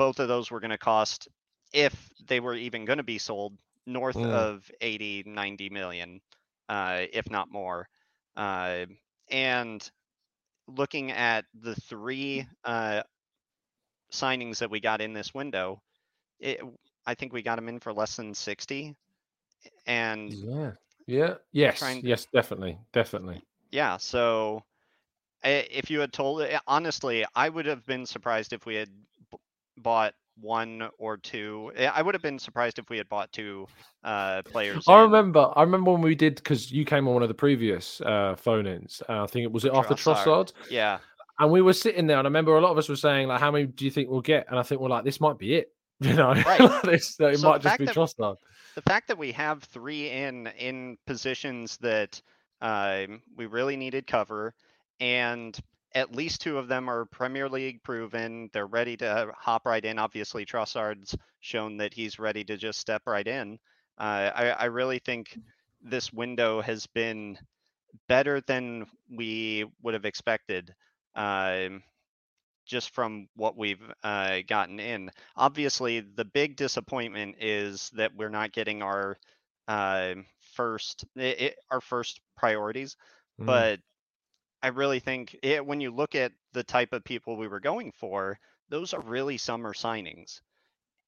[0.00, 1.28] Both of those were going to cost,
[1.74, 1.94] if
[2.26, 3.52] they were even going to be sold,
[3.84, 4.30] north Mm.
[4.32, 6.22] of 80, 90 million,
[6.70, 7.86] uh, if not more.
[8.34, 8.86] Uh,
[9.28, 9.90] and
[10.66, 13.02] looking at the three uh,
[14.10, 15.82] signings that we got in this window,
[16.38, 16.62] it,
[17.04, 18.96] I think we got them in for less than 60.
[19.86, 20.72] And Yeah.
[21.06, 21.34] Yeah.
[21.52, 21.78] Yes.
[21.78, 22.26] Trying- Yes.
[22.32, 22.78] Definitely.
[22.94, 23.44] Definitely.
[23.70, 24.64] yeah, so
[25.44, 28.88] if you had told eh, honestly, I would have been surprised if we had
[29.82, 31.70] bought one or two.
[31.76, 33.66] eh, I would have been surprised if we had bought two
[34.04, 34.84] uh, players.
[34.88, 35.02] I in.
[35.10, 35.52] remember.
[35.54, 39.02] I remember when we did because you came on one of the previous uh, phone-ins.
[39.08, 40.98] Uh, I think it was it after Trossard, yeah.
[41.38, 43.40] And we were sitting there, and I remember a lot of us were saying like,
[43.40, 45.54] "How many do you think we'll get?" And I think we're like, "This might be
[45.56, 46.82] it." You know, Right.
[46.84, 48.36] this, it So might just be that- Trossard.
[48.74, 52.20] the fact that we have three in in positions that
[52.62, 54.54] um, we really needed cover,
[55.00, 55.58] and
[55.94, 58.50] at least two of them are Premier League proven.
[58.52, 59.98] They're ready to hop right in.
[59.98, 63.58] Obviously, Trossard's shown that he's ready to just step right in.
[63.98, 65.38] Uh, I, I really think
[65.82, 67.38] this window has been
[68.08, 70.74] better than we would have expected.
[71.14, 71.82] Um,
[72.66, 75.10] just from what we've uh, gotten in.
[75.36, 79.18] Obviously, the big disappointment is that we're not getting our
[79.66, 80.14] uh,
[80.54, 82.96] first i i our first priorities.
[83.40, 83.46] Mm.
[83.46, 83.80] But
[84.62, 87.92] I really think it, when you look at the type of people we were going
[87.92, 88.38] for,
[88.68, 90.40] those are really summer signings,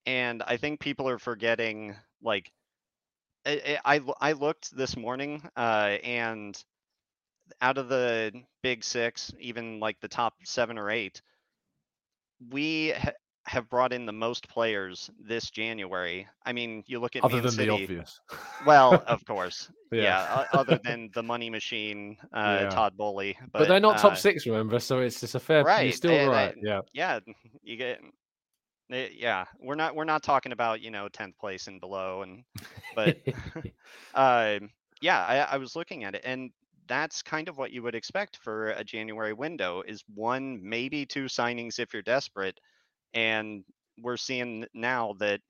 [0.07, 2.53] and I think people are forgetting like.
[3.47, 6.63] I, I I looked this morning, uh, and
[7.61, 11.23] out of the big six, even like the top seven or eight,
[12.51, 12.95] we
[13.47, 16.27] have brought in the most players this January.
[16.47, 17.67] I mean, you look at Other Man than City.
[17.67, 18.21] the obvious.
[18.65, 20.03] Well, of course, Yeah.
[20.03, 20.47] yeah.
[20.53, 22.69] other than the money machine, uh, Yeah.
[22.71, 24.79] Todd Boehly, But, they're not top uh, six, remember?
[24.79, 25.65] So it's just a fair.
[25.65, 25.85] right?
[25.85, 26.55] You're still I- right.
[26.63, 26.81] Yeah.
[26.93, 27.19] yeah.
[27.63, 28.01] You get.
[28.91, 32.45] Yeah, we're not we're not talking about you know tenth place and below, and
[32.95, 33.17] but
[34.15, 34.69] um,
[35.01, 36.51] yeah, I, I was looking at it, and
[36.89, 41.25] that's kind of what you would expect for a January window is one, maybe two
[41.25, 42.61] signings if you're desperate,
[43.15, 43.65] and
[44.01, 45.41] we're seeing now that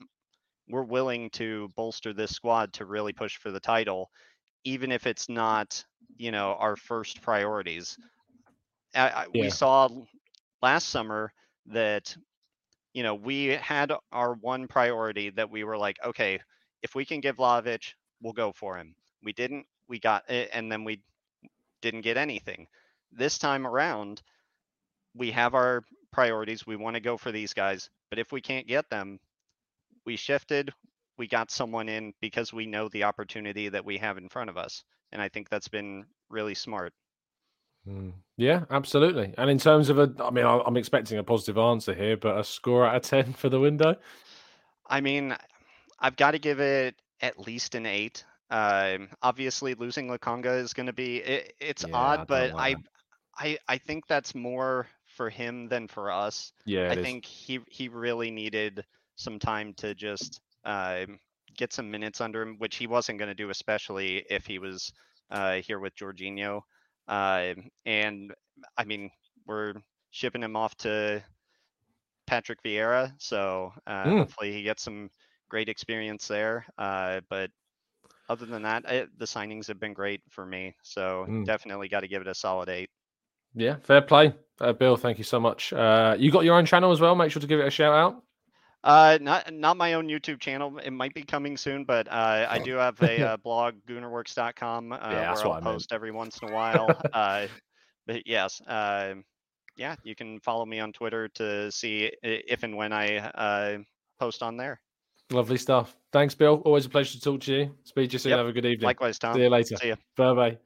[0.68, 4.10] we're willing to bolster this squad to really push for the title,
[4.64, 5.84] even if it's not
[6.16, 7.98] you know our first priorities.
[8.94, 9.42] I, I, Yeah.
[9.42, 9.88] We saw
[10.62, 11.32] last summer
[11.66, 12.16] that
[12.94, 16.40] you know we had our one priority that we were like, okay,
[16.82, 18.94] if we can give Vlahovic, we'll go for him.
[19.22, 21.02] We didn't, we got, eh, and then we
[21.80, 22.66] didn't get anything.
[23.12, 24.22] This time around,
[25.14, 25.82] we have our
[26.12, 26.66] priorities.
[26.66, 29.18] We want to go for these guys, but if we can't get them,
[30.06, 30.72] we shifted.
[31.18, 34.56] We got someone in because we know the opportunity that we have in front of
[34.56, 36.92] us, and I think that's been really smart.
[37.88, 38.12] Mm.
[38.36, 39.34] Yeah, absolutely.
[39.36, 42.38] And in terms of a, I mean, I- I'm expecting a positive answer here, but
[42.38, 43.96] a score out of ten for the window.
[44.88, 45.36] I mean,
[46.00, 48.24] I've got to give it at least an eight.
[48.50, 52.76] Um, obviously, losing Lokonga is going to be it, it's Yeah, odd, don't but I.
[53.38, 56.52] I I think that's more for him than for us.
[56.64, 56.96] Yeah, I is.
[56.96, 58.84] think he he really needed
[59.16, 61.18] some time to just um,
[61.56, 64.92] get some minutes under him, which he wasn't going to do, especially if he was
[65.30, 66.62] uh, here with Jorginho.
[67.08, 68.32] Um and
[68.78, 69.10] I mean,
[69.46, 69.74] we're
[70.10, 71.22] shipping him off to
[72.26, 74.14] Patrick Vieira, so uh, Mm.
[74.14, 75.10] hopefully he gets some
[75.48, 76.66] great experience there.
[76.78, 77.50] Uh, but
[78.28, 81.46] other than that, I, the signings have been great for me, so Mm.
[81.46, 82.90] definitely got to give it a solid eight.
[83.54, 84.96] Yeah, fair play, uh, Bill.
[84.96, 85.72] Thank you so much.
[85.72, 87.14] Uh, you got your own channel as well.
[87.14, 88.22] Make sure to give it a shout out.
[88.84, 90.78] Uh, not not my own YouTube channel.
[90.78, 94.96] It might be coming soon, but uh, I do have a uh, blog, Goonerworks.com, uh,
[94.96, 97.00] Yeah, that's where I'll I post every once in a while.
[97.12, 97.46] uh,
[98.06, 99.14] but yes, uh,
[99.76, 103.78] yeah, you can follow me on Twitter to see if and when I uh,
[104.18, 104.80] post on there.
[105.30, 105.94] Lovely stuff.
[106.12, 106.60] Thanks, Bill.
[106.64, 107.74] Always a pleasure to talk to you.
[107.84, 108.30] Speak to you soon.
[108.30, 108.38] Yep.
[108.38, 108.86] Have a good evening.
[108.86, 109.34] Likewise, Tom.
[109.34, 109.76] See you later.
[109.76, 109.96] See ya.
[110.16, 110.58] Bye bye.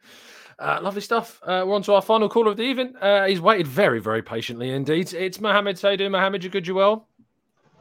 [0.59, 1.41] Uh, lovely stuff.
[1.43, 2.95] Uh, we're on to our final caller of the evening.
[2.97, 5.13] Uh, he's waited very, very patiently indeed.
[5.13, 5.77] It's Mohammed.
[5.77, 6.45] Doing, Mohammed?
[6.45, 6.67] You good?
[6.67, 7.09] You well?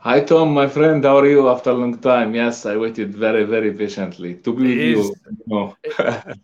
[0.05, 1.03] Hi Tom, my friend.
[1.03, 2.35] How are you after a long time?
[2.35, 5.15] Yes, I waited very, very patiently to be with It you.
[5.47, 5.75] No.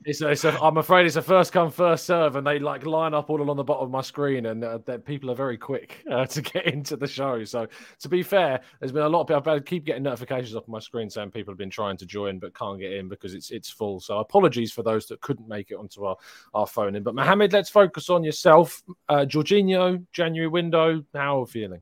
[0.03, 3.13] It's, it's a, I'm afraid it's a first come first serve, and they like line
[3.13, 6.03] up all along the bottom of my screen, and uh, that people are very quick
[6.11, 7.43] uh, to get into the show.
[7.43, 7.67] So
[7.99, 9.53] to be fair, there's been a lot of people.
[9.53, 12.39] I keep getting notifications up on my screen saying people have been trying to join
[12.39, 13.99] but can't get in because it's it's full.
[13.99, 16.17] So apologies for those that couldn't make it onto our
[16.55, 17.03] our phone in.
[17.03, 18.81] But Mohammed, let's focus on yourself.
[19.07, 21.05] Uh, Jorginho, January window.
[21.13, 21.81] How are you feeling?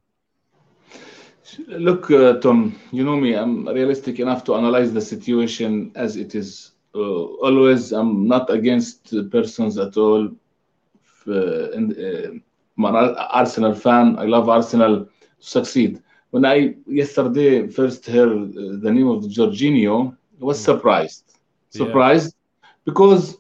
[1.58, 3.34] Look, uh, Tom, you know me.
[3.34, 9.10] I'm realistic enough to analyze the situation as it is uh, always I'm not against
[9.12, 10.30] the persons at all.
[11.28, 12.32] Uh, and, uh,
[12.78, 14.18] I'm an Arsenal fan.
[14.18, 15.10] I love Arsenal to
[15.40, 16.02] succeed.
[16.32, 21.24] When I yesterday first heard uh, the name of Jorginho, I was surprised.
[21.72, 21.86] Yeah.
[21.86, 22.36] Surprised
[22.86, 23.38] because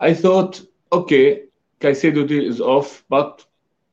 [0.00, 0.62] I thought,
[0.92, 1.44] okay,
[1.80, 3.44] Caicedo deal is off, but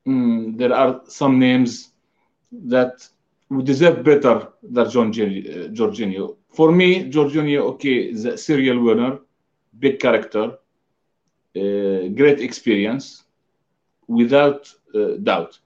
[0.06, 1.92] mm, there are some names
[2.52, 3.08] that
[3.50, 6.36] would deserve better than John uh, Jorginho.
[6.52, 9.18] For me, Jorginho, okay, is a serial winner,
[9.78, 10.52] big character,
[11.56, 13.24] uh, great experience,
[14.08, 15.58] without uh, doubt.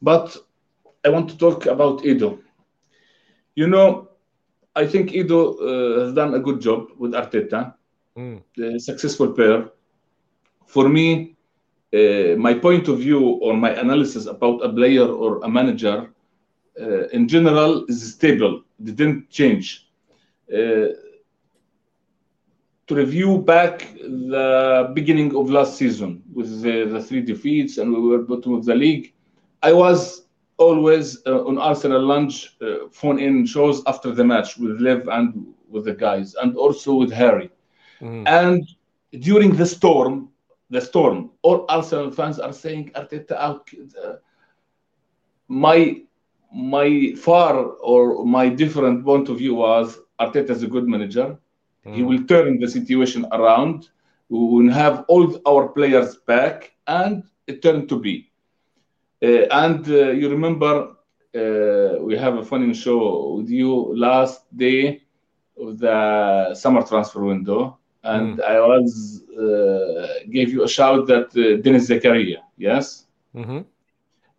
[0.00, 0.36] But
[1.04, 2.38] I want to talk about Edu.
[3.54, 4.08] You know,
[4.74, 7.74] I think Edu uh, has done a good job with Arteta,
[8.16, 8.42] Mm.
[8.58, 9.70] a successful pair.
[10.66, 11.36] For me,
[11.92, 16.10] uh, my point of view or my analysis about a player or a manager
[17.12, 18.62] in general is stable.
[18.82, 19.88] Didn't change.
[20.52, 20.88] Uh,
[22.86, 28.00] to review back the beginning of last season with the, the three defeats and we
[28.00, 29.12] were bottom of the league,
[29.62, 30.22] I was
[30.56, 35.54] always uh, on Arsenal Lunch uh, phone in shows after the match with Lev and
[35.68, 37.50] with the guys and also with Harry.
[38.26, 38.66] And
[39.20, 40.30] during the storm,
[40.70, 43.68] the storm, all Arsenal fans are saying Arteta out.
[44.02, 44.14] Uh,
[45.48, 46.02] my
[46.52, 51.38] my far or my different point of view was Arteta is a good manager.
[51.90, 53.88] He will turn the situation around.
[54.28, 58.30] We will have all our players back, and it turned to be.
[59.22, 60.90] Uh, and uh, you remember
[61.34, 65.02] uh, we have a funny show with you last day
[65.60, 71.60] of the summer transfer window, and I was uh, gave you a shout that uh,
[71.62, 73.06] Denis Zakaria, yes,
[73.36, 73.60] Mm-hmm.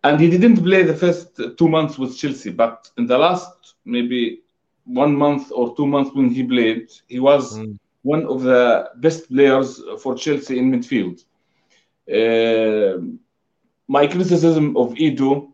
[0.02, 4.40] And he didn't play the first two months with Chelsea, but in the last maybe
[4.84, 7.60] one month or two months when he played, he was
[8.02, 11.24] one of the best players for Chelsea in midfield.
[12.10, 13.00] Uh,
[13.88, 15.52] my criticism of Edu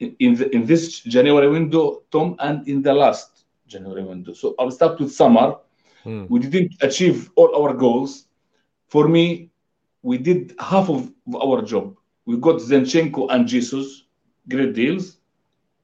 [0.00, 4.32] in, the, in this January window, Tom, and in the last January window.
[4.32, 5.56] So I'll start with summer.
[6.28, 8.26] We didn't achieve all our goals.
[8.88, 9.50] For me,
[10.02, 11.96] we did half of our job.
[12.26, 14.04] We got Zinchenko and Jesus,
[14.48, 15.18] great deals.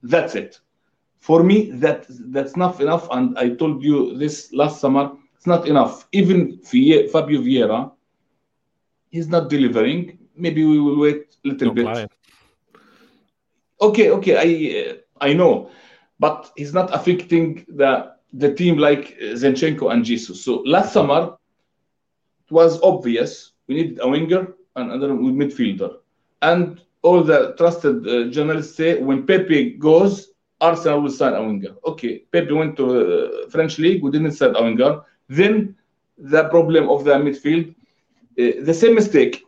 [0.03, 0.61] That's it.
[1.21, 3.09] For me, that that's not enough.
[3.11, 6.07] And I told you this last summer, it's not enough.
[6.13, 7.93] Even Fabio Vieira,
[9.11, 10.19] he's not delivering.
[10.37, 12.09] Maybe we will wait a little bit.
[13.81, 15.71] Okay, okay, I uh, I know,
[16.19, 20.45] but he's not affecting the the team like Zinchenko and Jesus.
[20.45, 21.37] So last summer,
[22.47, 25.99] it was obvious we needed a winger and another midfielder,
[26.43, 31.75] and all the trusted uh, journalists say when Pepe goes, Arsenal will sign a winger.
[31.87, 35.01] Okay, Pepe went to uh, French league, we didn't sign a winger.
[35.29, 35.77] Then
[36.19, 39.45] the problem of the midfield, uh, the same mistake.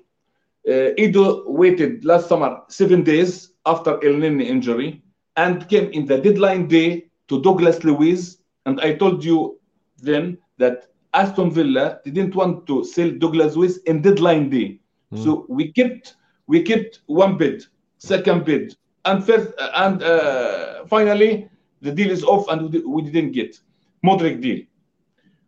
[0.66, 5.02] Uh, Edu waited last summer seven days after Elneny injury
[5.36, 8.38] and came in the deadline day to Douglas Luiz.
[8.66, 9.58] And I told you
[9.98, 14.78] then that Aston Villa didn't want to sell Douglas Luiz in deadline day.
[15.14, 16.14] So we kept
[16.50, 17.64] we kept one bid,
[17.98, 18.74] second bid,
[19.04, 21.48] and first and uh, finally
[21.80, 22.60] the deal is off and
[22.94, 23.56] we didn't get
[24.04, 24.60] Mudryk deal.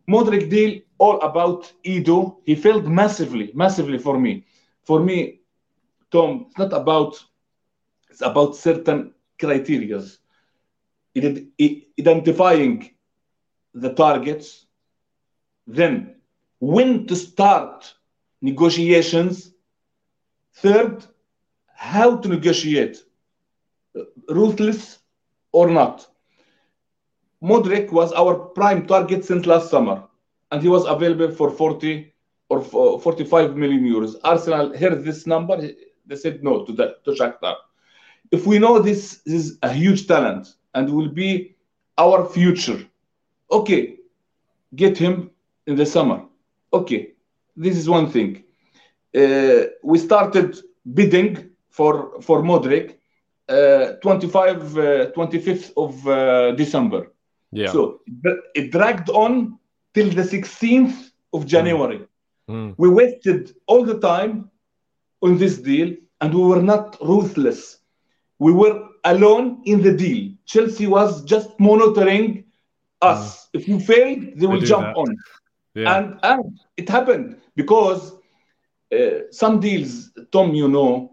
[0.08, 2.36] Mudryk deal all about Edu.
[2.44, 4.46] He failed massively, massively for me.
[4.84, 5.40] For me,
[6.12, 7.12] Tom, it's not about
[8.08, 10.18] it's about certain criterias.
[12.00, 12.90] Identifying
[13.74, 14.66] the targets,
[15.66, 16.14] then
[16.60, 17.92] when to start
[18.40, 19.51] negotiations.
[20.54, 21.04] Third,
[21.74, 23.02] how to negotiate,
[23.96, 24.98] uh, ruthless
[25.52, 26.06] or not.
[27.42, 30.04] Mudryk was our prime target since last summer,
[30.50, 32.12] and he was available for 40
[32.48, 34.14] or 45 million euros.
[34.22, 35.56] Arsenal heard this number,
[36.06, 37.56] they said no to that to Shakhtar.
[38.30, 41.56] If we know this is a huge talent and will be
[41.98, 42.86] our future,
[43.50, 43.96] okay,
[44.76, 45.30] get him
[45.66, 46.24] in the summer.
[46.72, 47.12] Okay,
[47.56, 48.44] this is one thing.
[49.14, 50.58] Uh, we started
[50.94, 52.96] bidding for for Mudryk
[53.48, 57.12] uh, 25 uh, 25th of uh, December.
[57.50, 57.70] Yeah.
[57.70, 58.00] So
[58.54, 59.58] it dragged on
[59.94, 62.06] till the 16th of January.
[62.48, 62.74] Mm.
[62.78, 64.50] We wasted all the time
[65.22, 67.78] on this deal and we were not ruthless.
[68.38, 70.32] We were alone in the deal.
[70.46, 72.44] Chelsea was just monitoring
[73.02, 73.48] us.
[73.52, 74.96] If you fail, they will jump that.
[74.96, 75.16] on.
[75.74, 75.96] Yeah.
[75.96, 78.14] And, and it happened because
[78.92, 81.12] uh, some deals, Tom, you know,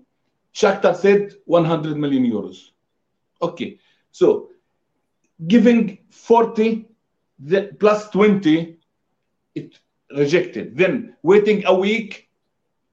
[0.54, 2.72] Shakhtar said 100 million euros.
[3.42, 3.80] Okay.
[4.12, 4.50] So
[5.48, 6.86] giving 40
[7.40, 8.78] the, plus 20,
[9.56, 9.80] it
[10.16, 10.76] rejected.
[10.76, 12.30] Then waiting a week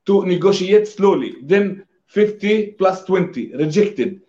[0.06, 1.36] to negotiate slowly.
[1.42, 4.20] Then 50 plus 20 rejected.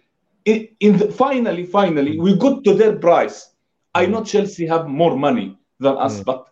[0.45, 3.51] In, in the, finally, finally, we got to their price.
[3.93, 6.47] I know Chelsea have more money than us, but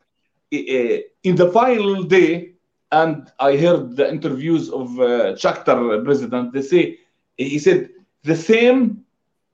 [0.54, 2.55] uh, in the final day,
[3.02, 5.36] and I heard the interviews of uh,
[6.06, 6.54] president.
[6.54, 7.00] They say
[7.38, 7.90] he said
[8.24, 9.04] the same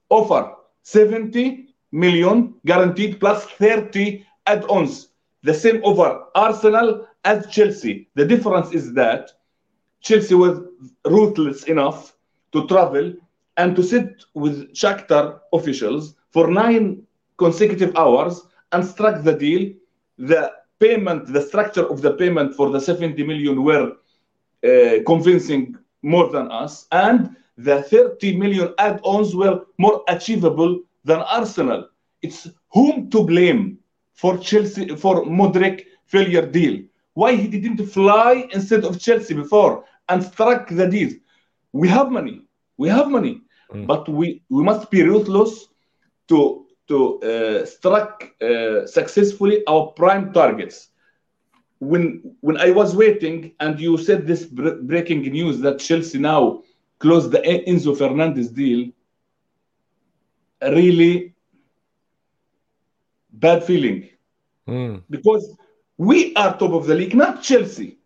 [0.10, 0.54] offer,
[0.84, 5.08] 70 million guaranteed plus 30 add-ons.
[5.42, 8.08] The same offer Arsenal as Chelsea.
[8.14, 9.32] The difference is that
[10.02, 10.62] Chelsea was
[11.06, 12.16] ruthless enough
[12.52, 13.14] to travel
[13.58, 17.02] and to sit with Shakhtar officials for nine
[17.38, 18.42] consecutive hours
[18.72, 19.74] and struck the deal.
[20.20, 20.52] The
[20.82, 23.94] payment, the structure of the payment for the 70 million were
[24.66, 31.88] uh, convincing more than us, and the 30 million add-ons were more achievable than Arsenal.
[32.22, 33.80] It's whom to blame
[34.14, 36.82] for Chelsea for Mudryk failure deal.
[37.14, 41.12] Why he didn't fly instead of Chelsea before and struck the deal?
[41.74, 42.42] We have money.
[42.78, 43.42] We have money,
[43.86, 45.68] but we we must be ruthless
[46.30, 46.61] to
[46.92, 50.90] to uh, strike uh, successfully our prime targets.
[51.80, 54.44] When when I was waiting and you said this
[54.92, 56.64] breaking news that Chelsea now
[57.00, 57.42] closed the
[57.72, 58.92] Enzo Fernandez deal,
[60.62, 61.34] really
[63.32, 64.10] bad feeling
[64.68, 64.98] hmm.
[65.10, 65.44] because
[65.98, 67.98] we are top of the league, not Chelsea.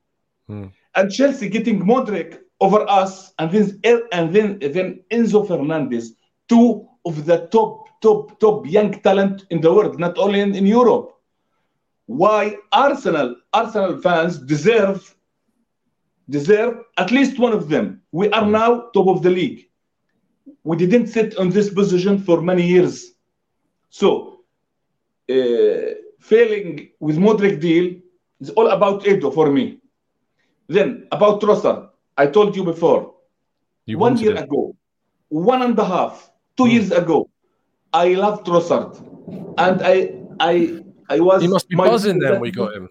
[0.48, 0.68] Hmm.
[0.96, 3.66] And Chelsea getting Mudryk over us, and then
[4.14, 6.14] and then then Enzo Fernandez,
[6.48, 10.66] two of the top top top young talent in the world, not only in, in
[10.66, 11.12] Europe.
[12.08, 15.16] Why Arsenal Arsenal fans deserve
[16.30, 18.02] deserve at least one of them.
[18.12, 19.70] We are now top of the league.
[20.64, 23.14] We didn't sit on this position for many years.
[23.90, 24.40] So
[25.30, 27.96] uh, failing with Mudryk deal
[28.40, 29.80] is all about Edu for me.
[30.68, 33.14] Then about Trossard, I told you before.
[33.86, 34.44] You one year it.
[34.44, 34.76] ago,
[35.30, 37.30] one and a half, two years ago,
[37.94, 38.98] I loved Trossard,
[39.58, 39.96] and I
[40.40, 41.42] I I was.
[41.42, 42.90] He must be my- buzzing then we got him.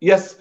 [0.00, 0.36] Yes,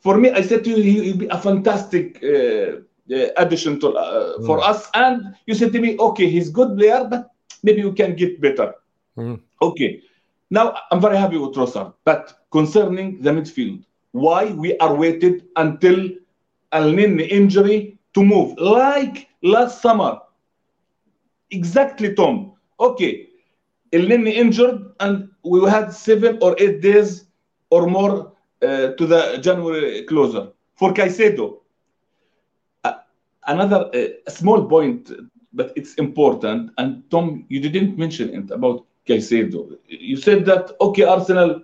[0.00, 2.80] for me, I said to you, he will be a fantastic uh,
[3.14, 4.68] uh, addition to uh, for Mm.
[4.70, 4.90] us.
[4.94, 7.30] And you said to me, okay, he's good player, but
[7.62, 8.74] maybe we can get better.
[9.16, 9.40] Mm.
[9.60, 10.00] Okay,
[10.50, 11.92] now I'm very happy with Trossard.
[12.04, 16.08] But concerning the midfield, why we are waited until
[16.72, 20.20] Elneny injury to move, like last summer?
[21.50, 22.52] Exactly, Tom.
[22.80, 23.28] Okay,
[23.92, 27.26] Elneny injured, and we had seven or eight days
[27.70, 30.48] or more uh, to the January closer.
[30.76, 31.60] For Caicedo,
[32.84, 32.92] uh,
[33.46, 35.10] another uh, small point,
[35.52, 36.70] but it's important.
[36.78, 39.78] And Tom, you didn't mention it about Caicedo.
[39.88, 41.62] You said that okay, Arsenal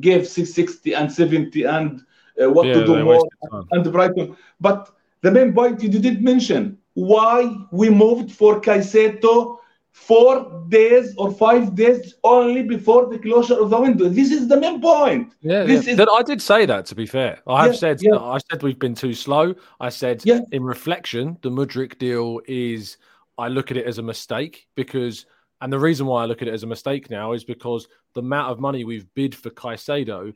[0.00, 2.00] gave 660 and 70 and
[2.42, 3.28] uh, what Yeah, to do more
[3.70, 4.36] and Brighton.
[4.60, 4.90] But
[5.22, 9.58] the main point you didn't mention why we moved for Caicedo
[9.92, 14.08] four days or five days only before the closure of the window.
[14.08, 15.32] This is the main point.
[15.40, 15.92] Yeah, This yeah.
[15.94, 16.86] is- I did say that.
[16.86, 18.16] To be fair, I have Yeah, said yeah.
[18.16, 19.54] I said we've been too slow.
[19.80, 20.22] I said
[20.52, 22.96] in reflection, the Mudryk deal is.
[23.38, 25.24] I look at it as a mistake because,
[25.60, 28.20] and the reason why I look at it as a mistake now is because the
[28.20, 30.32] amount of money we've bid for Caicedo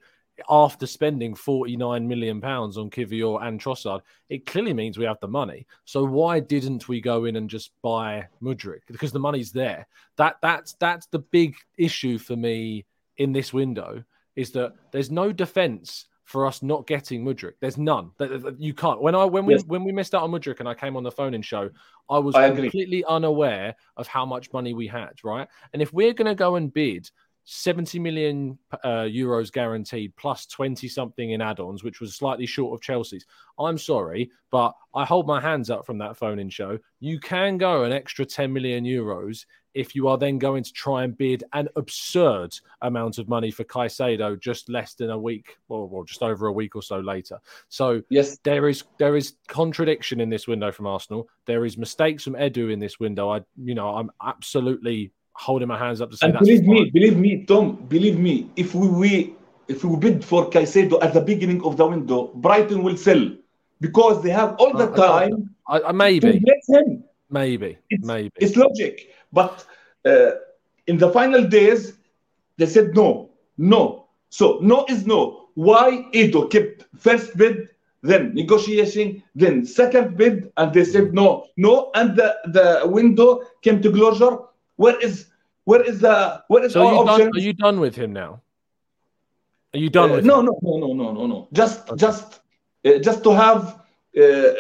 [0.49, 5.29] after spending 49 million pounds on Kiwior and Trossard, it clearly means we have the
[5.29, 5.67] money.
[5.85, 8.81] So why didn't we go in and just buy Mudryk?
[8.89, 9.87] Because the money's there.
[10.17, 12.85] That that's that's the big issue for me
[13.17, 14.05] in this window
[14.37, 17.55] is that there's no defense for us not getting Mudryk.
[17.61, 18.11] There's none.
[18.59, 19.03] You can't.
[19.03, 19.65] When I when we Yes.
[19.67, 21.69] when we missed out on Mudryk and I came on the phone in show,
[22.09, 25.13] I was I completely unaware of how much money we had.
[25.25, 27.11] Right, and if we're going to go and bid
[27.45, 32.83] 70 million uh, euros guaranteed plus 20 something in add-ons which was slightly short of
[32.83, 33.27] chelsea's
[33.59, 37.59] i'm sorry but i hold my hands up from that phone in show you can
[37.59, 39.45] go an extra 10 million euros
[39.75, 43.65] if you are then going to try and bid an absurd amount of money for
[43.65, 47.39] Caicedo just less than a week or well, just over a week or so later.
[47.69, 51.29] So yes, there is there is contradiction in this window from Arsenal.
[51.47, 53.31] There is mistakes from Edu in this window.
[53.31, 56.69] I you know I'm absolutely holding my hands up to say And believe fine.
[56.75, 59.35] me, believe me, Tom, believe me, if we, we
[59.69, 63.31] if we bid for Caicedo at the beginning of the window, Brighton will sell
[63.81, 65.49] because they have all the I- time.
[65.69, 66.43] I, maybe
[67.31, 69.15] maybe maybe It's logic.
[69.33, 69.65] But
[70.05, 70.33] uh,
[70.87, 71.95] in the final days,
[72.59, 74.07] they said no, no.
[74.29, 75.49] So no is no.
[75.55, 77.69] Why Edu kept first bid,
[78.03, 83.81] then negotiation, then second bid, and they said no, no, and the, the window came
[83.83, 84.39] to closure.
[84.77, 85.27] Where is
[85.65, 87.31] where is the what is So are our you, done, option?
[87.35, 88.41] are you done with him now?
[89.75, 90.47] Are you done Uh, with no, him?
[90.47, 91.49] no, no, no, no, no, no.
[91.53, 92.41] Just, just,
[92.85, 93.81] uh, just to have.
[94.19, 94.53] Uh,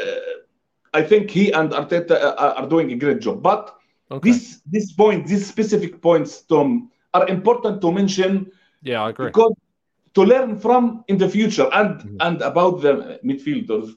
[0.94, 3.42] I think he and Arteta uh, are doing a great job.
[3.42, 3.74] But
[4.22, 8.50] this, this point, these specific points, Tom, are important to mention
[8.82, 9.26] Yeah, I agree.
[9.26, 9.54] because
[10.14, 13.88] to learn from in the future and and about the midfielders.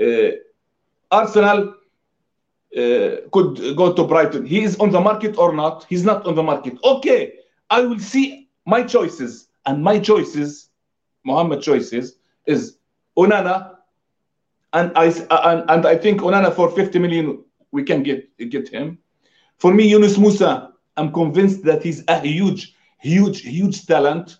[0.00, 0.36] Uh,
[1.10, 1.74] Arsenal
[2.76, 4.44] Uh, could go to Brighton.
[4.44, 5.86] He is on the market or not?
[5.88, 6.74] He's not on the market.
[6.84, 7.34] Okay,
[7.70, 10.68] I will see my choices and my choices,
[11.24, 12.16] Mohammed choices
[12.46, 12.78] is
[13.18, 13.76] Onana,
[14.72, 18.98] and I and, and I think Onana for 50 million we can get get him.
[19.58, 24.38] For me, Yunus Musah, I'm convinced that he's a huge, huge, huge talent.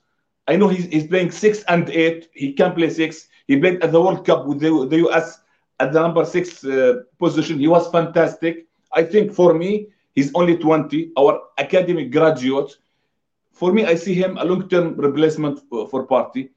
[0.48, 2.28] I know he's, he's playing six and eight.
[2.32, 3.28] He can play six.
[3.47, 5.40] He played at the World Cup with the, the US
[5.78, 7.59] at the number six uh, position.
[7.59, 8.66] He was fantastic.
[8.93, 12.77] I think for me, he's only 20, our academic graduate.
[13.53, 16.51] For me, I see him a long-term replacement for, Partey.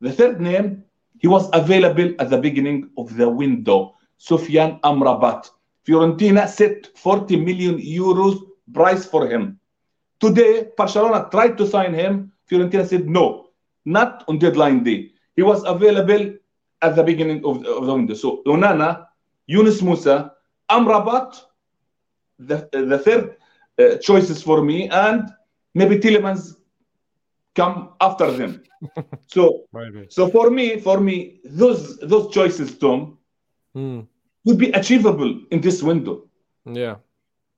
[0.00, 0.84] The third name,
[1.18, 3.94] he was available at the beginning of the window.
[4.18, 5.50] Sofyan Amrabat.
[5.86, 8.40] Fiorentina set 40 million euros
[8.72, 9.58] price for him.
[10.20, 12.32] Today, Barcelona tried to sign him.
[12.50, 13.50] Fiorentina said no,
[13.84, 15.12] not on deadline day.
[15.36, 16.34] He was available
[16.86, 18.14] at the beginning of, of the window.
[18.14, 19.06] So Onana,
[19.54, 20.30] Yunus Musah,
[20.70, 21.30] Amrabat,
[22.38, 23.24] the, the third
[23.78, 25.28] uh, choices for me, and
[25.74, 26.56] maybe Tielemans
[27.54, 28.62] come after them.
[29.34, 29.42] so
[30.08, 33.18] so for me, for me, those those choices, Tom,
[33.74, 34.00] Hmm.
[34.46, 36.14] would be achievable in this window.
[36.64, 36.96] Yeah.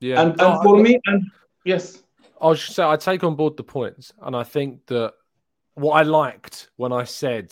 [0.00, 0.20] Yeah.
[0.22, 1.22] And, No, and for I- me, and
[1.64, 2.02] yes,
[2.40, 5.12] I should say I take on board the points, and I think that
[5.74, 7.48] what I liked when I said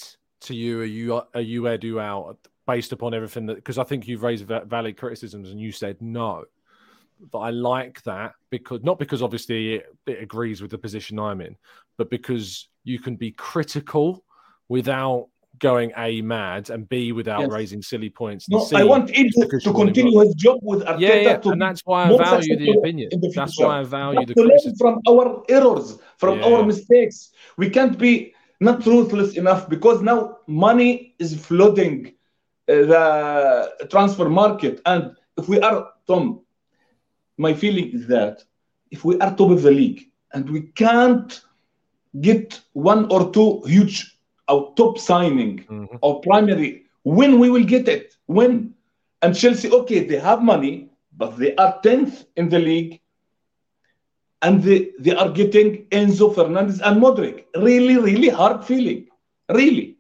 [0.47, 4.09] to you, "Are you are you Edu out?" based upon everything that because I think
[4.09, 6.45] you've raised valid criticisms, and you said no.
[7.33, 11.41] But I like that because not because obviously it, it agrees with the position I'm
[11.41, 11.57] in,
[11.97, 14.25] but because you can be critical
[14.69, 15.29] without
[15.59, 17.51] going a mad and b without Yes.
[17.51, 18.47] raising silly points.
[18.51, 21.01] no, C, I want Edu to him continue his job with Arteta.
[21.01, 23.09] Yeah, yeah, to and that's why I value the opinion.
[23.11, 24.77] the That's why I value But the to criticism.
[24.77, 27.31] from our errors, from our mistakes.
[27.57, 32.13] We can't be not ruthless enough because now money is flooding
[32.69, 34.81] uh, the transfer market.
[34.87, 36.41] And if we are, Tom,
[37.39, 38.43] my feeling is that
[38.91, 40.03] if we are top of the league
[40.33, 41.41] and we can't
[42.21, 44.19] get one or two huge
[44.49, 45.65] or top signing
[46.01, 48.15] or primary, when we will get it?
[48.27, 48.75] When?
[49.23, 53.01] And Chelsea, okay, they have money, but they are 10th in the league
[54.43, 57.45] and they, they are getting Enzo Fernandez and Mudryk.
[57.57, 59.09] Really, really hard feeling.
[59.49, 59.97] Really.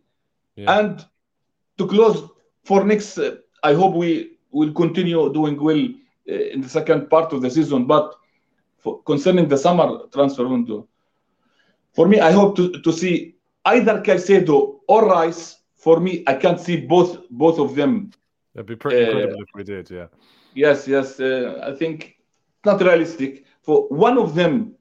[0.56, 1.04] And
[1.78, 2.28] to close
[2.64, 5.82] for next, uh, I hope we will continue doing well
[6.28, 7.86] uh, in the second part of the season.
[7.86, 8.14] But
[8.78, 10.88] for, concerning the summer transfer window,
[11.92, 15.56] for me, I hope to, to see either Caicedo or Rice.
[15.74, 18.10] For me, I can't see both both of them.
[18.54, 19.90] It'd be pretty Uh, incredible if we did.
[19.90, 20.06] Yeah.
[20.54, 21.20] Yes, yes.
[21.20, 22.16] Uh, I think
[22.64, 24.76] not realistic for one of them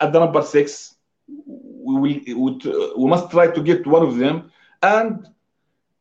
[0.00, 0.96] at the number six.
[1.28, 4.50] We will uh, we must try to get one of them
[4.82, 5.26] and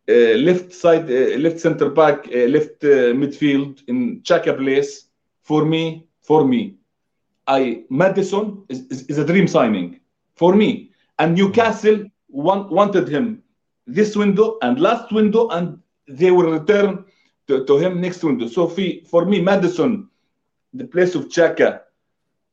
[0.10, 5.08] uh, left side, uh, left center back, uh, left uh, midfield in Xhaka place.
[5.44, 6.76] For me, for me,
[7.48, 9.99] I Maddison is, is, is a dream signing
[10.36, 13.44] for me, and Newcastle want, wanted him
[13.88, 17.03] this window and last window, and they will return
[17.48, 18.48] to, to him next window.
[18.48, 20.08] So for, for me, Maddison,
[20.74, 21.82] the place of Xhaka,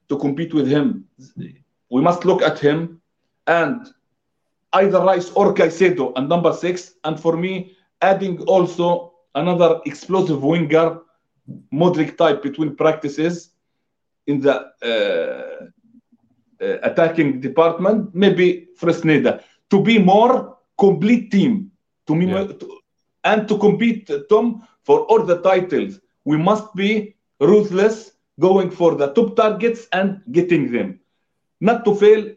[0.08, 1.04] to compete with him,
[1.90, 3.00] we must look at him
[3.46, 3.86] and
[4.72, 6.94] either Rice or Caicedo and number six.
[7.04, 7.72] And for me,
[8.02, 11.00] adding also another explosive winger,
[11.72, 13.50] Mudryk type between practices
[14.26, 15.64] in the uh,
[16.64, 21.70] uh, attacking department, maybe Fresneda, to be more complete team,
[22.06, 22.78] to me, to-
[23.24, 26.00] and to compete, Tom, for all the titles.
[26.24, 31.00] We must be ruthless, going for the top targets and getting them,
[31.60, 32.34] not to fail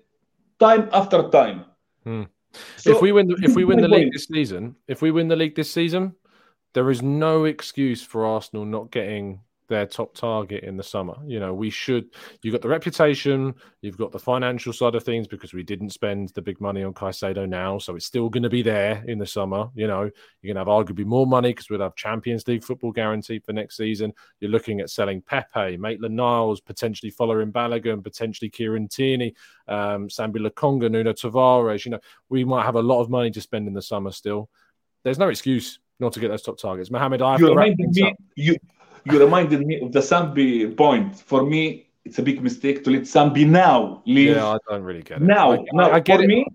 [0.60, 1.66] time after time.
[2.04, 2.24] Hmm.
[2.78, 5.28] So, if we win, the, if we win the league this season, if we win
[5.30, 6.16] the league this season,
[6.74, 9.42] there is no excuse for Arsenal not getting
[9.72, 11.16] their top target in the summer.
[11.26, 12.10] You know, we should.
[12.44, 16.30] You've got the reputation, you've got the financial side of things because we didn't spend
[16.36, 19.26] the big money on Caicedo now, so it's still going to be there in the
[19.26, 19.70] summer.
[19.74, 20.12] You know,
[20.42, 23.54] you're going to have arguably more money because we'll have Champions League football guaranteed for
[23.54, 24.14] next season.
[24.42, 29.34] You're looking at selling Pepe, Maitland Niles, potentially Folarin Balogun, potentially Kieran Tierney,
[29.70, 31.86] um, Sambi Lokonga, Nuno Tavares.
[31.86, 34.50] You know, we might have a lot of money to spend in the summer still.
[35.04, 36.92] There's no excuse not to get those top targets.
[36.92, 38.14] Mohammed, I have you to wrap things me up.
[38.36, 38.58] you
[39.06, 41.16] you reminded me of the Sambi point.
[41.16, 44.36] For me, it's a big mistake to let Sambi now leave.
[44.36, 45.24] Yeah, I don't really get it.
[45.24, 45.54] now.
[45.54, 46.28] I, now, I get for it.
[46.28, 46.46] me,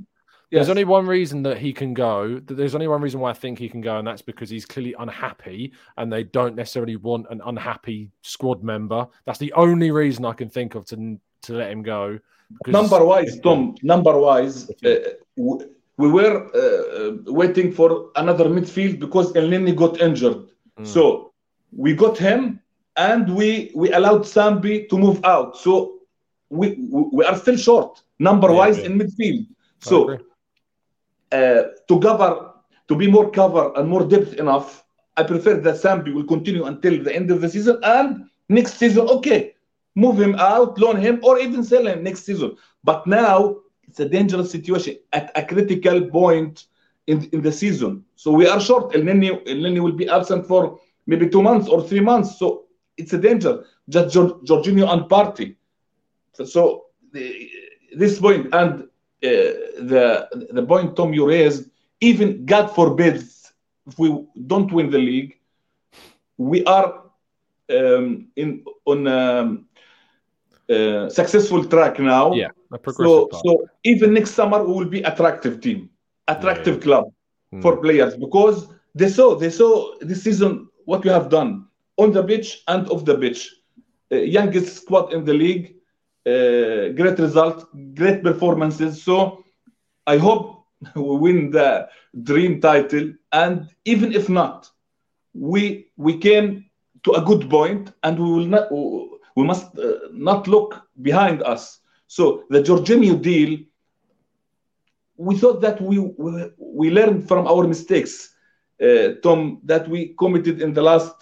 [0.50, 0.70] There's Yes.
[0.70, 2.40] only one reason that he can go.
[2.46, 4.94] There's only one reason why I think he can go, and that's because he's clearly
[4.98, 9.06] unhappy, and they don't necessarily want an unhappy squad member.
[9.24, 12.18] That's the only reason I can think of to to let him go.
[12.66, 13.74] Number wise, Tom.
[13.82, 14.94] Number wise, uh,
[15.36, 20.48] we were uh, uh, waiting for another midfield because Elneny got injured.
[20.78, 20.86] Mm.
[20.86, 21.32] So
[21.72, 22.60] we got him,
[22.96, 25.56] and we we allowed Sambi to move out.
[25.56, 25.98] So
[26.50, 29.46] we we are still short number wise in midfield.
[29.80, 30.18] So
[31.32, 32.52] uh, to cover
[32.88, 34.84] to be more cover and more depth enough,
[35.16, 39.08] I prefer that Sambi will continue until the end of the season and next season,
[39.08, 39.54] okay,
[39.94, 42.56] move him out, loan him, or even sell him next season.
[42.84, 43.56] But now
[43.88, 46.66] it's a dangerous situation at a critical point
[47.06, 48.04] in, in the season.
[48.14, 48.92] So we are short.
[48.92, 52.38] Elneny, El Nini will be absent for maybe two months or three months.
[52.38, 52.64] So
[52.96, 53.64] it's a danger.
[53.88, 55.56] Just Jor- Jorginho and Partey.
[56.32, 57.48] So, the,
[57.96, 58.86] this point and uh,
[59.22, 61.70] the the point Tom you raised,
[62.00, 63.16] even God forbid
[63.86, 65.36] if we don't win the league,
[66.36, 67.02] we are
[67.70, 69.66] um, in on um,
[70.70, 72.46] uh, successful track now.
[72.46, 73.44] Yeah, a So progressive path.
[73.44, 75.90] so even next summer we will be attractive team,
[76.28, 77.04] attractive club
[77.52, 77.62] Hmm.
[77.62, 81.66] for players because they saw they saw this season what you have done
[81.98, 83.54] on the pitch and off the pitch.
[84.12, 85.76] Uh, youngest squad in the league,
[86.26, 89.02] uh, great result, great performances.
[89.02, 89.44] So
[90.06, 90.64] I hope
[90.96, 91.88] we win the
[92.22, 94.70] dream title, and even if not,
[95.34, 96.66] we we came
[97.04, 98.70] to a good point, and we will not
[99.36, 101.80] we must uh, not look behind us.
[102.06, 103.58] So the Jorginho deal,
[105.16, 108.35] we thought that we we, we learned from our mistakes,
[109.22, 111.14] Tom, that we committed in the last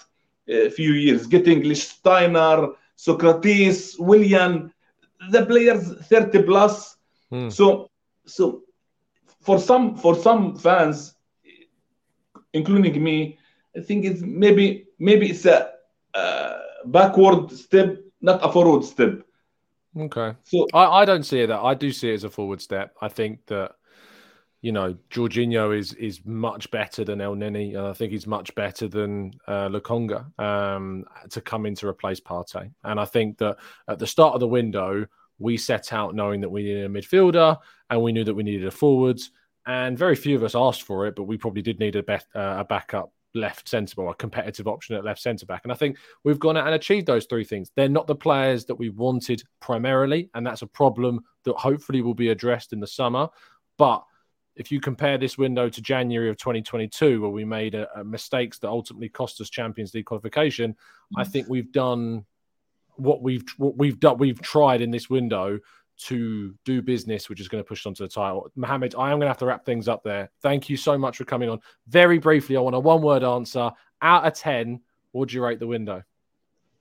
[0.48, 4.72] uh, few years, getting Steiner, Sokratis, Willian,
[5.30, 6.96] the players 30 plus.
[7.30, 7.48] Hmm.
[7.48, 7.90] So
[8.26, 8.62] so
[9.40, 11.14] for some for some fans,
[12.52, 13.38] including me,
[13.76, 15.72] I think it's maybe maybe it's a
[16.14, 19.22] uh, backward step, not a forward step.
[19.96, 20.34] Okay.
[20.44, 21.60] So I, I don't see it that.
[21.60, 22.94] I do see it as a forward step.
[23.00, 23.72] I think that
[24.64, 28.88] you know Jorginho is is much better than Elneny, and I think he's much better
[28.88, 32.72] than uh, Lokonga um, to come in to replace Partey.
[32.82, 33.58] And I think that
[33.88, 35.04] at the start of the window,
[35.38, 37.58] we set out knowing that we needed a midfielder
[37.90, 39.32] and we knew that we needed a forwards.
[39.66, 42.24] And very few of us asked for it, but we probably did need a, bet,
[42.34, 45.60] uh, a backup left centre or a competitive option at left centre back.
[45.64, 47.70] And I think we've gone out and achieved those three things.
[47.76, 52.14] They're not the players that we wanted primarily, and that's a problem that hopefully will
[52.14, 53.28] be addressed in the summer.
[53.76, 54.04] But
[54.56, 58.58] if you compare this window to January of 2022, where we made a, a mistakes
[58.60, 60.76] that ultimately cost us Champions League qualification,
[61.16, 62.24] I think we've done
[62.96, 64.18] what we've what we've done.
[64.18, 65.58] We've tried in this window
[65.96, 68.50] to do business, which is going to push us onto the title.
[68.56, 70.30] Mohammed, I am going to have to wrap things up there.
[70.42, 71.60] Thank you so much for coming on.
[71.86, 73.70] Very briefly, I want a one word answer.
[74.02, 74.80] Out of 10,
[75.12, 76.02] what would you rate the window?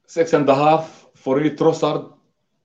[0.05, 1.49] six and a half for me.
[1.49, 2.13] Trossard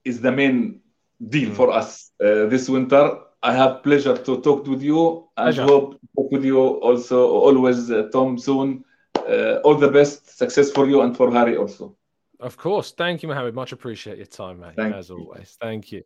[0.04, 0.80] is the main
[1.28, 3.18] deal for us uh, this winter.
[3.42, 5.62] I have pleasure to talk with you Pleasure.
[5.62, 8.84] hope to talk with you also always, uh, Tom, soon.
[9.16, 11.96] Uh, all the best, success for you and for Harry also.
[12.40, 12.92] Of course.
[12.92, 13.54] Thank you, Mohammed.
[13.54, 14.74] Much appreciate your time, mate.
[14.76, 15.56] Thank as always.
[15.60, 16.02] Thank you.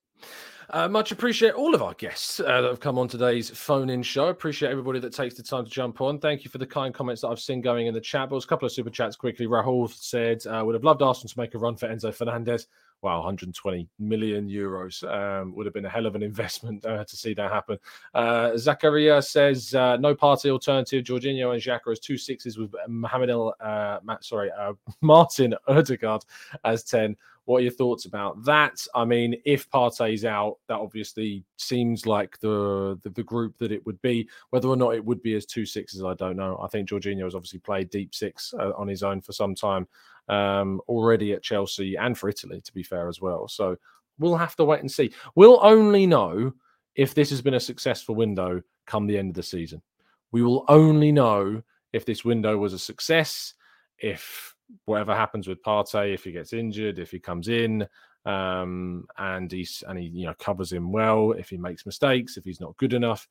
[0.70, 4.02] Uh, much appreciate all of our guests uh, that have come on today's phone in
[4.02, 4.28] show.
[4.28, 6.18] Appreciate everybody that takes the time to jump on.
[6.18, 8.30] Thank you for the kind comments that I've seen going in the chat.
[8.30, 9.46] But a couple of super chats quickly.
[9.46, 12.66] Rahul said, uh, would have loved Arsenal to make a run for Enzo Fernandez.
[13.02, 17.16] Wow, 120 million euros um, would have been a hell of an investment uh, to
[17.16, 17.76] see that happen.
[18.14, 21.04] Uh, Zakaria says, uh, no Partey alternative.
[21.04, 26.24] Jorginho and Xhaka as two sixes with Mohamed El, uh, Ma- sorry, uh, Martin Odegaard
[26.64, 27.16] as 10.
[27.44, 28.86] What are your thoughts about that?
[28.94, 33.84] I mean, if Partey's out, that obviously seems like the, the the group that it
[33.84, 34.28] would be.
[34.50, 36.60] Whether or not it would be as two sixes, I don't know.
[36.62, 39.88] I think Jorginho has obviously played deep six uh, on his own for some time
[40.32, 43.48] um, already at Chelsea and for Italy, to be fair as well.
[43.48, 43.76] So
[44.18, 45.12] we'll have to wait and see.
[45.34, 46.52] We'll only know
[46.94, 49.82] if this has been a successful window come the end of the season.
[50.30, 53.54] We will only know if this window was a success,
[53.98, 54.54] if
[54.86, 57.86] whatever happens with Partey, if he gets injured, if he comes in
[58.24, 62.44] um, and he's and he you know covers him well, if he makes mistakes, if
[62.44, 63.28] he's not good enough,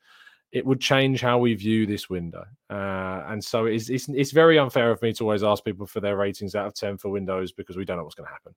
[0.51, 2.43] it would change how we view this window.
[2.69, 6.01] Uh, and so it's, it's it's very unfair of me to always ask people for
[6.01, 8.55] their ratings out of ten for windows because we don't know what's going to happen.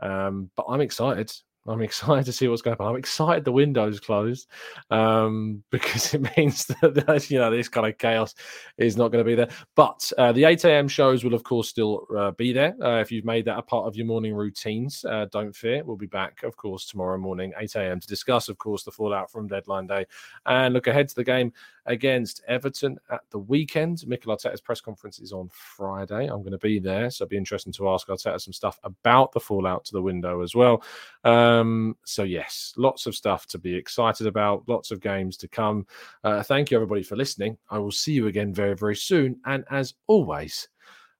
[0.00, 1.32] Um, but I'm excited.
[1.66, 2.88] I'm excited to see what's going on.
[2.88, 4.48] I'm excited the window's closed
[4.90, 8.34] um, because it means that you know this kind of chaos
[8.76, 9.48] is not going to be there.
[9.74, 10.88] But uh, the 8 a.m.
[10.88, 12.74] shows will, of course, still uh, be there.
[12.82, 15.82] Uh, if you've made that a part of your morning routines, uh, don't fear.
[15.84, 18.00] We'll be back, of course, tomorrow morning, 8 a.m.
[18.00, 20.06] to discuss, of course, the fallout from deadline day
[20.46, 21.52] and look ahead to the game
[21.86, 24.06] against Everton at the weekend.
[24.06, 26.26] Mikel Arteta's press conference is on Friday.
[26.26, 29.32] I'm going to be there, so it'll be interesting to ask Arteta some stuff about
[29.32, 30.82] the fallout to the window as well.
[31.24, 35.86] Um, so yes, lots of stuff to be excited about, lots of games to come.
[36.22, 37.58] Uh, thank you everybody for listening.
[37.70, 40.68] I will see you again very very soon, and as always,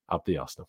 [0.09, 0.69] up the Arsenal.